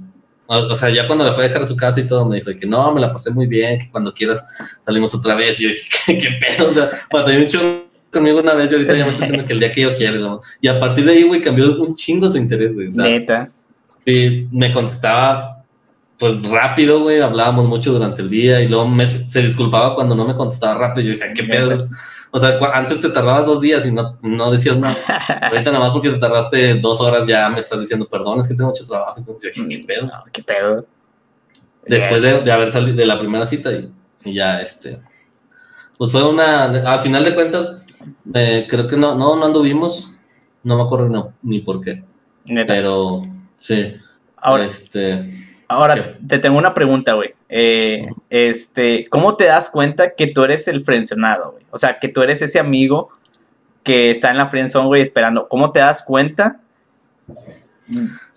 o, 0.46 0.74
sea, 0.74 0.88
ya 0.90 1.06
cuando 1.06 1.24
la 1.24 1.32
fue 1.32 1.44
a 1.44 1.46
dejar 1.48 1.62
a 1.62 1.66
su 1.66 1.76
casa 1.76 2.00
y 2.00 2.08
todo, 2.08 2.24
me 2.24 2.36
dijo 2.36 2.50
que 2.58 2.66
no, 2.66 2.92
me 2.92 3.00
la 3.00 3.12
pasé 3.12 3.30
muy 3.30 3.46
bien, 3.46 3.78
que 3.78 3.90
cuando 3.90 4.12
quieras 4.12 4.44
salimos 4.84 5.14
otra 5.14 5.34
vez. 5.36 5.60
Y 5.60 5.64
yo 5.64 5.68
dije, 5.68 5.88
qué, 6.06 6.18
qué 6.18 6.28
pedo, 6.40 6.68
o 6.68 6.72
sea, 6.72 6.90
batalló 7.12 7.38
mucho 7.38 7.84
conmigo 8.12 8.40
una 8.40 8.54
vez 8.54 8.70
y 8.72 8.74
ahorita 8.74 8.94
ya 8.94 9.04
me 9.04 9.12
está 9.12 9.24
diciendo 9.24 9.46
que 9.46 9.52
el 9.52 9.60
día 9.60 9.72
que 9.72 9.80
yo 9.80 9.94
quiero, 9.94 10.20
¿no? 10.20 10.40
Y 10.60 10.68
a 10.68 10.78
partir 10.80 11.04
de 11.04 11.12
ahí, 11.12 11.22
güey, 11.22 11.42
cambió 11.42 11.80
un 11.80 11.94
chingo 11.94 12.28
su 12.28 12.38
interés, 12.38 12.74
güey. 12.74 12.88
O 12.88 12.90
sea, 12.90 13.04
Neta. 13.04 13.50
Sí, 14.04 14.48
me 14.50 14.72
contestaba 14.72 15.58
pues 16.18 16.48
rápido, 16.48 17.02
güey, 17.02 17.20
hablábamos 17.20 17.66
mucho 17.66 17.92
durante 17.92 18.22
el 18.22 18.28
día 18.28 18.60
y 18.60 18.68
luego 18.68 18.88
me, 18.88 19.06
se 19.06 19.40
disculpaba 19.40 19.94
cuando 19.94 20.16
no 20.16 20.24
me 20.24 20.34
contestaba 20.34 20.74
rápido. 20.74 21.06
Yo 21.06 21.10
decía, 21.10 21.32
¿qué 21.32 21.44
pedo? 21.44 21.88
O 22.30 22.38
sea, 22.38 22.58
antes 22.74 23.00
te 23.00 23.08
tardabas 23.08 23.46
dos 23.46 23.60
días 23.60 23.86
y 23.86 23.92
no, 23.92 24.18
no 24.20 24.50
decías 24.50 24.76
nada. 24.76 24.96
Ahorita 25.42 25.70
nada 25.70 25.84
más 25.84 25.92
porque 25.92 26.10
te 26.10 26.18
tardaste 26.18 26.74
dos 26.74 27.00
horas 27.00 27.26
ya 27.26 27.48
me 27.48 27.60
estás 27.60 27.80
diciendo, 27.80 28.06
perdón, 28.08 28.40
es 28.40 28.48
que 28.48 28.54
tengo 28.54 28.70
mucho 28.70 28.84
trabajo. 28.84 29.20
Y 29.20 29.24
yo 29.24 29.38
dije, 29.42 29.68
¿qué 29.68 29.84
pedo? 29.86 30.06
No, 30.06 30.24
qué 30.32 30.42
pedo. 30.42 30.86
Después 31.86 32.20
de, 32.20 32.40
de 32.40 32.52
haber 32.52 32.68
salido 32.68 32.96
de 32.96 33.06
la 33.06 33.18
primera 33.18 33.46
cita 33.46 33.72
y, 33.72 33.90
y 34.24 34.34
ya, 34.34 34.60
este, 34.60 34.98
pues 35.96 36.12
fue 36.12 36.28
una, 36.28 36.64
al 36.64 37.00
final 37.00 37.24
de 37.24 37.34
cuentas, 37.34 37.82
eh, 38.34 38.66
creo 38.68 38.88
que 38.88 38.96
no, 38.96 39.14
no, 39.14 39.36
no 39.36 39.46
anduvimos, 39.46 40.12
no 40.62 40.76
me 40.76 40.82
acuerdo 40.82 41.08
no, 41.08 41.32
ni 41.42 41.60
por 41.60 41.80
qué, 41.80 42.04
Neta. 42.46 42.74
pero 42.74 43.22
sí, 43.58 43.94
Ahora, 44.40 44.64
este... 44.64 45.24
ahora 45.66 45.94
¿qué? 45.94 46.16
te 46.26 46.38
tengo 46.38 46.58
una 46.58 46.74
pregunta, 46.74 47.14
güey. 47.14 47.34
Eh, 47.48 48.06
este, 48.30 49.06
¿cómo 49.08 49.36
te 49.36 49.44
das 49.44 49.68
cuenta 49.68 50.14
que 50.14 50.28
tú 50.28 50.44
eres 50.44 50.68
el 50.68 50.84
frencionado, 50.84 51.52
güey? 51.52 51.64
O 51.70 51.78
sea, 51.78 51.98
que 51.98 52.08
tú 52.08 52.22
eres 52.22 52.40
ese 52.42 52.58
amigo 52.58 53.10
que 53.82 54.10
está 54.10 54.30
en 54.30 54.38
la 54.38 54.48
friendzone, 54.48 54.86
güey, 54.86 55.02
esperando. 55.02 55.48
¿Cómo 55.48 55.72
te 55.72 55.80
das 55.80 56.02
cuenta? 56.02 56.60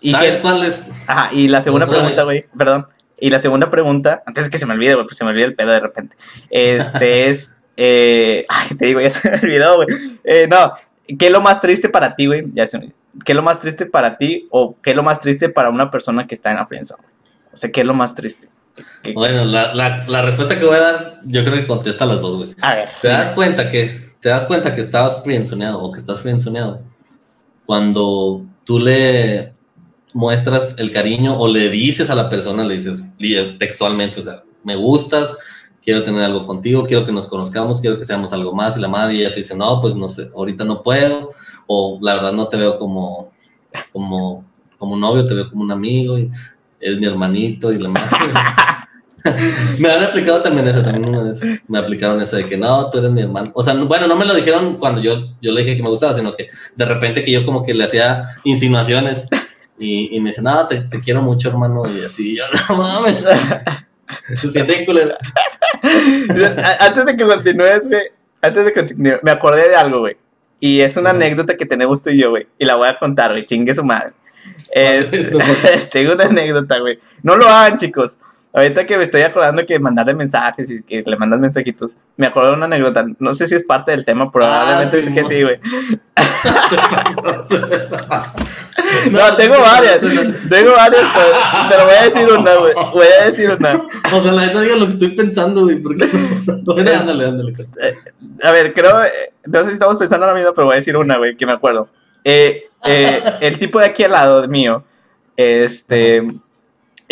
Y 0.00 0.12
¿Sabes 0.12 0.36
que, 0.36 0.42
cuál 0.42 0.64
es? 0.64 0.90
ajá, 1.06 1.32
y 1.32 1.48
la 1.48 1.62
segunda 1.62 1.86
pregunta, 1.86 2.22
güey, 2.22 2.46
perdón. 2.56 2.86
Y 3.18 3.30
la 3.30 3.40
segunda 3.40 3.70
pregunta, 3.70 4.22
antes 4.26 4.46
de 4.46 4.50
que 4.50 4.58
se 4.58 4.66
me 4.66 4.74
olvide, 4.74 4.94
güey, 4.94 5.06
pues 5.06 5.16
se 5.16 5.24
me 5.24 5.30
olvida 5.30 5.44
el 5.44 5.54
pedo 5.54 5.70
de 5.70 5.80
repente. 5.80 6.16
Este 6.50 7.28
es, 7.28 7.56
eh, 7.76 8.46
ay, 8.48 8.76
te 8.76 8.86
digo, 8.86 9.00
ya 9.00 9.10
se 9.10 9.30
me 9.30 9.36
olvidó, 9.38 9.76
güey. 9.76 9.88
Eh, 10.24 10.46
no, 10.48 10.72
¿qué 11.18 11.26
es 11.26 11.32
lo 11.32 11.40
más 11.40 11.60
triste 11.60 11.88
para 11.88 12.14
ti, 12.14 12.26
güey? 12.26 12.44
Ya 12.54 12.66
se 12.66 12.78
me- 12.78 12.92
¿Qué 13.24 13.32
es 13.32 13.36
lo 13.36 13.42
más 13.42 13.60
triste 13.60 13.84
para 13.86 14.16
ti 14.16 14.46
o 14.50 14.76
qué 14.82 14.90
es 14.90 14.96
lo 14.96 15.02
más 15.02 15.20
triste 15.20 15.48
para 15.50 15.68
una 15.68 15.90
persona 15.90 16.26
que 16.26 16.34
está 16.34 16.50
en 16.50 16.56
la 16.56 16.66
friendzone? 16.66 17.02
O 17.52 17.56
sea, 17.56 17.70
¿qué 17.70 17.82
es 17.82 17.86
lo 17.86 17.92
más 17.94 18.14
triste? 18.14 18.48
¿Qué- 19.02 19.12
Bueno, 19.12 19.44
la, 19.44 19.74
la, 19.74 20.04
la 20.06 20.22
respuesta 20.22 20.58
que 20.58 20.64
voy 20.64 20.76
a 20.76 20.80
dar, 20.80 21.20
yo 21.24 21.44
creo 21.44 21.56
que 21.56 21.66
contesta 21.66 22.06
las 22.06 22.22
dos, 22.22 22.36
güey. 22.38 22.54
A 22.62 22.74
ver. 22.74 22.88
Te 23.02 23.08
das 23.08 23.30
cuenta 23.32 23.68
que, 23.70 24.12
te 24.20 24.30
das 24.30 24.44
cuenta 24.44 24.74
que 24.74 24.80
estabas 24.80 25.22
friendzoneado 25.22 25.82
o 25.82 25.92
que 25.92 25.98
estás 25.98 26.20
friendzoneado 26.22 26.80
cuando 27.66 28.44
tú 28.64 28.78
le 28.78 29.52
muestras 30.14 30.76
el 30.78 30.90
cariño 30.90 31.38
o 31.38 31.48
le 31.48 31.68
dices 31.70 32.10
a 32.10 32.14
la 32.14 32.28
persona, 32.28 32.64
le 32.64 32.74
dices 32.74 33.14
textualmente, 33.58 34.20
o 34.20 34.22
sea, 34.22 34.42
me 34.64 34.76
gustas, 34.76 35.38
quiero 35.82 36.02
tener 36.02 36.22
algo 36.22 36.46
contigo, 36.46 36.86
quiero 36.86 37.04
que 37.04 37.12
nos 37.12 37.28
conozcamos, 37.28 37.80
quiero 37.80 37.98
que 37.98 38.04
seamos 38.04 38.32
algo 38.32 38.54
más, 38.54 38.76
y 38.76 38.80
la 38.80 38.88
madre 38.88 39.14
y 39.14 39.20
ella 39.20 39.30
te 39.30 39.36
dice, 39.36 39.56
no, 39.56 39.80
pues 39.80 39.94
no 39.94 40.08
sé, 40.08 40.30
ahorita 40.34 40.64
no 40.64 40.82
puedo, 40.82 41.32
o 41.66 41.98
la 42.00 42.14
verdad 42.14 42.32
no 42.32 42.48
te 42.48 42.56
veo 42.56 42.78
como, 42.78 43.30
como, 43.92 44.44
como 44.78 44.94
un 44.94 45.00
novio, 45.00 45.26
te 45.26 45.34
veo 45.34 45.50
como 45.50 45.62
un 45.62 45.72
amigo, 45.72 46.18
y 46.18 46.30
es 46.80 46.98
mi 46.98 47.06
hermanito, 47.06 47.72
y 47.72 47.78
la 47.78 47.88
madre. 47.88 48.08
me 49.78 49.88
han 49.90 50.02
aplicado 50.02 50.42
también 50.42 50.66
esa, 50.66 50.82
también 50.82 51.08
una 51.08 51.22
vez 51.22 51.40
me 51.68 51.78
aplicaron 51.78 52.20
esa 52.20 52.36
de 52.38 52.46
que 52.46 52.56
no, 52.56 52.90
tú 52.90 52.98
eres 52.98 53.10
mi 53.12 53.22
hermano. 53.22 53.52
O 53.54 53.62
sea, 53.62 53.72
no- 53.74 53.86
bueno, 53.86 54.06
no 54.06 54.16
me 54.16 54.24
lo 54.24 54.34
dijeron 54.34 54.76
cuando 54.78 55.00
yo, 55.00 55.28
yo 55.40 55.52
le 55.52 55.62
dije 55.62 55.76
que 55.76 55.82
me 55.82 55.88
gustaba, 55.88 56.12
sino 56.12 56.32
que 56.34 56.48
de 56.76 56.84
repente 56.84 57.22
que 57.24 57.30
yo 57.30 57.44
como 57.46 57.62
que 57.64 57.72
le 57.74 57.84
hacía 57.84 58.24
insinuaciones 58.44 59.28
y, 59.78 60.16
y 60.16 60.20
me 60.20 60.30
dice, 60.30 60.42
no, 60.42 60.66
te, 60.66 60.80
te 60.82 61.00
quiero 61.00 61.22
mucho, 61.22 61.48
hermano, 61.50 61.82
y 61.86 62.04
así, 62.04 62.36
yo 62.36 62.44
no 62.68 62.76
mames. 62.76 63.24
Siente 64.48 64.84
Antes 66.80 67.06
de 67.06 67.16
que 67.16 67.24
continúes, 67.24 67.88
güey. 67.88 68.10
Antes 68.40 68.64
de 68.64 68.72
continuar, 68.72 69.20
me 69.22 69.30
acordé 69.30 69.68
de 69.68 69.76
algo, 69.76 70.00
güey. 70.00 70.16
Y 70.58 70.80
es 70.80 70.96
una 70.96 71.10
anécdota 71.10 71.56
que 71.56 71.66
tenemos 71.66 72.02
tú 72.02 72.10
y 72.10 72.18
yo, 72.18 72.30
güey. 72.30 72.46
Y 72.58 72.64
la 72.64 72.76
voy 72.76 72.88
a 72.88 72.98
contar, 72.98 73.32
güey. 73.32 73.46
Chingue 73.46 73.74
su 73.74 73.84
madre. 73.84 74.12
Este, 74.74 75.30
tengo 75.90 76.14
una 76.14 76.24
anécdota, 76.24 76.78
güey. 76.78 76.98
No 77.22 77.36
lo 77.36 77.46
hagan, 77.46 77.78
chicos. 77.78 78.18
Ahorita 78.54 78.86
que 78.86 78.98
me 78.98 79.04
estoy 79.04 79.22
acordando 79.22 79.64
que 79.64 79.78
mandarle 79.78 80.12
mensajes 80.14 80.70
y 80.70 80.82
que 80.82 81.02
le 81.06 81.16
mandan 81.16 81.40
mensajitos, 81.40 81.96
me 82.18 82.26
acuerdo 82.26 82.50
de 82.50 82.56
una 82.56 82.66
anécdota. 82.66 83.02
No 83.18 83.32
sé 83.34 83.46
si 83.46 83.54
es 83.54 83.64
parte 83.64 83.92
del 83.92 84.04
tema, 84.04 84.30
probablemente 84.30 84.98
Ah, 84.98 85.00
sí, 85.00 85.06
sí 85.06 85.14
que 85.14 85.24
sí, 85.24 85.42
güey. 85.42 85.58
No, 89.10 89.36
tengo 89.36 89.60
varias. 89.60 90.00
Tengo 90.00 90.72
varias, 90.76 91.04
pero, 91.14 91.28
pero 91.70 91.84
voy 91.84 91.94
a 91.94 92.04
decir 92.04 92.32
una, 92.32 92.54
güey. 92.56 92.74
Voy 92.92 93.06
a 93.20 93.24
decir 93.26 93.50
una. 93.50 93.82
Ojalá 94.12 94.52
no 94.52 94.60
diga 94.60 94.76
lo 94.76 94.86
que 94.86 94.92
estoy 94.92 95.14
pensando, 95.14 95.62
güey, 95.62 95.80
porque 95.80 96.04
ándale, 96.94 97.26
ándale. 97.26 97.54
A 98.42 98.50
ver, 98.50 98.74
creo, 98.74 99.04
eh, 99.04 99.32
no 99.46 99.60
sé 99.60 99.66
si 99.68 99.72
estamos 99.74 99.98
pensando 99.98 100.26
ahora 100.26 100.36
mismo, 100.36 100.52
pero 100.54 100.66
voy 100.66 100.74
a 100.74 100.78
decir 100.78 100.96
una, 100.96 101.16
güey, 101.16 101.36
que 101.36 101.46
me 101.46 101.52
acuerdo. 101.52 101.88
Eh, 102.24 102.64
eh, 102.84 103.22
el 103.40 103.58
tipo 103.58 103.78
de 103.78 103.86
aquí 103.86 104.04
al 104.04 104.12
lado 104.12 104.46
mío, 104.48 104.84
este, 105.36 106.26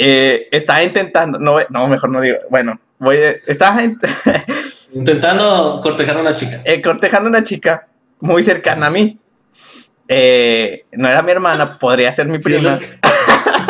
eh, 0.02 0.48
estaba 0.50 0.82
intentando, 0.82 1.38
no, 1.38 1.58
no, 1.68 1.86
mejor 1.88 2.08
no 2.10 2.20
digo, 2.22 2.38
bueno, 2.48 2.80
voy, 2.98 3.18
a- 3.18 3.34
estaba 3.46 3.82
int- 3.82 4.02
Intentando 4.92 5.78
cortejar 5.82 6.16
a 6.16 6.20
una 6.20 6.34
chica. 6.34 6.62
eh, 6.64 6.80
cortejando 6.82 7.28
a 7.28 7.30
una 7.30 7.44
chica 7.44 7.86
muy 8.20 8.42
cercana 8.42 8.86
a 8.86 8.90
mí. 8.90 9.18
Eh, 10.08 10.86
no 10.92 11.08
era 11.08 11.22
mi 11.22 11.30
hermana, 11.30 11.78
podría 11.78 12.10
ser 12.10 12.26
mi 12.26 12.40
Sí, 12.40 12.54
prima. 12.54 12.78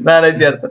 no, 0.00 0.20
no 0.20 0.26
es 0.26 0.38
cierto. 0.38 0.70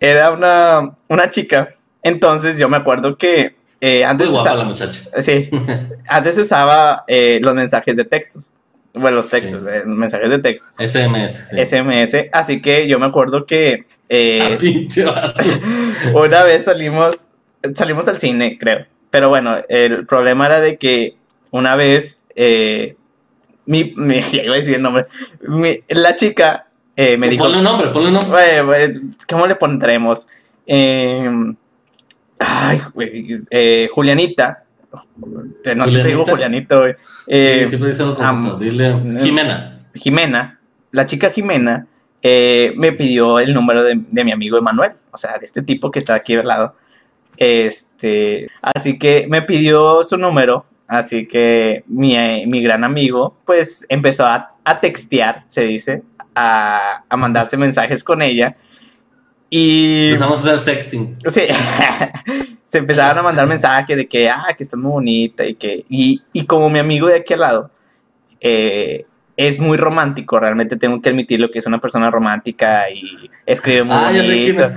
Era 0.00 0.30
una, 0.30 0.92
una 1.08 1.30
chica. 1.30 1.74
Entonces 2.02 2.58
yo 2.58 2.68
me 2.68 2.76
acuerdo 2.78 3.16
que 3.16 3.54
eh, 3.80 4.04
antes 4.04 4.30
guapa 4.30 4.50
usa- 4.52 4.58
la 4.58 4.64
muchacha. 4.64 5.00
Sí, 5.22 5.50
antes 6.08 6.34
se 6.34 6.40
usaba 6.40 7.04
eh, 7.06 7.38
los 7.42 7.54
mensajes 7.54 7.96
de 7.96 8.04
textos. 8.04 8.50
Bueno, 8.94 9.16
los 9.18 9.28
textos, 9.30 9.62
Sí. 9.62 9.68
eh, 9.72 9.82
mensajes 9.86 10.28
de 10.28 10.38
texto, 10.40 10.68
SMS. 10.78 11.48
Sí. 11.50 11.56
SMS. 11.64 12.28
Así 12.32 12.60
que 12.60 12.86
yo 12.86 12.98
me 12.98 13.06
acuerdo 13.06 13.46
que 13.46 13.86
Ah, 13.88 13.94
eh, 14.10 14.86
vato. 15.06 15.42
una 16.14 16.44
vez 16.44 16.64
salimos, 16.64 17.28
salimos 17.74 18.06
al 18.08 18.18
cine, 18.18 18.58
creo. 18.58 18.84
Pero 19.10 19.30
bueno, 19.30 19.56
el 19.68 20.04
problema 20.06 20.46
era 20.46 20.60
de 20.60 20.76
que 20.76 21.16
una 21.50 21.74
vez, 21.76 22.22
eh, 22.34 22.96
mi, 23.64 23.92
mi- 23.96 24.20
ya 24.32 24.42
iba 24.42 24.54
a 24.54 24.58
decir 24.58 24.74
el 24.74 24.82
nombre, 24.82 25.04
mi- 25.48 25.80
la 25.88 26.14
chica 26.14 26.66
eh, 26.94 27.16
me 27.16 27.30
dijo... 27.30 27.44
Ponle 27.44 27.58
un 27.58 27.64
nombre, 27.64 27.88
ponle 27.88 28.08
un 28.08 28.14
nombre. 28.14 28.94
¿Cómo 29.26 29.46
le 29.46 29.54
pondremos? 29.54 30.28
Eh, 30.66 31.30
ay, 32.38 32.82
eh, 33.50 33.88
Julianita. 33.92 34.61
Te- 35.62 35.74
No 35.74 35.86
sé, 35.86 36.02
te 36.02 36.08
digo. 36.08 36.24
Julianito, 36.26 36.80
güey. 36.80 36.94
Eh, 37.26 37.64
sí, 37.66 37.76
siempre 37.76 37.92
am- 38.24 38.58
Dile. 38.58 38.94
Jimena. 39.20 39.86
Jimena, 39.94 40.60
la 40.90 41.06
chica 41.06 41.30
Jimena, 41.30 41.86
eh, 42.22 42.72
me 42.76 42.92
pidió 42.92 43.38
el 43.40 43.52
número 43.54 43.82
de, 43.84 44.00
de 44.10 44.24
mi 44.24 44.32
amigo 44.32 44.56
Emanuel, 44.58 44.92
o 45.10 45.16
sea, 45.16 45.38
de 45.38 45.46
este 45.46 45.62
tipo 45.62 45.90
que 45.90 45.98
está 45.98 46.14
aquí 46.14 46.34
al 46.34 46.46
lado. 46.46 46.74
Este, 47.36 48.48
así 48.60 48.98
que 48.98 49.26
me 49.28 49.42
pidió 49.42 50.02
su 50.04 50.16
número, 50.16 50.64
así 50.86 51.26
que 51.26 51.84
mi, 51.86 52.16
eh, 52.16 52.44
mi 52.46 52.62
gran 52.62 52.84
amigo, 52.84 53.36
pues 53.44 53.84
empezó 53.88 54.24
a, 54.26 54.54
a 54.64 54.80
textear, 54.80 55.44
se 55.48 55.62
dice, 55.64 56.02
a, 56.34 57.04
a 57.08 57.16
mandarse 57.16 57.56
mensajes 57.56 58.04
con 58.04 58.22
ella. 58.22 58.56
Y 59.54 60.06
Empezamos 60.06 60.40
a 60.46 60.54
hacer 60.54 60.58
sexting. 60.58 61.18
Sí, 61.30 61.42
se 62.66 62.78
empezaron 62.78 63.18
a 63.18 63.22
mandar 63.22 63.46
mensajes 63.46 63.94
de 63.94 64.08
que, 64.08 64.30
ah, 64.30 64.46
que 64.56 64.62
estás 64.62 64.80
muy 64.80 64.90
bonita 64.90 65.44
y 65.44 65.56
que, 65.56 65.84
y, 65.90 66.22
y 66.32 66.46
como 66.46 66.70
mi 66.70 66.78
amigo 66.78 67.06
de 67.06 67.16
aquí 67.16 67.34
al 67.34 67.40
lado, 67.40 67.70
eh, 68.40 69.04
es 69.36 69.58
muy 69.58 69.76
romántico, 69.76 70.40
realmente 70.40 70.76
tengo 70.76 71.02
que 71.02 71.10
admitirlo 71.10 71.50
que 71.50 71.58
es 71.58 71.66
una 71.66 71.78
persona 71.78 72.10
romántica 72.10 72.88
y 72.88 73.30
escribe 73.44 73.84
muy 73.84 73.94
Ah, 73.94 74.10
bonito, 74.10 74.70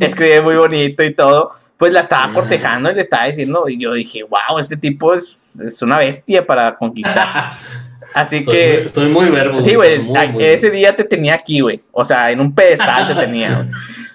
escribe 0.00 0.40
muy 0.40 0.56
bonito 0.56 1.02
y 1.02 1.12
todo, 1.12 1.52
pues 1.76 1.92
la 1.92 2.00
estaba 2.00 2.32
cortejando 2.32 2.90
y 2.90 2.94
le 2.94 3.02
estaba 3.02 3.26
diciendo, 3.26 3.68
y 3.68 3.78
yo 3.78 3.92
dije, 3.92 4.22
wow, 4.22 4.58
este 4.58 4.78
tipo 4.78 5.12
es, 5.12 5.60
es 5.60 5.82
una 5.82 5.98
bestia 5.98 6.46
para 6.46 6.74
conquistar. 6.74 7.28
Así 8.14 8.42
soy, 8.42 8.54
que... 8.54 8.88
soy 8.88 9.08
muy 9.08 9.28
verbo. 9.30 9.62
Sí, 9.62 9.74
güey, 9.74 10.00
ese 10.40 10.70
día 10.70 10.94
te 10.94 11.04
tenía 11.04 11.34
aquí, 11.34 11.60
güey. 11.60 11.80
O 11.92 12.04
sea, 12.04 12.30
en 12.30 12.40
un 12.40 12.54
pedestal 12.54 13.08
te 13.08 13.14
tenía. 13.14 13.66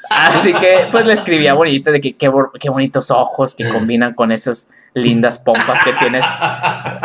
Así 0.10 0.54
que, 0.54 0.88
pues 0.92 1.06
le 1.06 1.14
escribía 1.14 1.54
bonito 1.54 1.92
de 1.92 2.02
que 2.02 2.16
qué, 2.16 2.32
qué 2.60 2.70
bonitos 2.70 3.12
ojos 3.12 3.56
que 3.56 3.68
combinan 3.68 4.14
con 4.14 4.32
esas 4.32 4.70
lindas 4.94 5.40
pompas 5.40 5.84
que 5.84 5.94
tienes. 5.94 6.26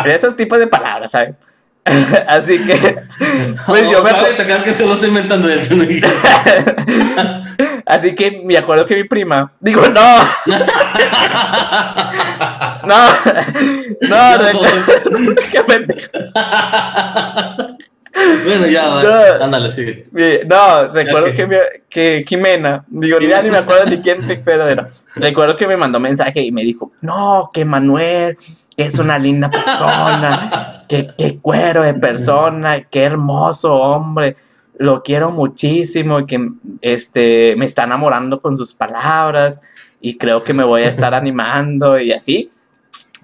De 0.05 0.15
esos 0.15 0.37
tipos 0.37 0.59
de 0.59 0.67
palabras, 0.67 1.13
¿sabes? 1.13 1.35
Así 2.29 2.59
que, 2.65 2.99
pues 3.67 3.91
yo 3.91 4.03
me 4.03 4.13
No, 4.13 4.19
que 4.63 4.71
se 4.73 4.87
lo 4.87 4.95
estoy 4.95 5.09
inventando 5.09 5.49
yo 5.49 5.77
no 5.77 5.85
dije 5.85 6.07
eso. 6.07 6.29
Así 7.87 8.15
que 8.15 8.43
me 8.45 8.59
acuerdo 8.59 8.85
que 8.85 8.97
mi 8.97 9.05
prima, 9.05 9.51
digo, 9.61 9.81
no, 9.89 10.19
no, 12.87 12.97
no, 14.03 14.39
No, 14.39 14.53
no, 14.53 14.61
qué 15.53 15.61
pendejo. 15.67 16.11
bueno, 18.45 18.67
ya. 18.67 19.03
No. 19.03 19.45
ándale, 19.45 19.71
sigue. 19.71 20.07
No, 20.47 20.89
recuerdo 20.89 21.35
que, 21.35 21.47
mi- 21.47 21.57
que 21.89 22.25
Jimena, 22.27 22.85
digo, 22.89 23.19
ya 23.21 23.43
ni 23.43 23.51
me 23.51 23.59
acuerdo 23.59 23.87
ni 23.87 23.99
quién 23.99 24.27
te- 24.27 24.37
pero 24.37 24.69
era. 24.69 24.89
Recuerdo 25.15 25.57
que 25.57 25.67
me 25.67 25.77
mandó 25.77 26.01
mensaje 26.01 26.43
y 26.43 26.53
me 26.53 26.63
dijo, 26.63 26.93
no, 27.01 27.51
que 27.53 27.65
Manuel 27.65 28.37
es 28.77 28.99
una 28.99 29.19
linda 29.19 29.51
persona, 29.51 30.85
que, 30.89 31.11
que 31.17 31.39
cuero 31.41 31.83
de 31.83 31.95
persona, 31.95 32.83
qué 32.83 33.05
hermoso 33.05 33.75
hombre, 33.75 34.37
lo 34.79 35.03
quiero 35.03 35.31
muchísimo 35.33 36.21
y 36.21 36.27
que 36.27 36.49
este, 36.81 37.55
me 37.57 37.67
está 37.67 37.85
enamorando 37.85 38.41
con 38.41 38.57
sus 38.57 38.73
palabras 38.73 39.61
y 40.01 40.17
creo 40.17 40.45
que 40.45 40.55
me 40.55 40.63
voy 40.65 40.83
a 40.83 40.89
estar 40.89 41.13
animando 41.15 41.99
y 41.99 42.13
así. 42.13 42.51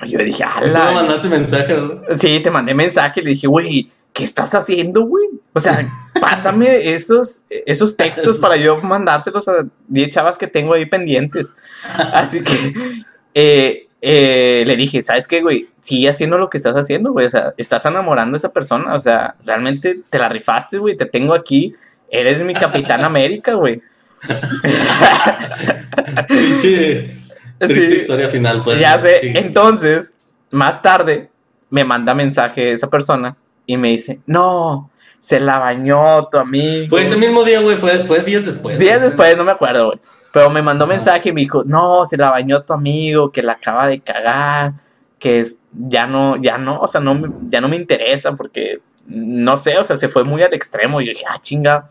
Y 0.04 0.10
yo 0.10 0.18
dije, 0.18 0.44
Tú 0.58 0.64
me 0.64 0.70
ala. 0.70 0.92
mandaste 0.92 1.28
mensaje, 1.28 1.72
¿verdad? 1.74 2.02
Sí, 2.18 2.40
te 2.40 2.50
mandé 2.50 2.74
mensaje 2.74 3.20
y 3.20 3.24
le 3.24 3.30
dije, 3.30 3.46
güey, 3.46 3.90
¿qué 4.12 4.24
estás 4.24 4.54
haciendo, 4.54 5.02
güey? 5.06 5.26
O 5.52 5.60
sea, 5.60 5.86
pásame 6.20 6.92
esos, 6.94 7.44
esos 7.48 7.96
textos 7.96 8.38
para 8.38 8.56
yo 8.56 8.76
mandárselos 8.80 9.48
a 9.48 9.66
10 9.88 10.10
chavas 10.10 10.36
que 10.36 10.46
tengo 10.46 10.74
ahí 10.74 10.86
pendientes. 10.86 11.56
Así 12.12 12.42
que 12.42 12.74
eh, 13.34 13.88
eh, 14.00 14.64
le 14.66 14.76
dije, 14.76 15.02
¿sabes 15.02 15.26
qué, 15.26 15.40
güey? 15.40 15.68
Sigue 15.80 16.08
haciendo 16.08 16.38
lo 16.38 16.50
que 16.50 16.58
estás 16.58 16.76
haciendo, 16.76 17.12
güey. 17.12 17.26
O 17.26 17.30
sea, 17.30 17.54
estás 17.56 17.86
enamorando 17.86 18.36
a 18.36 18.38
esa 18.38 18.52
persona. 18.52 18.94
O 18.94 18.98
sea, 18.98 19.34
realmente 19.44 20.00
te 20.10 20.18
la 20.18 20.28
rifaste, 20.28 20.78
güey. 20.78 20.96
Te 20.96 21.06
tengo 21.06 21.34
aquí. 21.34 21.74
Eres 22.10 22.44
mi 22.44 22.54
capitán 22.54 23.02
América, 23.04 23.54
güey. 23.54 23.80
Pinche 26.28 27.16
triste 27.58 27.88
Sí. 27.90 27.94
historia 28.02 28.28
final, 28.28 28.62
pues. 28.62 28.78
ya 28.80 28.98
sé. 28.98 29.18
Sí. 29.20 29.32
Entonces, 29.34 30.16
más 30.50 30.82
tarde, 30.82 31.30
me 31.70 31.84
manda 31.84 32.14
mensaje 32.14 32.72
esa 32.72 32.88
persona 32.90 33.36
y 33.66 33.76
me 33.76 33.88
dice, 33.88 34.20
no, 34.26 34.90
se 35.20 35.40
la 35.40 35.58
bañó 35.58 36.26
tu 36.28 36.38
amigo. 36.38 36.88
Fue 36.90 37.02
ese 37.02 37.16
mismo 37.16 37.42
día, 37.44 37.60
güey, 37.60 37.76
fue, 37.76 38.04
fue 38.04 38.20
días 38.20 38.44
después. 38.44 38.78
Días 38.78 38.98
güey. 38.98 39.08
después, 39.08 39.36
no 39.36 39.44
me 39.44 39.52
acuerdo, 39.52 39.86
güey. 39.86 39.98
Pero 40.32 40.50
me 40.50 40.62
mandó 40.62 40.86
mensaje 40.86 41.28
y 41.28 41.32
me 41.32 41.40
dijo, 41.42 41.62
no, 41.64 42.04
se 42.04 42.16
la 42.16 42.30
bañó 42.30 42.62
tu 42.62 42.72
amigo, 42.72 43.30
que 43.30 43.42
la 43.42 43.52
acaba 43.52 43.86
de 43.86 44.00
cagar, 44.00 44.72
que 45.18 45.40
es, 45.40 45.62
ya 45.72 46.06
no, 46.06 46.36
ya 46.42 46.58
no, 46.58 46.78
o 46.80 46.88
sea, 46.88 47.00
no, 47.00 47.14
me- 47.14 47.30
ya 47.48 47.60
no 47.60 47.68
me 47.68 47.76
interesa 47.76 48.34
porque, 48.36 48.80
no 49.06 49.56
sé, 49.56 49.78
o 49.78 49.84
sea, 49.84 49.96
se 49.96 50.08
fue 50.08 50.24
muy 50.24 50.42
al 50.42 50.52
extremo. 50.52 51.00
Y 51.00 51.06
yo 51.06 51.12
dije, 51.12 51.24
ah, 51.28 51.38
chinga. 51.40 51.88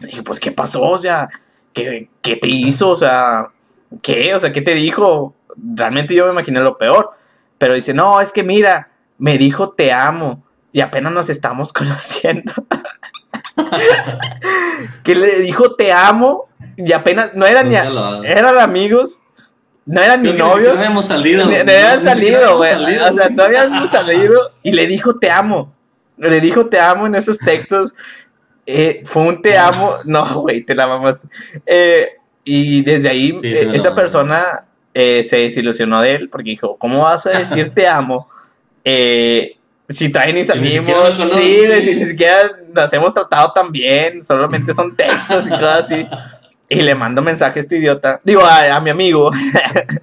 Le 0.00 0.06
dije, 0.06 0.22
pues, 0.22 0.38
¿qué 0.40 0.52
pasó? 0.52 0.82
O 0.82 0.96
sea, 0.98 1.28
¿qué, 1.72 2.08
qué 2.22 2.36
te 2.36 2.48
hizo? 2.48 2.90
O 2.90 2.96
sea, 2.96 3.48
¿qué? 4.02 4.34
O 4.34 4.40
sea, 4.40 4.52
¿qué 4.52 4.60
te 4.62 4.74
dijo? 4.74 5.34
Realmente 5.74 6.14
yo 6.14 6.24
me 6.26 6.32
imaginé 6.32 6.60
lo 6.60 6.76
peor. 6.78 7.10
Pero 7.58 7.74
dice, 7.74 7.94
no, 7.94 8.20
es 8.20 8.32
que 8.32 8.42
mira, 8.42 8.88
me 9.18 9.38
dijo 9.38 9.70
te 9.70 9.92
amo 9.92 10.42
y 10.72 10.80
apenas 10.80 11.12
nos 11.12 11.28
estamos 11.30 11.72
conociendo. 11.72 12.52
que 15.02 15.14
le 15.14 15.40
dijo 15.40 15.74
te 15.74 15.92
amo 15.92 16.48
y 16.76 16.92
apenas, 16.92 17.34
no 17.34 17.46
eran 17.46 17.68
ni, 17.68 17.76
Nunca 17.76 18.28
eran 18.28 18.58
amigos, 18.58 19.20
no 19.86 20.00
eran 20.02 20.22
ni 20.22 20.32
Creo 20.32 20.36
que 20.36 20.42
ni 20.42 20.48
novios, 20.48 20.58
siquiera 20.72 20.80
habíamos 20.80 21.06
salido. 21.06 21.46
ni 21.46 21.54
habían 21.56 22.02
salido, 22.02 22.56
güey. 22.56 22.74
O 22.98 23.14
sea, 23.14 23.28
no 23.28 23.42
habíamos 23.44 23.90
salido 23.90 24.50
y 24.62 24.72
le 24.72 24.86
dijo 24.86 25.18
te 25.18 25.30
amo. 25.30 25.72
Le 26.16 26.40
dijo 26.40 26.66
te 26.66 26.80
amo 26.80 27.06
en 27.06 27.14
esos 27.14 27.38
textos. 27.38 27.94
Eh, 28.66 29.02
fue 29.04 29.22
un 29.22 29.40
te 29.42 29.56
amo. 29.58 29.96
No, 30.04 30.40
güey, 30.40 30.62
te 30.64 30.74
la 30.74 30.86
mamaste. 30.88 31.28
Eh, 31.66 32.08
y 32.44 32.82
desde 32.82 33.08
ahí, 33.08 33.34
Sí, 33.38 33.48
eh, 33.48 33.70
esa 33.72 33.94
persona 33.94 34.64
eh, 34.92 35.24
se 35.24 35.38
desilusionó 35.38 36.00
de 36.02 36.14
él 36.14 36.28
porque 36.28 36.50
dijo: 36.50 36.76
¿Cómo 36.76 37.02
vas 37.02 37.26
a 37.26 37.30
decir 37.30 37.70
te 37.74 37.86
amo? 37.88 38.28
Eh, 38.84 39.56
si 39.88 40.10
todavía 40.10 40.34
ni 40.34 40.44
Si 40.44 40.58
ni 40.58 40.70
salimos, 40.70 41.10
conoces, 41.10 41.38
sí, 41.38 41.66
sí. 41.66 41.84
si 41.84 41.94
ni 41.96 42.04
siquiera 42.06 42.50
nos 42.72 42.92
hemos 42.92 43.12
tratado 43.12 43.52
tan 43.52 43.70
bien, 43.72 44.22
solamente 44.22 44.72
son 44.72 44.94
textos 44.96 45.46
y 45.46 45.50
cosas 45.50 45.84
así. 45.84 46.06
Y 46.68 46.76
le 46.76 46.94
mando 46.94 47.20
mensaje 47.22 47.58
a 47.58 47.62
este 47.62 47.76
idiota, 47.76 48.20
digo, 48.24 48.42
a, 48.42 48.74
a 48.74 48.80
mi 48.80 48.90
amigo, 48.90 49.30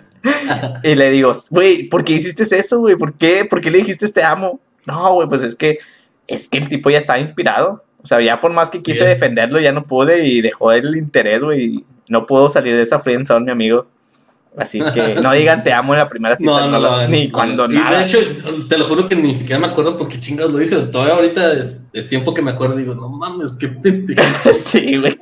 y 0.84 0.96
le 0.96 1.10
digo, 1.10 1.32
güey, 1.50 1.90
¿por 1.90 2.04
qué 2.04 2.14
hiciste 2.14 2.44
eso, 2.58 2.80
güey? 2.80 2.96
¿Por 2.96 3.14
qué? 3.14 3.46
¿Por 3.46 3.62
qué 3.62 3.72
le 3.72 3.80
dijiste 3.80 4.08
te 4.10 4.24
amo? 4.24 4.60
No, 4.86 5.14
güey, 5.16 5.28
pues 5.28 5.44
es 5.44 5.56
que, 5.56 5.80
es 6.28 6.48
que 6.48 6.60
el 6.60 6.70
tipo 6.70 6.90
ya 6.90 7.00
estaba 7.00 7.20
inspirado. 7.20 7.84
O 8.04 8.08
sea, 8.08 8.20
ya 8.22 8.40
por 8.42 8.52
más 8.52 8.70
que 8.70 8.82
quise 8.82 9.00
Sí. 9.00 9.06
defenderlo, 9.06 9.60
ya 9.60 9.72
no 9.72 9.84
pude 9.84 10.26
y 10.26 10.42
dejó 10.42 10.72
el 10.72 10.96
interés, 10.98 11.42
güey. 11.42 11.84
No 12.10 12.26
pudo 12.26 12.50
salir 12.50 12.76
de 12.76 12.82
esa 12.82 13.00
friendzone, 13.00 13.46
mi 13.46 13.52
amigo. 13.52 13.86
Así 14.58 14.82
que 14.94 15.16
no 15.22 15.32
Sí. 15.32 15.38
digan 15.40 15.64
te 15.64 15.72
amo 15.72 15.94
en 15.94 16.00
la 16.00 16.10
primera 16.10 16.36
cita, 16.36 16.52
No, 16.52 16.60
no, 16.68 16.72
lo- 16.72 16.80
lo 16.80 16.92
hagan, 16.96 17.12
ni 17.12 17.28
no. 17.28 17.32
cuando 17.34 17.66
Y 17.66 17.76
nada. 17.76 18.00
de 18.00 18.04
hecho, 18.06 18.18
te 18.68 18.78
lo 18.78 18.86
juro 18.86 19.08
que 19.08 19.16
ni 19.16 19.34
siquiera 19.34 19.60
me 19.60 19.68
acuerdo 19.68 19.98
por 19.98 20.08
qué 20.10 20.20
chingados 20.20 20.52
lo 20.52 20.62
hice. 20.62 20.76
Todavía 20.88 21.14
ahorita 21.16 21.54
es, 21.54 21.86
es 21.94 22.08
tiempo 22.10 22.34
que 22.34 22.42
me 22.42 22.52
acuerdo 22.52 22.76
y 22.78 22.84
digo, 22.84 22.96
no 22.96 23.08
mames, 23.08 23.56
qué 23.60 23.68
pendejo. 23.82 24.22
sí, 24.66 24.98
güey. 24.98 25.18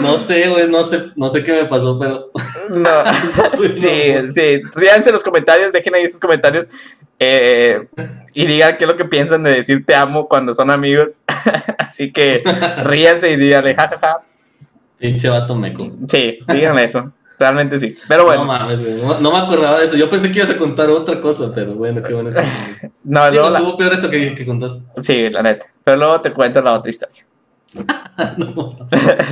No 0.00 0.18
sé, 0.18 0.48
güey, 0.48 0.68
no 0.68 0.84
sé, 0.84 1.10
no 1.16 1.28
sé 1.30 1.42
qué 1.42 1.52
me 1.52 1.64
pasó, 1.66 1.98
pero. 1.98 2.30
No. 2.70 2.90
Pues, 3.56 3.80
Sí, 3.80 4.12
sí. 4.34 4.60
Ríanse 4.74 5.08
en 5.08 5.14
los 5.14 5.24
comentarios, 5.24 5.72
dejen 5.72 5.94
ahí 5.94 6.08
sus 6.08 6.20
comentarios. 6.20 6.66
eh, 7.18 7.88
y 8.34 8.46
digan 8.46 8.76
qué 8.78 8.84
es 8.84 8.88
lo 8.88 8.96
que 8.96 9.04
piensan 9.04 9.42
de 9.42 9.50
decir 9.54 9.84
te 9.84 9.94
amo 9.96 10.28
cuando 10.28 10.54
son 10.54 10.70
amigos. 10.70 11.22
Así 11.78 12.12
que 12.12 12.42
ríanse 12.84 13.30
y 13.32 13.36
díganle 13.36 13.74
jajaja. 13.74 14.20
Pinche 14.98 15.28
vato 15.28 15.54
meco. 15.56 15.90
Sí, 16.08 16.38
díganle 16.46 16.84
eso. 16.84 17.12
Realmente 17.38 17.78
sí. 17.78 17.94
Pero 18.08 18.24
bueno, 18.24 18.42
No 18.42 18.46
mames, 18.52 18.80
güey. 18.80 18.94
No, 19.00 19.20
no 19.20 19.30
me 19.32 19.38
acordaba 19.38 19.78
de 19.80 19.86
eso. 19.86 19.96
Yo 19.96 20.10
pensé 20.10 20.30
que 20.30 20.38
ibas 20.38 20.50
a 20.50 20.56
contar 20.58 20.90
otra 20.90 21.20
cosa, 21.20 21.52
pero 21.54 21.72
bueno, 21.74 22.02
qué 22.02 22.12
bueno. 22.14 22.30
que- 22.30 22.90
no, 23.04 23.30
Digo, 23.30 23.42
luego 23.42 23.50
la- 23.50 23.58
estuvo 23.58 23.76
peor 23.76 23.92
esto 23.94 24.10
que, 24.10 24.34
que 24.34 24.46
contaste. 24.46 24.84
sí, 25.02 25.30
la 25.30 25.42
neta. 25.42 25.66
Pero 25.84 25.96
luego 25.96 26.20
te 26.20 26.32
cuento 26.32 26.60
la 26.60 26.72
otra 26.74 26.90
historia. 26.90 27.24
No. 28.36 28.76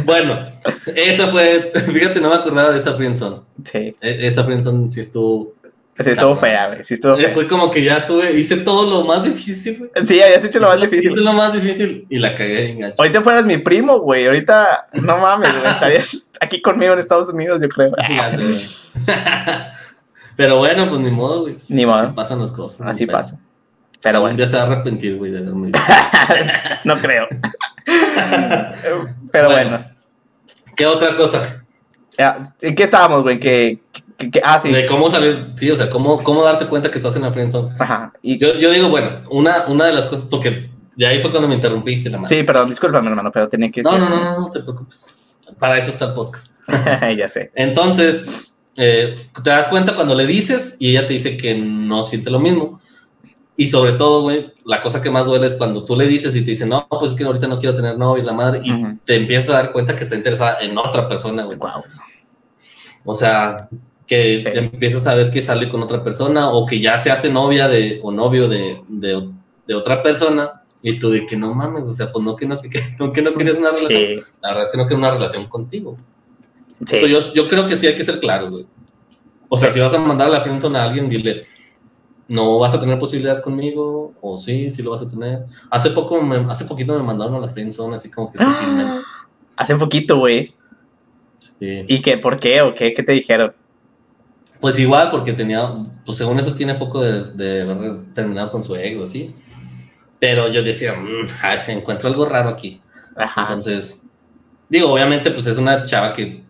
Bueno, 0.04 0.46
esa 0.94 1.26
fue. 1.28 1.72
Fíjate, 1.92 2.20
no 2.20 2.28
me 2.28 2.36
acordaba 2.36 2.70
de 2.70 2.78
esa 2.78 2.92
friendzone. 2.94 3.40
Sí. 3.64 3.96
E- 4.00 4.26
Esa 4.26 4.44
friendzone 4.44 4.88
sí 4.90 5.00
estuvo. 5.00 5.54
Sí, 5.98 6.10
estuvo 6.10 6.36
fea, 6.36 6.66
güey. 6.68 6.84
Sí, 6.84 6.94
estuvo 6.94 7.14
eh, 7.14 7.22
fea. 7.22 7.30
Fue 7.30 7.48
como 7.48 7.70
que 7.70 7.82
ya 7.82 7.96
estuve. 7.96 8.32
Hice 8.38 8.58
todo 8.58 8.88
lo 8.88 9.04
más 9.06 9.24
difícil, 9.24 9.78
güey. 9.78 9.90
Sí, 10.06 10.20
habías 10.22 10.44
hecho 10.44 10.60
lo 10.60 10.68
más 10.68 10.80
difícil. 10.80 11.10
Hice 11.10 11.20
lo 11.20 11.32
más 11.32 11.52
difícil 11.54 12.06
y 12.10 12.18
la 12.18 12.36
cagué 12.36 12.70
en 12.70 12.80
gacho. 12.80 12.94
Ahorita 12.98 13.22
fueras 13.22 13.44
mi 13.46 13.56
primo, 13.58 13.98
güey. 14.00 14.26
Ahorita, 14.26 14.86
no 14.92 15.16
mames, 15.18 15.52
güey. 15.52 15.66
Estarías 15.66 16.28
aquí 16.40 16.60
conmigo 16.62 16.92
en 16.92 16.98
Estados 17.00 17.28
Unidos, 17.32 17.60
yo 17.60 17.68
creo. 17.68 17.92
Ya 18.08 18.30
sé, 18.30 18.44
güey. 18.44 18.64
Pero 20.36 20.58
bueno, 20.58 20.88
pues 20.88 21.00
ni 21.00 21.10
modo, 21.10 21.42
güey. 21.42 21.54
Pues, 21.54 21.70
Ni 21.70 21.82
así 21.84 21.86
modo. 21.86 22.14
pasan 22.14 22.40
las 22.40 22.52
cosas. 22.52 22.86
Así 22.86 23.06
pasa. 23.06 23.40
Pero 24.02 24.18
Un 24.18 24.22
bueno, 24.24 24.36
día 24.36 24.46
se 24.46 24.56
va 24.56 24.62
a 24.64 24.66
arrepentir, 24.66 25.16
güey, 25.16 25.32
de 25.32 25.38
haberme 25.38 25.72
no 26.84 27.00
creo. 27.00 27.26
Pero 29.32 29.50
bueno. 29.50 29.84
¿Qué 30.74 30.86
otra 30.86 31.16
cosa? 31.16 31.64
¿En 32.60 32.74
qué 32.74 32.82
estábamos, 32.82 33.22
güey? 33.22 33.38
Que, 33.38 33.80
ah, 34.42 34.58
sí. 34.58 34.70
De 34.70 34.86
cómo 34.86 35.10
salir, 35.10 35.52
sí, 35.54 35.70
o 35.70 35.76
sea, 35.76 35.88
cómo, 35.90 36.22
cómo 36.22 36.44
darte 36.44 36.66
cuenta 36.66 36.90
que 36.90 36.98
estás 36.98 37.16
en 37.16 37.22
la 37.22 37.32
friendzone. 37.32 37.74
Ajá. 37.78 38.12
Y... 38.22 38.38
Yo, 38.38 38.54
yo 38.54 38.70
digo, 38.70 38.88
bueno, 38.88 39.22
una, 39.30 39.66
una 39.68 39.86
de 39.86 39.92
las 39.92 40.06
cosas, 40.06 40.26
porque 40.26 40.68
ya 40.96 41.10
ahí 41.10 41.20
fue 41.20 41.30
cuando 41.30 41.48
me 41.48 41.54
interrumpiste, 41.54 42.10
la 42.10 42.26
Sí, 42.26 42.42
perdón, 42.42 42.68
discúlpame, 42.68 43.10
hermano, 43.10 43.30
pero 43.30 43.48
tenía 43.48 43.70
que 43.70 43.82
No, 43.82 43.98
no, 43.98 44.08
no, 44.08 44.24
no, 44.24 44.40
no 44.40 44.50
te 44.50 44.60
preocupes. 44.60 45.18
Para 45.58 45.78
eso 45.78 45.90
está 45.90 46.06
el 46.06 46.14
podcast. 46.14 46.56
ya 47.16 47.28
sé. 47.28 47.52
Entonces, 47.54 48.26
eh, 48.76 49.14
te 49.42 49.50
das 49.50 49.68
cuenta 49.68 49.94
cuando 49.94 50.14
le 50.14 50.26
dices 50.26 50.76
y 50.80 50.90
ella 50.90 51.06
te 51.06 51.12
dice 51.12 51.36
que 51.36 51.54
no 51.54 52.02
siente 52.02 52.30
lo 52.30 52.40
mismo. 52.40 52.80
Y 53.56 53.68
sobre 53.68 53.92
todo, 53.92 54.22
güey, 54.22 54.52
la 54.64 54.82
cosa 54.82 55.00
que 55.00 55.10
más 55.10 55.26
duele 55.26 55.46
es 55.46 55.54
cuando 55.54 55.84
tú 55.84 55.96
le 55.96 56.06
dices 56.06 56.34
y 56.36 56.40
te 56.40 56.50
dice, 56.50 56.66
no, 56.66 56.86
pues 56.88 57.12
es 57.12 57.16
que 57.16 57.24
ahorita 57.24 57.46
no 57.46 57.58
quiero 57.58 57.74
tener 57.74 57.96
novio 57.96 58.22
y 58.22 58.26
la 58.26 58.34
madre, 58.34 58.60
y 58.62 58.72
te 59.04 59.14
empiezas 59.14 59.50
a 59.50 59.62
dar 59.62 59.72
cuenta 59.72 59.96
que 59.96 60.04
está 60.04 60.14
interesada 60.14 60.58
en 60.60 60.76
otra 60.76 61.08
persona, 61.08 61.44
güey. 61.44 61.56
Wow. 61.56 61.82
O 63.06 63.14
sea, 63.14 63.68
que 64.06 64.36
empiezas 64.36 65.06
a 65.06 65.14
ver 65.14 65.30
que 65.30 65.40
sale 65.40 65.68
con 65.68 65.82
otra 65.82 66.04
persona 66.04 66.50
o 66.50 66.66
que 66.66 66.80
ya 66.80 66.98
se 66.98 67.10
hace 67.10 67.32
novia 67.32 67.66
de, 67.66 68.00
o 68.02 68.12
novio 68.12 68.48
de, 68.48 68.80
de, 68.88 69.28
de 69.66 69.74
otra 69.74 70.02
persona 70.02 70.62
y 70.82 70.98
tú 70.98 71.10
de 71.10 71.26
que 71.26 71.36
no 71.36 71.54
mames, 71.54 71.86
o 71.86 71.92
sea, 71.92 72.12
pues 72.12 72.24
no 72.24 72.36
que 72.36 72.46
no, 72.46 72.60
que, 72.60 72.70
no, 72.98 73.12
que 73.12 73.22
no 73.22 73.34
quieres 73.34 73.58
una 73.58 73.70
relación. 73.70 74.24
La 74.40 74.50
verdad 74.50 74.62
es 74.62 74.70
que 74.70 74.78
no 74.78 74.86
quiero 74.86 74.98
una 74.98 75.10
relación 75.10 75.46
contigo. 75.46 75.96
Sí. 76.86 77.00
yo, 77.08 77.32
yo 77.32 77.48
creo 77.48 77.66
que 77.66 77.74
sí 77.74 77.86
hay 77.86 77.96
que 77.96 78.04
ser 78.04 78.20
claros, 78.20 78.50
güey. 78.50 78.66
O 79.48 79.58
sea, 79.58 79.70
si 79.70 79.80
vas 79.80 79.94
a 79.94 79.98
mandar 79.98 80.28
a 80.28 80.30
la 80.30 80.40
friendzone 80.40 80.78
a 80.78 80.84
alguien, 80.84 81.08
dile, 81.08 81.46
no 82.28 82.58
vas 82.58 82.74
a 82.74 82.80
tener 82.80 82.98
posibilidad 82.98 83.42
conmigo, 83.42 84.14
o 84.20 84.36
sí, 84.36 84.70
sí 84.70 84.82
lo 84.82 84.90
vas 84.90 85.02
a 85.02 85.08
tener. 85.08 85.44
Hace 85.70 85.90
poco, 85.90 86.20
hace 86.48 86.64
poquito 86.64 86.96
me 86.96 87.02
mandaron 87.02 87.36
a 87.36 87.40
la 87.40 87.48
friendzone, 87.48 87.94
así 87.94 88.10
como 88.10 88.32
que 88.32 88.38
¡Ah! 88.40 89.02
Hace 89.56 89.76
poquito, 89.76 90.18
güey. 90.18 90.54
Sí. 91.38 91.84
¿Y 91.86 92.02
qué? 92.02 92.18
¿Por 92.18 92.38
qué? 92.38 92.60
¿O 92.62 92.74
qué? 92.74 92.92
¿Qué 92.92 93.02
te 93.02 93.12
dijeron? 93.12 93.54
Pues 94.60 94.78
igual, 94.78 95.10
porque 95.10 95.32
tenía, 95.32 95.70
pues 96.04 96.18
según 96.18 96.38
eso 96.40 96.54
tiene 96.54 96.74
poco 96.74 97.02
de, 97.02 97.32
de 97.32 97.62
haber 97.62 98.12
terminado 98.14 98.50
con 98.50 98.64
su 98.64 98.74
ex 98.74 98.98
o 98.98 99.02
así. 99.04 99.34
Pero 100.18 100.48
yo 100.48 100.62
decía, 100.62 100.94
mmm, 100.94 101.70
encuentro 101.70 102.08
algo 102.08 102.26
raro 102.26 102.48
aquí. 102.48 102.80
Ajá. 103.14 103.42
Entonces, 103.42 104.04
digo, 104.68 104.92
obviamente, 104.92 105.30
pues 105.30 105.46
es 105.46 105.58
una 105.58 105.84
chava 105.84 106.12
que 106.12 106.42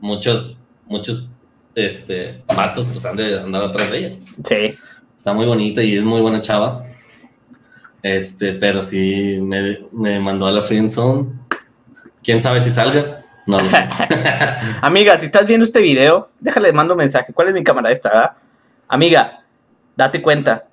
muchos, 0.00 0.56
muchos, 0.86 1.30
este, 1.74 2.42
matos, 2.54 2.86
pues 2.92 3.04
han 3.06 3.16
de 3.16 3.40
andar 3.40 3.64
atrás 3.64 3.90
de 3.90 3.98
ella. 3.98 4.16
Sí. 4.44 4.74
Está 5.24 5.32
muy 5.32 5.46
bonita 5.46 5.82
y 5.82 5.96
es 5.96 6.04
muy 6.04 6.20
buena 6.20 6.42
chava. 6.42 6.84
Este, 8.02 8.52
pero 8.52 8.82
sí 8.82 9.38
me, 9.40 9.78
me 9.90 10.20
mandó 10.20 10.46
a 10.46 10.50
la 10.50 10.60
friendzone. 10.60 11.28
¿Quién 12.22 12.42
sabe 12.42 12.60
si 12.60 12.70
salga? 12.70 13.22
No 13.46 13.58
lo 13.58 13.70
sé. 13.70 13.88
Amiga, 14.82 15.16
si 15.16 15.24
estás 15.24 15.46
viendo 15.46 15.64
este 15.64 15.80
video, 15.80 16.28
déjale, 16.40 16.70
mando 16.74 16.92
un 16.92 16.98
mensaje. 16.98 17.32
¿Cuál 17.32 17.48
es 17.48 17.54
mi 17.54 17.64
cámara 17.64 17.90
esta? 17.90 18.36
Amiga, 18.86 19.40
date 19.96 20.20
cuenta. 20.20 20.66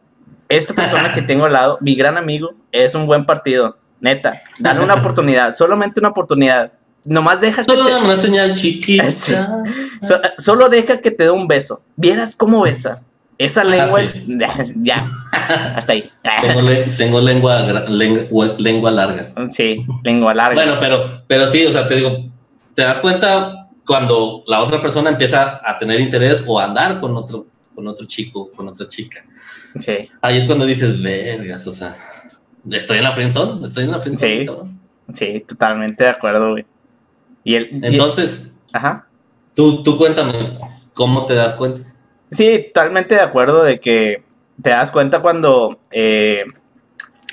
Esta 0.50 0.74
persona 0.74 1.14
que 1.14 1.22
tengo 1.22 1.46
al 1.46 1.54
lado, 1.54 1.78
mi 1.80 1.96
gran 1.96 2.18
amigo, 2.18 2.54
es 2.74 2.94
un 2.94 3.06
buen 3.06 3.26
partido. 3.26 3.78
Neta, 4.02 4.42
dale 4.60 4.84
una 4.84 4.96
oportunidad, 4.96 5.56
solamente 5.56 6.02
una 6.02 6.10
oportunidad. 6.10 6.74
Nomás 7.06 7.40
deja 7.40 7.64
Solo 7.64 7.86
que. 7.86 7.92
Solo 7.94 8.04
una 8.06 8.18
señal 8.18 8.54
chiquita. 8.54 9.64
solo 10.40 10.68
deja 10.68 11.00
que 11.00 11.12
te 11.12 11.24
dé 11.24 11.32
un 11.32 11.48
beso. 11.48 11.82
Vieras 11.96 12.36
cómo 12.36 12.64
besa. 12.64 13.02
Esa 13.42 13.64
lengua 13.64 14.02
es. 14.02 14.22
ya. 14.84 15.12
Hasta 15.76 15.94
ahí. 15.94 16.12
tengo, 16.98 17.20
lengua, 17.20 17.64
lengua, 18.60 18.92
larga. 18.92 19.34
Sí, 19.50 19.84
lengua 20.04 20.36
larga. 20.36 20.54
Bueno, 20.54 20.78
pero, 20.80 21.24
pero 21.26 21.48
sí, 21.48 21.66
o 21.66 21.72
sea, 21.72 21.88
te 21.88 21.96
digo, 21.96 22.30
te 22.76 22.84
das 22.84 23.00
cuenta 23.00 23.68
cuando 23.84 24.44
la 24.46 24.62
otra 24.62 24.80
persona 24.80 25.10
empieza 25.10 25.60
a 25.66 25.80
tener 25.80 26.00
interés 26.00 26.44
o 26.46 26.60
a 26.60 26.66
andar 26.66 27.00
con 27.00 27.18
otro, 27.18 27.48
con 27.74 27.88
otro 27.88 28.06
chico, 28.06 28.52
con 28.56 28.68
otra 28.68 28.88
chica. 28.88 29.26
Sí. 29.80 30.08
Ahí 30.22 30.38
es 30.38 30.46
cuando 30.46 30.68
dices, 30.68 31.02
vergas, 31.02 31.66
o 31.66 31.72
sea, 31.72 31.96
estoy 32.70 33.00
en 33.00 33.04
la 33.04 33.12
friendzone, 33.14 33.66
estoy 33.66 33.86
en 33.86 33.92
la 33.92 34.02
friendzone. 34.02 34.46
Sí, 35.14 35.16
sí 35.16 35.46
totalmente 35.48 36.04
de 36.04 36.10
acuerdo, 36.12 36.52
güey. 36.52 36.66
Y 37.44 37.56
el, 37.56 37.84
Entonces, 37.84 38.54
ajá. 38.72 39.08
Tú, 39.56 39.82
tú 39.82 39.98
cuéntame, 39.98 40.58
¿cómo 40.94 41.26
te 41.26 41.34
das 41.34 41.56
cuenta? 41.56 41.91
Sí, 42.32 42.68
totalmente 42.74 43.16
de 43.16 43.22
acuerdo 43.22 43.64
de 43.64 43.80
que 43.80 44.24
te 44.62 44.70
das 44.70 44.90
cuenta 44.90 45.22
cuando, 45.22 45.80
eh, 45.92 46.46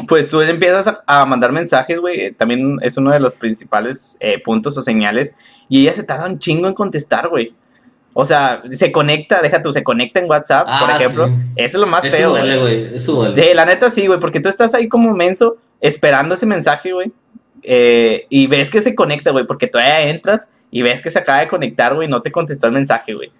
pues 0.06 0.28
tú 0.28 0.40
empiezas 0.40 0.92
a, 1.06 1.24
mandar 1.24 1.52
mensajes, 1.52 2.00
güey, 2.00 2.32
también 2.32 2.78
es 2.82 2.96
uno 2.96 3.12
de 3.12 3.20
los 3.20 3.34
principales 3.36 4.16
eh, 4.20 4.42
puntos 4.42 4.76
o 4.76 4.82
señales, 4.82 5.34
y 5.68 5.82
ella 5.82 5.94
se 5.94 6.02
tarda 6.02 6.26
un 6.26 6.38
chingo 6.38 6.66
en 6.66 6.74
contestar, 6.74 7.28
güey. 7.28 7.54
O 8.20 8.24
sea, 8.24 8.62
se 8.70 8.90
conecta, 8.90 9.40
deja 9.40 9.62
tú, 9.62 9.70
se 9.70 9.84
conecta 9.84 10.18
en 10.18 10.28
WhatsApp, 10.28 10.66
por 10.80 10.90
ah, 10.90 10.96
ejemplo. 10.96 11.26
Eso 11.54 11.76
es 11.76 11.80
lo 11.80 11.86
más 11.86 12.08
feo. 12.08 12.30
güey. 12.30 12.96
Eso. 12.96 13.32
Sí, 13.32 13.42
la 13.54 13.64
neta 13.64 13.90
sí, 13.90 14.08
güey, 14.08 14.18
porque 14.18 14.40
tú 14.40 14.48
estás 14.48 14.74
ahí 14.74 14.88
como 14.88 15.14
menso 15.14 15.58
esperando 15.80 16.34
ese 16.34 16.46
mensaje, 16.46 16.92
güey. 16.92 17.12
Eh, 17.62 18.26
y 18.28 18.48
ves 18.48 18.70
que 18.70 18.80
se 18.80 18.96
conecta, 18.96 19.30
güey, 19.30 19.46
porque 19.46 19.68
todavía 19.68 20.08
entras 20.08 20.52
y 20.70 20.82
ves 20.82 21.00
que 21.00 21.10
se 21.10 21.18
acaba 21.20 21.40
de 21.40 21.48
conectar, 21.48 21.94
güey, 21.94 22.08
no 22.08 22.20
te 22.20 22.32
contestó 22.32 22.66
el 22.66 22.72
mensaje, 22.72 23.14
güey. 23.14 23.30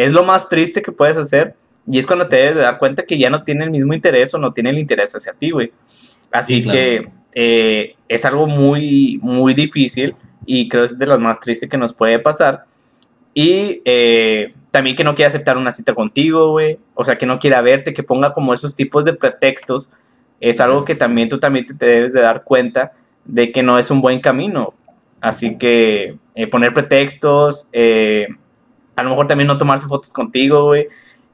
Es 0.00 0.12
lo 0.12 0.24
más 0.24 0.48
triste 0.48 0.80
que 0.80 0.92
puedes 0.92 1.18
hacer 1.18 1.54
y 1.86 1.98
es 1.98 2.06
cuando 2.06 2.26
te 2.26 2.36
debes 2.36 2.54
de 2.54 2.62
dar 2.62 2.78
cuenta 2.78 3.02
que 3.02 3.18
ya 3.18 3.28
no 3.28 3.42
tiene 3.42 3.64
el 3.64 3.70
mismo 3.70 3.92
interés 3.92 4.32
o 4.32 4.38
no 4.38 4.50
tiene 4.50 4.70
el 4.70 4.78
interés 4.78 5.14
hacia 5.14 5.34
ti, 5.34 5.50
güey. 5.50 5.72
Así 6.32 6.62
que 6.62 7.10
eh, 7.34 7.96
es 8.08 8.24
algo 8.24 8.46
muy, 8.46 9.18
muy 9.22 9.52
difícil 9.52 10.16
y 10.46 10.70
creo 10.70 10.84
que 10.84 10.92
es 10.92 10.98
de 10.98 11.04
lo 11.04 11.18
más 11.18 11.38
triste 11.40 11.68
que 11.68 11.76
nos 11.76 11.92
puede 11.92 12.18
pasar. 12.18 12.64
Y 13.34 13.82
eh, 13.84 14.54
también 14.70 14.96
que 14.96 15.04
no 15.04 15.14
quiera 15.14 15.28
aceptar 15.28 15.58
una 15.58 15.70
cita 15.70 15.94
contigo, 15.94 16.52
güey. 16.52 16.78
O 16.94 17.04
sea, 17.04 17.18
que 17.18 17.26
no 17.26 17.38
quiera 17.38 17.60
verte, 17.60 17.92
que 17.92 18.02
ponga 18.02 18.32
como 18.32 18.54
esos 18.54 18.74
tipos 18.74 19.04
de 19.04 19.12
pretextos. 19.12 19.92
Es 20.40 20.60
algo 20.60 20.82
que 20.82 20.94
también 20.94 21.28
tú 21.28 21.38
también 21.38 21.66
te 21.66 21.84
debes 21.84 22.14
de 22.14 22.22
dar 22.22 22.42
cuenta 22.42 22.92
de 23.26 23.52
que 23.52 23.62
no 23.62 23.78
es 23.78 23.90
un 23.90 24.00
buen 24.00 24.20
camino. 24.20 24.72
Así 25.20 25.58
que 25.58 26.16
eh, 26.34 26.46
poner 26.46 26.72
pretextos, 26.72 27.68
eh, 27.72 28.28
a 29.00 29.02
lo 29.02 29.10
mejor 29.10 29.26
también 29.26 29.48
no 29.48 29.58
tomarse 29.58 29.86
fotos 29.86 30.10
contigo, 30.10 30.64
güey. 30.64 30.88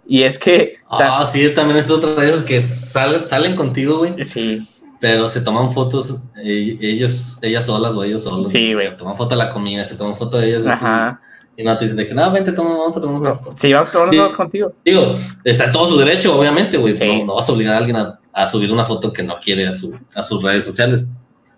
Y 0.07 0.23
es 0.23 0.39
que... 0.39 0.77
Ah, 0.89 1.27
sí, 1.27 1.49
también 1.55 1.79
es 1.79 1.91
otra 1.91 2.15
de 2.15 2.29
esas 2.29 2.45
que 2.45 2.61
salen, 2.61 3.27
salen 3.27 3.57
contigo, 3.57 3.99
güey. 3.99 4.23
Sí. 4.25 4.69
Pero 5.01 5.29
se 5.29 5.41
toman 5.41 5.73
fotos 5.73 6.23
ellos, 6.43 7.39
ellas 7.43 7.67
solas 7.67 7.95
o 7.95 8.05
ellos 8.05 8.23
solos. 8.23 8.51
Sí, 8.51 8.73
güey. 8.73 8.97
Toman 8.97 9.17
foto 9.17 9.31
de 9.31 9.45
la 9.45 9.53
comida, 9.53 9.85
se 9.85 9.97
toman 9.97 10.17
foto 10.17 10.39
de 10.39 10.49
ellas. 10.49 10.67
Ajá. 10.67 11.21
Y 11.57 11.65
no 11.65 11.77
te 11.77 11.85
dicen 11.85 11.97
de 11.97 12.07
que, 12.07 12.15
no, 12.15 12.31
vente, 12.31 12.53
toma, 12.53 12.71
vamos 12.71 12.97
a 12.97 13.01
tomar 13.01 13.21
una 13.21 13.35
foto. 13.35 13.57
Sí, 13.57 13.73
vamos 13.73 13.89
a 13.89 13.93
tomar 13.93 14.09
una 14.09 14.25
foto 14.25 14.37
contigo. 14.37 14.73
Digo, 14.85 15.17
está 15.43 15.65
en 15.65 15.73
todo 15.73 15.89
su 15.89 15.99
derecho, 15.99 16.39
obviamente, 16.39 16.77
güey. 16.77 16.95
No, 17.25 17.35
vas 17.35 17.49
a 17.49 17.53
obligar 17.53 17.75
a 17.75 17.79
alguien 17.79 17.97
a, 17.97 18.47
subir 18.47 18.71
una 18.71 18.85
foto 18.85 19.13
que 19.13 19.23
no 19.23 19.41
quiere 19.41 19.67
a, 19.67 19.75
su, 19.75 19.99
a 20.15 20.23
sus 20.23 20.43
redes 20.43 20.65
sociales. 20.65 21.09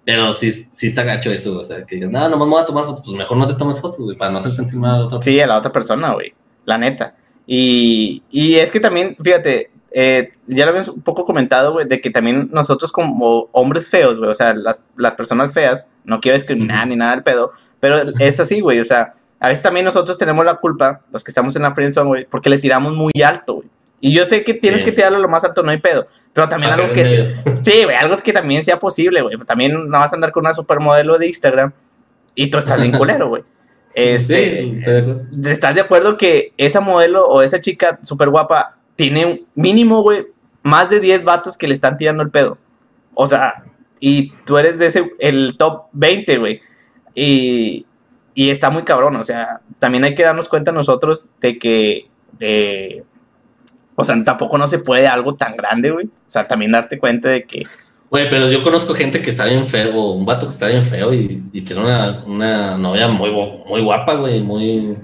Pero 0.08 0.32
sí, 0.32 0.50
sí 0.50 0.86
está 0.86 1.02
gacho 1.02 1.30
eso, 1.30 1.58
o 1.58 1.62
sea, 1.62 1.84
que 1.84 1.96
digan, 1.96 2.10
no, 2.10 2.30
no 2.30 2.38
me 2.38 2.46
voy 2.46 2.62
a 2.62 2.64
tomar 2.64 2.86
fotos, 2.86 3.02
pues 3.04 3.14
mejor 3.14 3.36
no 3.36 3.46
te 3.46 3.52
tomes 3.52 3.78
fotos, 3.78 4.00
güey, 4.00 4.16
para 4.16 4.30
no 4.30 4.38
hacer 4.38 4.52
sentir 4.52 4.78
mal 4.78 4.94
a 4.94 4.98
la 5.00 5.04
otra 5.04 5.18
persona. 5.18 5.34
Sí, 5.34 5.40
a 5.42 5.46
la 5.46 5.58
otra 5.58 5.70
persona, 5.70 6.14
güey, 6.14 6.32
la 6.64 6.78
neta. 6.78 7.14
Y, 7.46 8.22
y 8.30 8.54
es 8.54 8.70
que 8.70 8.80
también, 8.80 9.18
fíjate, 9.22 9.70
eh, 9.90 10.32
ya 10.46 10.64
lo 10.64 10.70
habíamos 10.70 10.88
un 10.88 11.02
poco 11.02 11.26
comentado, 11.26 11.72
güey, 11.72 11.86
de 11.86 12.00
que 12.00 12.08
también 12.08 12.48
nosotros 12.50 12.90
como 12.90 13.50
hombres 13.52 13.90
feos, 13.90 14.16
güey, 14.16 14.30
o 14.30 14.34
sea, 14.34 14.54
las, 14.54 14.80
las 14.96 15.14
personas 15.14 15.52
feas, 15.52 15.90
no 16.04 16.20
quiero 16.22 16.38
discriminar 16.38 16.88
ni 16.88 16.96
nada 16.96 17.10
del 17.10 17.22
pedo, 17.22 17.52
pero 17.78 17.98
es 18.18 18.40
así, 18.40 18.62
güey, 18.62 18.80
o 18.80 18.86
sea, 18.86 19.12
a 19.38 19.48
veces 19.48 19.62
también 19.62 19.84
nosotros 19.84 20.16
tenemos 20.16 20.42
la 20.42 20.54
culpa, 20.54 21.02
los 21.12 21.22
que 21.22 21.32
estamos 21.32 21.54
en 21.54 21.60
la 21.60 21.74
friendzone, 21.74 22.08
güey, 22.08 22.24
porque 22.24 22.48
le 22.48 22.56
tiramos 22.56 22.96
muy 22.96 23.12
alto, 23.22 23.56
güey. 23.56 23.68
Y 24.00 24.12
yo 24.12 24.24
sé 24.24 24.42
que 24.44 24.54
tienes 24.54 24.84
que 24.84 24.92
tirarlo 24.92 25.18
lo 25.18 25.28
más 25.28 25.44
alto, 25.44 25.62
no 25.62 25.70
hay 25.70 25.78
pedo. 25.78 26.06
Pero 26.38 26.48
también 26.48 26.72
algo 26.72 26.92
que... 26.92 27.34
Sí, 27.62 27.82
güey, 27.82 27.96
algo 27.96 28.16
que 28.18 28.32
también 28.32 28.62
sea 28.62 28.78
posible, 28.78 29.22
güey. 29.22 29.36
También 29.38 29.90
no 29.90 29.98
vas 29.98 30.12
a 30.12 30.14
andar 30.14 30.30
con 30.30 30.42
una 30.44 30.54
supermodelo 30.54 31.18
de 31.18 31.26
Instagram 31.26 31.72
y 32.36 32.48
tú 32.48 32.58
estás 32.58 32.80
bien 32.80 32.92
culero, 32.92 33.28
güey. 33.28 33.42
Este, 33.94 34.68
sí, 34.68 35.48
¿Estás 35.50 35.74
de 35.74 35.80
acuerdo 35.80 36.16
que 36.16 36.52
esa 36.56 36.80
modelo 36.80 37.26
o 37.26 37.42
esa 37.42 37.60
chica 37.60 37.98
súper 38.02 38.28
guapa 38.28 38.76
tiene 38.94 39.26
un 39.26 39.46
mínimo, 39.56 40.02
güey, 40.02 40.26
más 40.62 40.88
de 40.88 41.00
10 41.00 41.24
vatos 41.24 41.56
que 41.56 41.66
le 41.66 41.74
están 41.74 41.96
tirando 41.96 42.22
el 42.22 42.30
pedo? 42.30 42.58
O 43.14 43.26
sea, 43.26 43.64
y 43.98 44.30
tú 44.44 44.56
eres 44.56 44.78
de 44.78 44.86
ese, 44.86 45.10
el 45.18 45.56
top 45.58 45.86
20, 45.90 46.38
güey. 46.38 46.60
Y, 47.16 47.86
y 48.34 48.50
está 48.50 48.70
muy 48.70 48.84
cabrón, 48.84 49.16
o 49.16 49.24
sea, 49.24 49.62
también 49.80 50.04
hay 50.04 50.14
que 50.14 50.22
darnos 50.22 50.48
cuenta 50.48 50.70
nosotros 50.70 51.32
de 51.40 51.58
que, 51.58 52.06
eh, 52.38 53.02
o 54.00 54.04
sea, 54.04 54.16
tampoco 54.22 54.56
no 54.58 54.68
se 54.68 54.78
puede 54.78 55.08
algo 55.08 55.34
tan 55.34 55.56
grande, 55.56 55.90
güey. 55.90 56.06
O 56.06 56.30
sea, 56.30 56.46
también 56.46 56.70
darte 56.70 57.00
cuenta 57.00 57.30
de 57.30 57.42
que... 57.42 57.66
Güey, 58.08 58.30
pero 58.30 58.48
yo 58.48 58.62
conozco 58.62 58.94
gente 58.94 59.20
que 59.20 59.30
está 59.30 59.44
bien 59.46 59.66
feo, 59.66 60.12
un 60.12 60.24
vato 60.24 60.46
que 60.46 60.52
está 60.52 60.68
bien 60.68 60.84
feo 60.84 61.12
y, 61.12 61.42
tiene 61.66 61.82
una, 61.82 62.22
una, 62.24 62.78
novia 62.78 63.08
muy, 63.08 63.32
muy 63.32 63.80
guapa, 63.82 64.14
güey, 64.14 64.40
muy... 64.40 64.96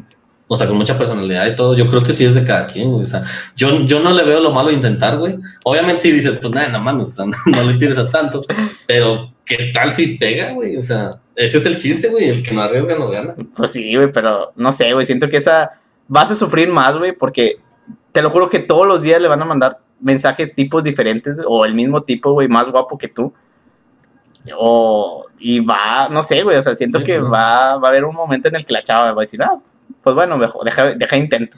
O 0.46 0.56
sea, 0.56 0.68
con 0.68 0.76
mucha 0.76 0.96
personalidad 0.96 1.44
y 1.48 1.56
todo. 1.56 1.74
Yo 1.74 1.90
creo 1.90 2.04
que 2.04 2.12
sí 2.12 2.24
es 2.24 2.36
de 2.36 2.44
cada 2.44 2.68
quien, 2.68 2.92
güey. 2.92 3.02
O 3.02 3.06
sea, 3.06 3.24
yo, 3.56 3.84
yo 3.84 3.98
no 3.98 4.12
le 4.12 4.22
veo 4.22 4.38
lo 4.38 4.52
malo 4.52 4.68
de 4.68 4.76
intentar, 4.76 5.18
güey. 5.18 5.38
Obviamente 5.64 6.02
sí 6.02 6.12
dices, 6.12 6.38
pues 6.40 6.54
nada, 6.54 6.68
nada 6.68 6.78
más, 6.78 7.18
no 7.18 7.62
le 7.64 7.74
tires 7.76 7.98
a 7.98 8.08
tanto. 8.08 8.44
Pero 8.86 9.32
¿qué 9.44 9.72
tal 9.74 9.90
si 9.90 10.16
pega, 10.18 10.52
güey? 10.52 10.76
O 10.76 10.82
sea, 10.84 11.08
ese 11.34 11.58
es 11.58 11.66
el 11.66 11.74
chiste, 11.74 12.10
güey, 12.10 12.28
el 12.28 12.44
que 12.44 12.54
no 12.54 12.62
arriesga 12.62 12.96
no 12.96 13.08
gana. 13.08 13.34
Pues 13.56 13.72
sí, 13.72 13.96
güey, 13.96 14.12
pero 14.12 14.52
no 14.54 14.70
sé, 14.70 14.92
güey, 14.92 15.04
siento 15.04 15.28
que 15.28 15.38
esa 15.38 15.80
vas 16.06 16.30
a 16.30 16.36
sufrir 16.36 16.68
más, 16.68 16.96
güey, 16.96 17.10
porque 17.10 17.56
te 18.14 18.22
lo 18.22 18.30
juro 18.30 18.48
que 18.48 18.60
todos 18.60 18.86
los 18.86 19.02
días 19.02 19.20
le 19.20 19.26
van 19.26 19.42
a 19.42 19.44
mandar 19.44 19.80
mensajes 19.98 20.54
tipos 20.54 20.84
diferentes 20.84 21.40
o 21.44 21.64
el 21.64 21.74
mismo 21.74 22.04
tipo, 22.04 22.30
güey, 22.32 22.46
más 22.46 22.70
guapo 22.70 22.96
que 22.96 23.08
tú. 23.08 23.34
O, 24.56 25.26
y 25.40 25.58
va, 25.58 26.08
no 26.08 26.22
sé, 26.22 26.44
güey, 26.44 26.56
o 26.56 26.62
sea, 26.62 26.76
siento 26.76 27.00
Sí, 27.00 27.06
que 27.06 27.14
pues, 27.18 27.24
va, 27.24 27.76
va 27.76 27.88
a 27.88 27.90
haber 27.90 28.04
un 28.04 28.14
momento 28.14 28.46
en 28.46 28.54
el 28.54 28.64
que 28.64 28.72
la 28.72 28.84
chava 28.84 29.10
va 29.10 29.20
a 29.20 29.24
decir, 29.24 29.42
ah, 29.42 29.58
pues 30.00 30.14
bueno, 30.14 30.38
mejor, 30.38 30.64
deja, 30.64 30.92
deja 30.94 31.16
intento. 31.16 31.56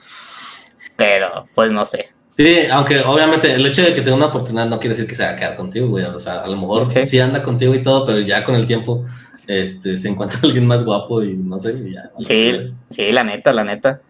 Pero, 0.96 1.44
pues 1.54 1.70
no 1.70 1.84
sé. 1.84 2.08
Sí, 2.38 2.60
aunque 2.72 3.00
obviamente 3.00 3.52
el 3.52 3.66
hecho 3.66 3.82
de 3.82 3.92
que 3.92 4.00
tenga 4.00 4.16
una 4.16 4.26
oportunidad 4.26 4.66
no 4.66 4.78
quiere 4.80 4.94
decir 4.94 5.06
que 5.06 5.14
se 5.14 5.24
va 5.24 5.32
a 5.32 5.36
quedar 5.36 5.56
contigo, 5.56 5.88
güey. 5.88 6.06
O 6.06 6.18
sea, 6.18 6.40
a 6.40 6.46
lo 6.46 6.56
mejor 6.56 6.90
Sí. 6.90 7.06
sí, 7.06 7.20
anda 7.20 7.42
contigo 7.42 7.74
y 7.74 7.82
todo, 7.82 8.06
pero 8.06 8.20
ya 8.20 8.44
con 8.44 8.54
el 8.54 8.66
tiempo 8.66 9.04
este, 9.46 9.98
se 9.98 10.08
encuentra 10.08 10.38
alguien 10.42 10.66
más 10.66 10.82
guapo 10.86 11.22
y 11.22 11.34
no 11.34 11.58
sé, 11.58 11.74
ya. 11.92 12.10
Sí, 12.22 12.72
sí, 12.88 13.12
la 13.12 13.24
neta, 13.24 13.52
la 13.52 13.64
neta. 13.64 14.00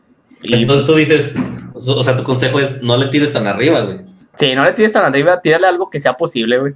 Y 0.46 0.54
Entonces 0.62 0.86
tú 0.86 0.94
dices, 0.94 1.34
o 1.74 2.02
sea, 2.02 2.16
tu 2.16 2.22
consejo 2.22 2.60
es 2.60 2.82
no 2.82 2.96
le 2.96 3.06
tires 3.08 3.32
tan 3.32 3.46
arriba, 3.46 3.80
güey. 3.82 4.00
sí, 4.36 4.54
no 4.54 4.64
le 4.64 4.72
tires 4.72 4.92
tan 4.92 5.04
arriba, 5.04 5.40
tírale 5.40 5.66
algo 5.66 5.88
que 5.90 6.00
sea 6.00 6.14
posible, 6.16 6.58
güey. 6.58 6.74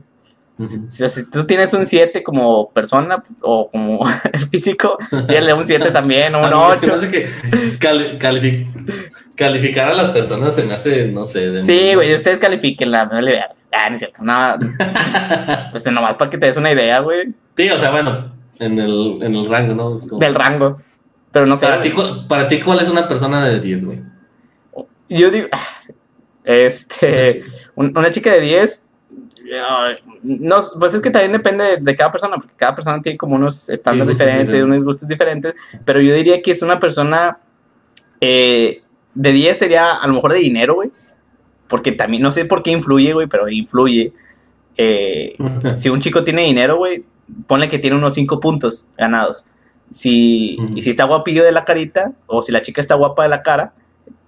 Si, 0.88 1.08
si 1.08 1.30
tú 1.30 1.46
tienes 1.46 1.72
un 1.72 1.86
7 1.86 2.22
como 2.22 2.70
persona 2.70 3.22
o 3.40 3.70
como 3.70 4.00
físico, 4.50 4.98
tírale 5.26 5.54
un 5.54 5.64
7 5.64 5.90
también, 5.90 6.34
o 6.34 6.38
un 6.40 6.44
A 6.52 6.70
mí 6.72 6.76
se 6.78 6.86
me 6.86 6.92
8. 6.92 6.94
hace 6.94 7.10
que 7.10 7.28
cali- 7.78 8.18
califi- 8.18 8.66
calificar 9.34 9.88
a 9.88 9.94
las 9.94 10.08
personas 10.08 10.54
se 10.54 10.64
me 10.64 10.74
hace, 10.74 11.06
no 11.08 11.24
sé. 11.24 11.50
de- 11.50 11.64
Sí, 11.64 11.94
güey, 11.94 12.14
ustedes 12.14 12.38
califiquen 12.38 12.90
la 12.90 13.06
no 13.06 13.20
le 13.22 13.32
vean. 13.32 13.48
Ah, 13.72 13.88
no 13.88 13.94
es 13.94 14.00
cierto, 14.00 14.18
no, 14.22 14.34
pues 15.70 15.86
nomás 15.86 16.16
para 16.16 16.30
que 16.30 16.36
te 16.38 16.46
des 16.46 16.56
una 16.56 16.72
idea, 16.72 17.00
güey, 17.00 17.28
Sí, 17.56 17.68
o 17.70 17.78
sea, 17.78 17.90
bueno, 17.90 18.32
en 18.58 18.78
el, 18.78 19.18
en 19.22 19.34
el 19.34 19.46
rango, 19.48 19.74
¿no? 19.74 19.96
Es 19.96 20.06
como- 20.08 20.20
del 20.20 20.34
rango. 20.34 20.80
Pero 21.32 21.46
no 21.46 21.56
sé. 21.56 21.66
para, 21.66 21.80
ti, 21.80 21.92
para 22.28 22.48
ti, 22.48 22.60
¿cuál 22.60 22.80
es 22.80 22.88
una 22.88 23.06
persona 23.06 23.46
de 23.46 23.60
10, 23.60 23.84
güey? 23.84 24.00
Yo 25.08 25.30
digo, 25.30 25.48
este, 26.44 27.44
un- 27.74 27.96
una 27.96 28.10
chica 28.10 28.32
de 28.32 28.40
10, 28.40 28.86
ay, 29.66 29.96
no, 30.22 30.56
pues 30.78 30.94
es 30.94 31.00
que 31.00 31.10
también 31.10 31.32
depende 31.32 31.78
de, 31.80 31.96
cada 31.96 32.12
persona, 32.12 32.36
porque 32.36 32.54
cada 32.56 32.74
persona 32.74 33.00
tiene 33.02 33.18
como 33.18 33.36
unos 33.36 33.68
estándares 33.68 34.16
diferentes, 34.18 34.46
diferentes. 34.46 34.74
unos 34.74 34.84
gustos 34.84 35.08
diferentes, 35.08 35.54
pero 35.84 36.00
yo 36.00 36.14
diría 36.14 36.40
que 36.40 36.50
es 36.52 36.62
una 36.62 36.78
persona 36.78 37.38
eh, 38.20 38.82
de 39.14 39.32
10 39.32 39.58
sería 39.58 39.94
a 39.96 40.06
lo 40.06 40.14
mejor 40.14 40.32
de 40.32 40.38
dinero, 40.38 40.74
güey, 40.74 40.90
porque 41.68 41.92
también, 41.92 42.22
no 42.22 42.30
sé 42.30 42.44
por 42.44 42.62
qué 42.62 42.70
influye, 42.70 43.12
güey, 43.12 43.26
pero 43.26 43.48
influye. 43.48 44.12
Eh, 44.76 45.36
si 45.78 45.88
un 45.88 46.00
chico 46.00 46.24
tiene 46.24 46.42
dinero, 46.42 46.76
güey, 46.76 47.04
ponle 47.46 47.68
que 47.68 47.78
tiene 47.78 47.96
unos 47.96 48.14
5 48.14 48.40
puntos 48.40 48.86
ganados. 48.96 49.44
Si, 49.92 50.56
Ujú. 50.60 50.76
y 50.76 50.82
si 50.82 50.90
está 50.90 51.04
guapillo 51.04 51.42
de 51.44 51.52
la 51.52 51.64
carita, 51.64 52.12
o 52.26 52.42
si 52.42 52.52
la 52.52 52.62
chica 52.62 52.80
está 52.80 52.94
guapa 52.94 53.24
de 53.24 53.28
la 53.28 53.42
cara, 53.42 53.72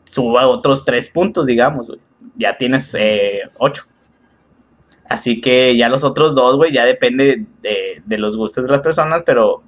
suba 0.05 0.47
otros 0.49 0.85
3 0.85 1.09
puntos, 1.11 1.47
digamos, 1.47 1.89
güey. 1.89 2.01
Ya 2.37 2.57
tienes 2.57 2.97
8. 3.59 3.85
Así 5.09 5.41
que 5.41 5.77
ya 5.77 5.89
los 5.89 6.05
otros 6.05 6.35
dos, 6.35 6.57
güey, 6.57 6.73
ya 6.73 6.85
depende 6.87 7.45
de, 7.61 8.03
de 8.05 8.19
los 8.19 8.37
gustos 8.37 8.65
de 8.65 8.71
las 8.71 8.81
personas, 8.81 9.23
pero 9.27 9.63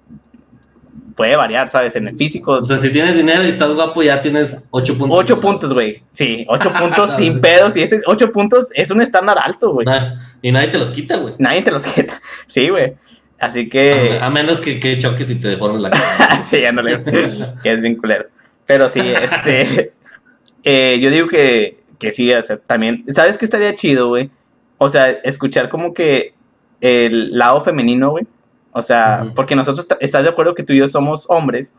puede 1.15 1.37
variar, 1.37 1.69
¿sabes? 1.69 1.95
En 1.97 2.09
el 2.09 2.17
físico. 2.17 2.53
O 2.53 2.65
sea, 2.65 2.79
si 2.79 2.91
tienes 2.91 3.17
dinero 3.17 3.45
y 3.45 3.49
estás 3.49 3.73
guapo, 3.75 4.03
ya 4.03 4.21
tienes 4.21 4.69
8 4.71 4.97
puntos. 4.99 5.19
8 5.19 5.41
puntos, 5.41 5.73
güey. 5.75 6.03
Sí, 6.13 6.45
8 6.49 6.73
puntos 6.79 7.11
sin 7.17 7.41
pedos. 7.41 7.77
Y 7.77 7.83
ese 7.83 8.01
8 8.07 8.33
puntos 8.33 8.71
es 8.75 8.91
un 8.91 9.03
estándar 9.03 9.37
alto, 9.39 9.73
güey. 9.73 9.85
Nah, 9.85 10.15
y 10.43 10.51
nadie 10.51 10.69
te 10.69 10.79
los 10.79 10.91
quita, 10.91 11.17
güey. 11.19 11.35
Nadie 11.39 11.63
te 11.63 11.71
los 11.71 11.85
quita. 11.85 12.21
Sí, 12.47 12.69
güey. 12.69 12.95
Así 13.39 13.69
que. 13.69 14.19
A, 14.21 14.27
a 14.27 14.31
menos 14.31 14.61
que, 14.61 14.79
que 14.81 14.99
choques 14.99 15.31
y 15.31 15.41
te 15.41 15.49
deformes 15.49 15.83
la 15.83 15.91
cara. 15.91 16.43
sí, 16.45 16.65
ándale. 16.65 17.03
que 17.63 17.73
es 17.73 17.81
bien 17.81 17.97
culero. 17.97 18.27
Pero 18.67 18.89
sí, 18.89 19.01
este. 19.01 19.93
eh, 20.65 20.99
yo 21.01 21.11
digo 21.11 21.29
que, 21.29 21.79
que 21.99 22.11
sí, 22.13 22.33
o 22.33 22.43
sea, 22.43 22.57
también. 22.59 23.05
¿Sabes 23.09 23.37
qué 23.39 23.45
estaría 23.45 23.75
chido, 23.75 24.09
güey? 24.09 24.31
O 24.79 24.89
sea, 24.89 25.11
escuchar 25.11 25.69
como 25.69 25.93
que 25.95 26.35
el 26.81 27.37
lado 27.37 27.61
femenino, 27.61 28.11
güey. 28.11 28.27
O 28.73 28.83
sea, 28.83 29.31
porque 29.37 29.55
nosotros, 29.55 29.87
¿estás 30.01 30.25
de 30.25 30.29
acuerdo 30.31 30.55
que 30.55 30.65
tú 30.65 30.73
y 30.73 30.79
yo 30.79 30.89
somos 30.89 31.27
hombres 31.31 31.75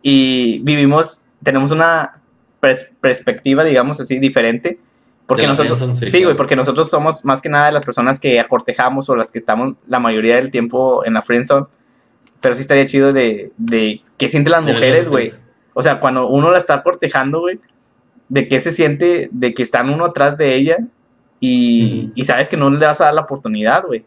y 0.00 0.60
vivimos, 0.60 1.24
tenemos 1.42 1.70
una 1.72 2.22
pers- 2.62 2.88
perspectiva, 3.00 3.64
digamos 3.64 4.00
así, 4.00 4.18
diferente? 4.18 4.78
Porque 5.28 5.46
nosotros, 5.46 5.98
sí, 5.98 6.10
sí, 6.10 6.24
güey, 6.24 6.34
porque 6.34 6.56
nosotros 6.56 6.88
somos 6.88 7.22
más 7.22 7.42
que 7.42 7.50
nada 7.50 7.70
las 7.70 7.84
personas 7.84 8.18
que 8.18 8.40
acortejamos 8.40 9.10
o 9.10 9.14
las 9.14 9.30
que 9.30 9.38
estamos 9.38 9.74
la 9.86 9.98
mayoría 9.98 10.36
del 10.36 10.50
tiempo 10.50 11.04
en 11.04 11.12
la 11.12 11.20
friendzone. 11.20 11.66
Pero 12.40 12.54
sí 12.54 12.62
estaría 12.62 12.86
chido 12.86 13.12
de, 13.12 13.52
de 13.58 14.00
qué 14.16 14.30
sienten 14.30 14.52
las 14.52 14.62
mujeres, 14.62 15.06
güey. 15.06 15.30
O 15.74 15.82
sea, 15.82 16.00
cuando 16.00 16.28
uno 16.28 16.50
la 16.50 16.56
está 16.56 16.82
cortejando, 16.82 17.40
güey, 17.40 17.60
de 18.30 18.48
qué 18.48 18.62
se 18.62 18.70
siente, 18.70 19.28
de 19.30 19.52
que 19.52 19.62
están 19.62 19.90
uno 19.90 20.06
atrás 20.06 20.38
de 20.38 20.54
ella 20.54 20.78
y, 21.40 22.10
y 22.14 22.24
sabes 22.24 22.48
que 22.48 22.56
no 22.56 22.70
le 22.70 22.86
vas 22.86 23.02
a 23.02 23.04
dar 23.04 23.14
la 23.14 23.20
oportunidad, 23.20 23.84
güey. 23.84 24.06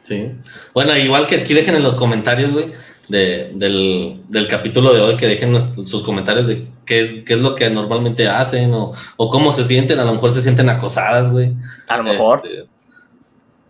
Sí. 0.00 0.32
Bueno, 0.72 0.96
igual 0.96 1.26
que 1.26 1.36
aquí 1.36 1.52
dejen 1.52 1.76
en 1.76 1.82
los 1.82 1.96
comentarios, 1.96 2.50
güey, 2.50 2.72
de, 3.10 3.50
del, 3.54 4.20
del 4.28 4.48
capítulo 4.48 4.94
de 4.94 5.00
hoy, 5.00 5.16
que 5.16 5.26
dejen 5.26 5.86
sus 5.86 6.02
comentarios 6.02 6.46
de 6.46 6.66
qué, 6.86 7.24
qué 7.26 7.34
es 7.34 7.40
lo 7.40 7.54
que 7.54 7.68
normalmente 7.68 8.28
hacen 8.28 8.72
o, 8.72 8.92
o 9.16 9.28
cómo 9.30 9.52
se 9.52 9.64
sienten. 9.64 9.98
A 9.98 10.04
lo 10.04 10.12
mejor 10.14 10.30
se 10.30 10.40
sienten 10.42 10.68
acosadas, 10.70 11.30
güey. 11.30 11.52
A 11.88 11.96
lo 11.98 12.04
mejor. 12.04 12.42
Este, 12.44 12.68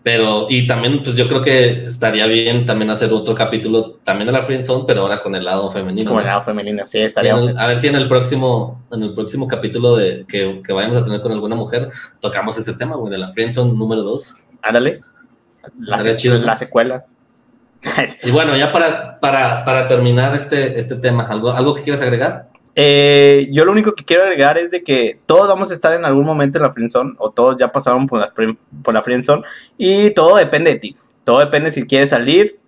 pero, 0.03 0.47
y 0.49 0.67
también, 0.67 1.03
pues 1.03 1.15
yo 1.15 1.29
creo 1.29 1.43
que 1.43 1.85
estaría 1.85 2.25
bien 2.27 2.65
también 2.65 2.91
hacer 2.91 3.13
otro 3.13 3.35
capítulo 3.35 3.99
también 4.03 4.27
de 4.27 4.33
la 4.33 4.41
Friendzone, 4.41 4.85
pero 4.87 5.03
ahora 5.03 5.23
con 5.23 5.35
el 5.35 5.45
lado 5.45 5.71
femenino. 5.71 6.07
como 6.09 6.21
el 6.21 6.27
lado 6.27 6.43
femenino, 6.43 6.87
sí, 6.87 7.01
estaría. 7.01 7.35
el- 7.37 7.59
a 7.59 7.67
ver 7.67 7.77
si 7.77 7.89
en 7.89 7.97
el 7.97 8.09
próximo, 8.09 8.83
en 8.91 9.03
el 9.03 9.13
próximo 9.13 9.47
capítulo 9.47 9.97
de, 9.97 10.25
que, 10.27 10.63
que 10.67 10.73
vayamos 10.73 10.97
a 10.97 11.05
tener 11.05 11.21
con 11.21 11.33
alguna 11.33 11.55
mujer, 11.55 11.91
tocamos 12.19 12.57
ese 12.57 12.75
tema, 12.79 12.97
güey, 12.97 13.11
de 13.13 13.19
la 13.19 13.29
Friendzone 13.29 13.75
número 13.75 14.03
2. 14.03 14.49
Ándale. 14.63 15.01
La, 15.79 15.97
Estaría 15.97 16.13
se- 16.15 16.19
chido, 16.19 16.39
¿no? 16.39 16.47
la 16.47 16.57
secuela. 16.57 17.05
Y 18.23 18.31
bueno, 18.31 18.57
ya 18.57 18.73
para, 18.73 19.19
para, 19.21 19.65
para 19.65 19.89
terminar 19.89 20.35
este, 20.35 20.79
este 20.79 20.97
tema, 20.97 21.27
¿algo, 21.27 21.51
¿algo 21.51 21.75
que 21.75 21.83
quieras 21.83 22.03
agregar? 22.03 22.49
Eh, 22.75 23.49
yo 23.51 23.65
lo 23.65 23.73
único 23.73 23.95
que 23.95 24.05
quiero 24.05 24.23
agregar 24.23 24.57
es 24.57 24.71
de 24.71 24.83
que 24.83 25.19
todos 25.27 25.49
vamos 25.49 25.71
a 25.71 25.75
estar 25.75 25.93
en 25.93 26.05
algún 26.05 26.25
momento 26.25 26.59
en 26.59 26.63
la 26.63 26.73
friendzone 26.73 27.15
o 27.19 27.31
todos 27.31 27.57
ya 27.59 27.73
pasaron 27.73 28.07
por 28.07 28.21
la, 28.21 28.33
por 28.83 28.95
la 28.95 29.03
friendzone 29.03 29.43
y 29.77 30.11
todo 30.11 30.37
depende 30.37 30.73
de 30.73 30.79
ti. 30.79 30.97
Todo 31.25 31.41
depende 31.41 31.71
si 31.71 31.87
quieres 31.87 32.11
salir, 32.11 32.59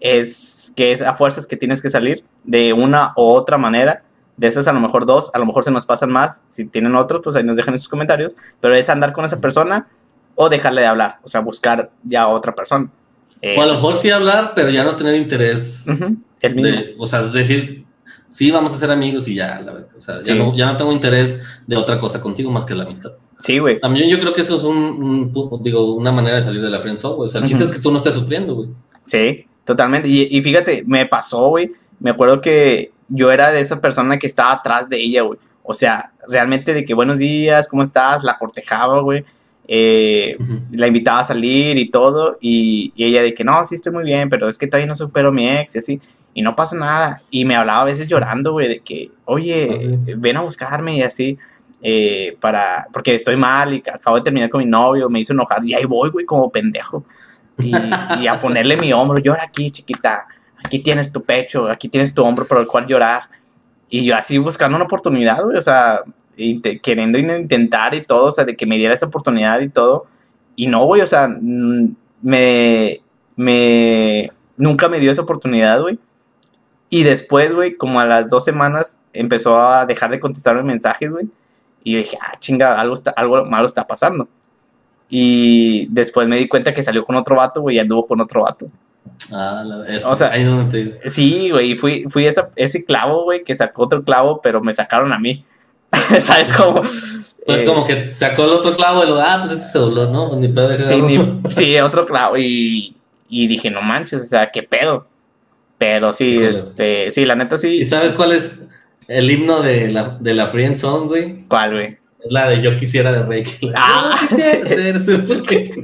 es 0.00 0.72
que 0.76 0.92
es 0.92 1.02
a 1.02 1.14
fuerzas 1.14 1.46
que 1.46 1.56
tienes 1.56 1.80
que 1.80 1.90
salir 1.90 2.24
de 2.44 2.72
una 2.72 3.12
u 3.16 3.22
otra 3.22 3.58
manera. 3.58 4.02
De 4.36 4.46
esas 4.46 4.68
a 4.68 4.72
lo 4.72 4.80
mejor 4.80 5.06
dos, 5.06 5.30
a 5.32 5.38
lo 5.38 5.46
mejor 5.46 5.64
se 5.64 5.70
nos 5.70 5.86
pasan 5.86 6.12
más. 6.12 6.44
Si 6.48 6.66
tienen 6.66 6.94
otros, 6.94 7.22
pues 7.24 7.34
ahí 7.36 7.42
nos 7.42 7.56
dejan 7.56 7.72
en 7.72 7.80
sus 7.80 7.88
comentarios. 7.88 8.36
Pero 8.60 8.74
es 8.74 8.88
andar 8.90 9.12
con 9.12 9.24
esa 9.24 9.40
persona 9.40 9.88
o 10.34 10.50
dejarle 10.50 10.82
de 10.82 10.86
hablar, 10.86 11.18
o 11.22 11.28
sea, 11.28 11.40
buscar 11.40 11.90
ya 12.04 12.22
a 12.22 12.28
otra 12.28 12.54
persona. 12.54 12.90
Eh, 13.42 13.56
O 13.58 13.62
a 13.62 13.66
lo 13.66 13.74
mejor 13.74 13.96
sí 13.96 14.10
hablar, 14.10 14.52
pero 14.54 14.70
ya 14.70 14.84
no 14.84 14.96
tener 14.96 15.14
interés 15.16 15.86
de, 16.40 16.94
o 16.98 17.06
sea, 17.06 17.22
decir, 17.22 17.84
sí, 18.28 18.50
vamos 18.50 18.74
a 18.74 18.78
ser 18.78 18.90
amigos 18.90 19.28
y 19.28 19.34
ya, 19.34 19.60
la 19.60 19.72
verdad. 19.72 19.88
O 19.96 20.00
sea, 20.00 20.22
ya, 20.22 20.34
no, 20.34 20.56
ya 20.56 20.66
no 20.66 20.76
tengo 20.76 20.92
interés 20.92 21.42
de 21.66 21.76
otra 21.76 21.98
cosa 21.98 22.20
contigo 22.20 22.50
más 22.50 22.64
que 22.64 22.74
la 22.74 22.84
amistad. 22.84 23.12
Sí, 23.38 23.58
güey. 23.58 23.78
También 23.80 24.08
yo 24.08 24.18
creo 24.18 24.32
que 24.32 24.40
eso 24.40 24.56
es 24.56 24.64
un, 24.64 25.32
digo, 25.60 25.94
una 25.94 26.12
manera 26.12 26.36
de 26.36 26.42
salir 26.42 26.62
de 26.62 26.70
la 26.70 26.80
friendzone, 26.80 27.16
güey. 27.16 27.26
O 27.26 27.28
sea, 27.28 27.40
el 27.42 27.46
chiste 27.46 27.64
es 27.64 27.70
que 27.70 27.78
tú 27.78 27.90
no 27.90 27.98
estés 27.98 28.14
sufriendo, 28.14 28.54
güey. 28.54 28.68
Sí, 29.04 29.46
totalmente. 29.64 30.08
Y, 30.08 30.28
y 30.30 30.42
fíjate, 30.42 30.84
me 30.86 31.04
pasó, 31.06 31.48
güey. 31.48 31.72
Me 32.00 32.10
acuerdo 32.10 32.40
que 32.40 32.92
yo 33.08 33.30
era 33.30 33.52
de 33.52 33.60
esa 33.60 33.80
persona 33.80 34.18
que 34.18 34.26
estaba 34.26 34.52
atrás 34.52 34.88
de 34.88 34.98
ella, 35.02 35.22
güey. 35.22 35.38
O 35.62 35.74
sea, 35.74 36.12
realmente 36.28 36.72
de 36.72 36.84
que 36.84 36.94
buenos 36.94 37.18
días, 37.18 37.68
¿cómo 37.68 37.82
estás? 37.82 38.24
La 38.24 38.38
cortejaba, 38.38 39.00
güey. 39.00 39.24
Eh, 39.68 40.36
la 40.72 40.86
invitaba 40.86 41.20
a 41.20 41.24
salir 41.24 41.76
y 41.78 41.90
todo. 41.90 42.38
Y, 42.40 42.92
y 42.96 43.04
ella 43.04 43.22
de 43.22 43.34
que 43.34 43.44
no, 43.44 43.64
sí 43.64 43.74
estoy 43.74 43.92
muy 43.92 44.04
bien, 44.04 44.28
pero 44.28 44.48
es 44.48 44.56
que 44.58 44.66
todavía 44.66 44.86
no 44.86 44.94
supero 44.94 45.28
a 45.28 45.32
mi 45.32 45.48
ex 45.48 45.74
y 45.76 45.78
así. 45.78 46.00
Y 46.34 46.42
no 46.42 46.54
pasa 46.54 46.76
nada. 46.76 47.22
Y 47.30 47.44
me 47.44 47.56
hablaba 47.56 47.82
a 47.82 47.84
veces 47.86 48.06
llorando, 48.08 48.52
güey, 48.52 48.68
de 48.68 48.80
que, 48.80 49.10
oye, 49.24 49.70
Ah, 49.72 49.78
sí. 49.80 50.14
ven 50.16 50.36
a 50.36 50.42
buscarme 50.42 50.96
y 50.96 51.02
así. 51.02 51.38
eh, 51.82 52.36
para, 52.40 52.86
porque 52.92 53.14
estoy 53.14 53.36
mal 53.36 53.74
y 53.74 53.82
acabo 53.92 54.16
de 54.16 54.22
terminar 54.22 54.48
con 54.50 54.58
mi 54.60 54.66
novio, 54.66 55.08
me 55.10 55.20
hizo 55.20 55.32
enojar. 55.32 55.64
Y 55.64 55.74
ahí 55.74 55.84
voy, 55.84 56.10
güey, 56.10 56.24
como 56.26 56.50
pendejo. 56.50 57.04
Y, 57.58 57.72
y 58.20 58.26
a 58.26 58.38
ponerle 58.40 58.76
mi 58.76 58.92
hombro, 58.92 59.18
llora 59.18 59.44
aquí, 59.44 59.70
chiquita. 59.70 60.26
Aquí 60.64 60.80
tienes 60.80 61.12
tu 61.12 61.22
pecho, 61.22 61.70
aquí 61.70 61.88
tienes 61.88 62.12
tu 62.14 62.22
hombro 62.22 62.44
por 62.46 62.58
el 62.60 62.66
cual 62.66 62.86
llorar. 62.86 63.22
Y 63.88 64.04
yo 64.04 64.16
así 64.16 64.36
buscando 64.38 64.76
una 64.76 64.84
oportunidad, 64.86 65.42
güey, 65.44 65.56
o 65.56 65.60
sea, 65.62 66.00
queriendo 66.82 67.18
in- 67.18 67.30
intentar 67.30 67.94
y 67.94 68.04
todo, 68.04 68.26
o 68.26 68.30
sea, 68.32 68.44
de 68.44 68.56
que 68.56 68.66
me 68.66 68.76
diera 68.76 68.94
esa 68.94 69.06
oportunidad 69.06 69.60
y 69.60 69.68
todo. 69.68 70.06
Y 70.54 70.66
no, 70.66 70.84
güey, 70.86 71.02
o 71.02 71.06
sea, 71.06 71.28
mm, 71.28 71.94
me, 72.22 73.00
me, 73.36 74.28
nunca 74.56 74.88
me 74.88 75.00
dio 75.00 75.10
esa 75.10 75.22
oportunidad, 75.22 75.80
güey. 75.80 75.98
Y 76.88 77.02
después, 77.02 77.52
güey, 77.52 77.76
como 77.76 78.00
a 78.00 78.04
las 78.04 78.28
dos 78.28 78.44
semanas, 78.44 78.98
empezó 79.12 79.58
a 79.58 79.84
dejar 79.86 80.10
de 80.10 80.20
contestarme 80.20 80.62
mensajes, 80.62 81.10
güey. 81.10 81.26
Y 81.82 81.92
yo 81.92 81.98
dije, 81.98 82.18
ah, 82.20 82.34
chinga, 82.38 82.78
algo, 82.80 82.94
está, 82.94 83.10
algo 83.12 83.44
malo 83.44 83.66
está 83.66 83.86
pasando. 83.86 84.28
Y 85.08 85.86
después 85.90 86.26
me 86.28 86.36
di 86.36 86.48
cuenta 86.48 86.74
que 86.74 86.82
salió 86.82 87.04
con 87.04 87.16
otro 87.16 87.36
vato, 87.36 87.60
güey, 87.60 87.76
y 87.76 87.78
anduvo 87.78 88.06
con 88.06 88.20
otro 88.20 88.42
vato. 88.42 88.68
Ah, 89.32 89.62
la- 89.64 89.86
es, 89.88 90.04
O 90.04 90.16
sea, 90.16 90.32
ahí 90.32 90.42
donde 90.44 90.98
te... 91.02 91.10
Sí, 91.10 91.50
güey, 91.50 91.74
fui, 91.76 92.04
fui 92.08 92.26
esa- 92.26 92.50
ese 92.56 92.84
clavo, 92.84 93.24
güey, 93.24 93.44
que 93.44 93.54
sacó 93.54 93.84
otro 93.84 94.02
clavo, 94.02 94.40
pero 94.42 94.60
me 94.60 94.74
sacaron 94.74 95.12
a 95.12 95.18
mí. 95.18 95.44
¿Sabes 96.20 96.52
cómo? 96.52 96.82
Eh, 97.48 97.64
como 97.64 97.84
que 97.86 98.12
sacó 98.12 98.44
el 98.44 98.50
otro 98.50 98.74
clavo 98.76 99.04
y 99.04 99.06
lo, 99.08 99.20
ah, 99.20 99.36
pues 99.40 99.52
este 99.52 99.64
se 99.66 99.78
dobló, 99.78 100.10
¿no? 100.10 100.28
Pues 100.28 100.40
ni 100.40 100.48
pedo 100.48 100.68
de 100.68 100.84
sí, 100.84 101.00
ni- 101.00 101.16
sí, 101.50 101.78
otro 101.78 102.04
clavo. 102.04 102.36
Y, 102.36 102.96
y 103.28 103.46
dije, 103.46 103.70
no 103.70 103.82
manches, 103.82 104.22
o 104.22 104.24
sea, 104.24 104.50
qué 104.50 104.62
pedo. 104.64 105.06
Pero 105.78 106.12
sí, 106.12 106.42
este, 106.42 107.10
sí, 107.10 107.24
la 107.24 107.34
neta 107.36 107.58
sí. 107.58 107.78
¿Y 107.78 107.84
sabes 107.84 108.14
cuál 108.14 108.32
es 108.32 108.64
el 109.08 109.30
himno 109.30 109.62
de 109.62 109.88
la, 109.88 110.16
de 110.18 110.34
la 110.34 110.46
Friend 110.48 110.74
Zone, 110.74 111.06
güey? 111.06 111.44
¿Cuál, 111.46 111.72
güey? 111.72 111.98
Es 112.24 112.32
la 112.32 112.48
de 112.48 112.60
Yo 112.62 112.76
quisiera 112.76 113.12
de 113.12 113.22
Reiki. 113.22 113.70
Ah, 113.76 114.16
Yo 114.22 114.26
quisiera 114.26 114.66
sí. 114.66 114.74
ser 114.74 115.00
super 115.00 115.42
que- 115.42 115.80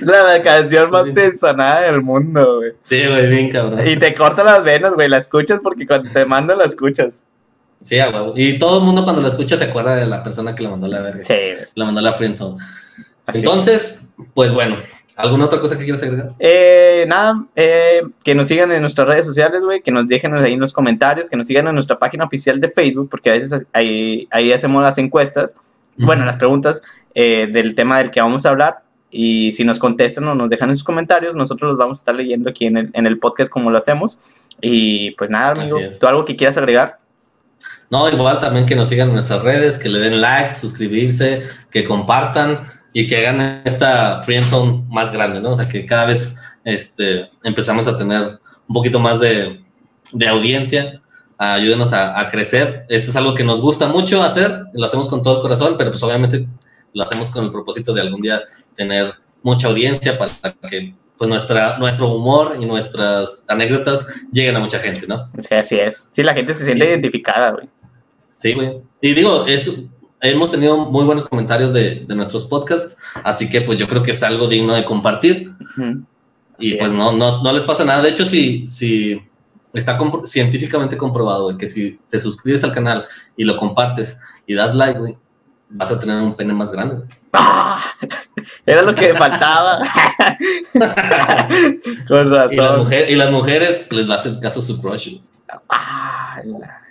La 0.00 0.40
canción 0.42 0.90
más 0.90 1.04
pensonada 1.14 1.82
del 1.82 2.00
mundo, 2.00 2.58
güey. 2.58 2.72
Sí, 2.88 3.06
güey, 3.06 3.28
bien 3.28 3.50
cabrón. 3.50 3.86
Y 3.86 3.96
te 3.96 4.14
corta 4.14 4.42
las 4.44 4.62
venas, 4.64 4.94
güey, 4.94 5.08
la 5.08 5.18
escuchas 5.18 5.60
porque 5.62 5.86
cuando 5.86 6.10
te 6.12 6.24
mandan 6.24 6.56
la 6.58 6.64
escuchas. 6.64 7.24
Sí, 7.82 7.98
a 7.98 8.10
huevo. 8.10 8.32
Y 8.36 8.58
todo 8.58 8.78
el 8.78 8.84
mundo 8.84 9.04
cuando 9.04 9.22
la 9.22 9.28
escucha 9.28 9.56
se 9.56 9.64
acuerda 9.64 9.96
de 9.96 10.06
la 10.06 10.22
persona 10.22 10.54
que 10.54 10.62
la 10.62 10.70
mandó 10.70 10.88
la 10.88 11.00
verga. 11.00 11.24
Sí. 11.24 11.34
La 11.74 11.84
mandó 11.84 12.00
la 12.00 12.12
Friend 12.12 12.34
Zone. 12.34 12.62
así. 13.26 13.38
Entonces, 13.38 14.08
pues 14.34 14.52
bueno, 14.52 14.76
¿alguna 15.16 15.46
otra 15.46 15.60
cosa 15.60 15.78
que 15.78 15.84
quieras 15.84 16.02
agregar? 16.02 16.32
Eh, 16.38 17.04
nada, 17.08 17.44
eh, 17.54 18.02
que 18.24 18.34
nos 18.34 18.48
sigan 18.48 18.72
en 18.72 18.80
nuestras 18.80 19.06
redes 19.06 19.26
sociales, 19.26 19.62
güey, 19.62 19.82
que 19.82 19.90
nos 19.90 20.06
dejen 20.08 20.34
ahí 20.34 20.54
en 20.54 20.60
los 20.60 20.72
comentarios, 20.72 21.30
que 21.30 21.36
nos 21.36 21.46
sigan 21.46 21.66
en 21.68 21.74
nuestra 21.74 21.98
página 21.98 22.24
oficial 22.24 22.60
de 22.60 22.68
Facebook, 22.68 23.08
porque 23.10 23.30
a 23.30 23.34
veces 23.34 23.66
ahí, 23.72 24.28
ahí 24.30 24.52
hacemos 24.52 24.82
las 24.82 24.98
encuestas, 24.98 25.56
bueno, 25.96 26.24
las 26.24 26.36
preguntas 26.36 26.82
eh, 27.14 27.48
del 27.50 27.74
tema 27.74 27.98
del 27.98 28.10
que 28.10 28.20
vamos 28.20 28.44
a 28.46 28.50
hablar. 28.50 28.82
Y 29.10 29.52
si 29.52 29.64
nos 29.64 29.78
contestan 29.78 30.28
o 30.28 30.34
nos 30.34 30.50
dejan 30.50 30.68
en 30.68 30.76
sus 30.76 30.84
comentarios, 30.84 31.34
nosotros 31.34 31.70
los 31.70 31.78
vamos 31.78 31.98
a 31.98 32.02
estar 32.02 32.14
leyendo 32.14 32.50
aquí 32.50 32.66
en 32.66 32.76
el, 32.76 32.90
en 32.92 33.06
el 33.06 33.18
podcast 33.18 33.50
como 33.50 33.70
lo 33.70 33.78
hacemos. 33.78 34.20
Y 34.60 35.12
pues 35.12 35.30
nada, 35.30 35.52
amigo. 35.52 35.78
¿tú 35.98 36.06
algo 36.06 36.24
que 36.24 36.36
quieras 36.36 36.58
agregar? 36.58 36.98
No, 37.90 38.08
igual 38.08 38.38
también 38.40 38.66
que 38.66 38.74
nos 38.76 38.88
sigan 38.88 39.08
en 39.08 39.14
nuestras 39.14 39.42
redes, 39.42 39.78
que 39.78 39.88
le 39.88 39.98
den 40.00 40.20
like, 40.20 40.52
suscribirse, 40.54 41.42
que 41.70 41.84
compartan 41.84 42.66
y 42.92 43.06
que 43.06 43.26
hagan 43.26 43.62
esta 43.64 44.20
Friendzone 44.22 44.84
más 44.88 45.10
grande, 45.12 45.40
¿no? 45.40 45.52
O 45.52 45.56
sea, 45.56 45.68
que 45.68 45.86
cada 45.86 46.04
vez 46.04 46.36
este, 46.64 47.26
empezamos 47.44 47.88
a 47.88 47.96
tener 47.96 48.22
un 48.66 48.74
poquito 48.74 49.00
más 49.00 49.20
de, 49.20 49.62
de 50.12 50.28
audiencia. 50.28 51.00
Ayúdenos 51.38 51.92
a, 51.92 52.18
a 52.18 52.28
crecer. 52.30 52.84
Esto 52.88 53.10
es 53.10 53.16
algo 53.16 53.34
que 53.34 53.44
nos 53.44 53.60
gusta 53.60 53.86
mucho 53.86 54.22
hacer, 54.22 54.64
lo 54.74 54.84
hacemos 54.84 55.08
con 55.08 55.22
todo 55.22 55.36
el 55.36 55.42
corazón, 55.42 55.76
pero 55.78 55.90
pues 55.90 56.02
obviamente 56.02 56.46
lo 56.92 57.02
hacemos 57.04 57.30
con 57.30 57.44
el 57.44 57.52
propósito 57.52 57.92
de 57.94 58.00
algún 58.00 58.20
día 58.20 58.42
tener 58.74 59.14
mucha 59.42 59.68
audiencia 59.68 60.18
para 60.18 60.32
que 60.68 60.94
pues 61.16 61.28
nuestra, 61.30 61.78
nuestro 61.78 62.08
humor 62.12 62.56
y 62.60 62.64
nuestras 62.64 63.44
anécdotas 63.48 64.08
lleguen 64.32 64.56
a 64.56 64.60
mucha 64.60 64.78
gente, 64.78 65.06
¿no? 65.06 65.30
Sí, 65.38 65.54
así 65.54 65.78
es. 65.78 66.08
Sí, 66.12 66.22
la 66.22 66.34
gente 66.34 66.54
se 66.54 66.64
siente 66.64 66.84
Sí. 66.84 66.90
identificada, 66.90 67.52
güey. 67.52 67.68
Sí, 68.40 68.52
güey. 68.54 68.80
Y 69.00 69.14
digo, 69.14 69.46
es, 69.46 69.72
hemos 70.20 70.50
tenido 70.50 70.76
muy 70.76 71.04
buenos 71.04 71.28
comentarios 71.28 71.72
de, 71.72 72.04
de 72.06 72.14
nuestros 72.14 72.44
podcasts, 72.46 72.96
así 73.24 73.48
que 73.50 73.60
pues 73.62 73.78
yo 73.78 73.88
creo 73.88 74.02
que 74.02 74.10
es 74.12 74.22
algo 74.22 74.46
digno 74.48 74.74
de 74.74 74.84
compartir 74.84 75.52
y 76.58 76.70
Así 76.72 76.76
pues 76.78 76.92
es. 76.92 76.98
no, 76.98 77.12
no, 77.12 77.42
no 77.42 77.52
les 77.52 77.62
pasa 77.62 77.84
nada. 77.84 78.02
De 78.02 78.10
hecho, 78.10 78.24
si, 78.24 78.68
si 78.68 79.20
está 79.72 79.96
compro- 79.98 80.26
científicamente 80.26 80.96
comprobado 80.96 81.44
güey, 81.44 81.56
que 81.56 81.66
si 81.66 82.00
te 82.08 82.18
suscribes 82.18 82.64
al 82.64 82.72
canal 82.72 83.06
y 83.36 83.44
lo 83.44 83.56
compartes 83.56 84.20
y 84.46 84.54
das 84.54 84.74
like, 84.74 84.98
güey, 84.98 85.16
vas 85.70 85.92
a 85.92 86.00
tener 86.00 86.16
un 86.20 86.34
pene 86.34 86.52
más 86.54 86.70
grande. 86.72 86.96
güey. 86.96 87.08
¡Ah! 87.32 87.82
Era 88.66 88.82
lo 88.82 88.94
que 88.94 89.14
faltaba. 89.14 89.80
Con 92.08 92.26
Y 92.26 92.30
las, 92.30 92.56
razón. 92.56 92.80
mujer- 92.80 93.10
y 93.10 93.14
las 93.16 93.30
mujeres 93.30 93.90
les 93.92 94.08
va 94.08 94.14
a 94.14 94.16
hacer 94.16 94.32
caso 94.40 94.60
a 94.60 94.62
su 94.62 94.80
crush. 94.80 95.18
Ah, 95.68 96.40
la- 96.44 96.82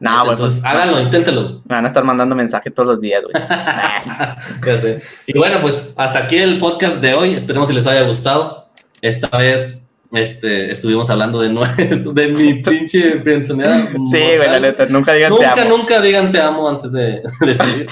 No, 0.00 0.20
güey, 0.20 0.30
Entonces, 0.32 0.60
pues 0.60 0.72
háganlo, 0.74 1.00
inténtelo. 1.00 1.62
me 1.66 1.74
van 1.76 1.84
a 1.84 1.88
estar 1.88 2.04
mandando 2.04 2.34
mensajes 2.34 2.74
todos 2.74 2.88
los 2.90 3.00
días, 3.00 3.22
güey. 3.22 3.34
Ya 4.66 4.78
sé. 4.78 5.00
Y 5.26 5.38
bueno, 5.38 5.58
pues 5.60 5.94
hasta 5.96 6.20
aquí 6.20 6.36
el 6.36 6.58
podcast 6.60 7.00
de 7.00 7.14
hoy. 7.14 7.34
Esperemos 7.34 7.68
que 7.68 7.74
les 7.74 7.86
haya 7.86 8.02
gustado. 8.02 8.68
Esta 9.00 9.28
vez 9.36 9.88
este, 10.12 10.70
estuvimos 10.70 11.08
hablando 11.10 11.40
de, 11.40 11.50
nuestro, 11.50 12.12
de 12.14 12.28
mi 12.28 12.54
pinche 12.62 13.20
friendzoneada 13.20 13.88
Sí, 14.10 14.18
güey, 14.18 14.38
la 14.48 14.60
neta, 14.60 14.86
nunca 14.86 15.12
digan 15.12 15.32
te 15.32 15.36
Nunca, 15.46 15.62
amo. 15.62 15.76
nunca 15.76 16.00
digan 16.00 16.30
te 16.30 16.40
amo 16.40 16.68
antes 16.68 16.92
de, 16.92 17.22
de 17.40 17.54
salir. 17.54 17.88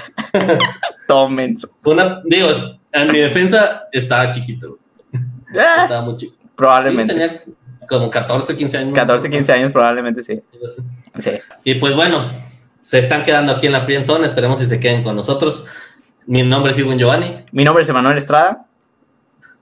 Tomen. 1.07 1.57
Una, 1.85 2.21
digo, 2.25 2.49
en 2.93 3.13
mi 3.13 3.19
defensa 3.19 3.89
estaba 3.93 4.31
chiquito. 4.31 4.79
güey. 5.13 5.25
Ah, 5.59 5.83
Estaba 5.85 6.03
muy 6.03 6.17
chiquito. 6.17 6.39
Sí, 6.43 6.49
probablemente. 6.57 7.13
tenía 7.13 7.43
como 7.89 8.11
14, 8.11 8.57
15 8.57 8.79
años. 8.79 8.95
14, 8.95 9.31
15 9.31 9.53
años, 9.53 9.73
probablemente 9.73 10.23
sí. 10.23 10.41
Sí. 11.19 11.31
Y 11.65 11.75
pues 11.75 11.95
bueno, 11.95 12.25
se 12.81 12.99
están 12.99 13.23
quedando 13.23 13.53
aquí 13.53 13.67
en 13.67 13.73
la 13.73 13.83
Friendzone. 13.83 14.27
Esperemos 14.27 14.59
si 14.59 14.67
se 14.67 14.81
queden 14.81 15.03
con 15.03 15.17
nosotros. 15.17 15.67
Mi 16.27 16.43
nombre 16.43 16.71
es 16.73 16.79
Irwin 16.79 16.99
Giovanni 16.99 17.45
Mi 17.51 17.65
nombre 17.65 17.83
es 17.83 17.89
Emanuel 17.89 18.17
Estrada. 18.17 18.67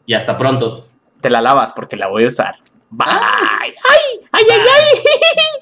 y 0.06 0.14
hasta 0.14 0.36
pronto. 0.36 0.86
Te 1.20 1.30
la 1.30 1.40
lavas 1.40 1.72
porque 1.72 1.96
la 1.96 2.08
voy 2.08 2.24
a 2.24 2.28
usar. 2.28 2.56
Bye. 2.90 3.06
¡Ay! 3.08 3.72
¡Ay, 4.32 4.44
ay, 4.50 4.60
ay! 4.60 5.00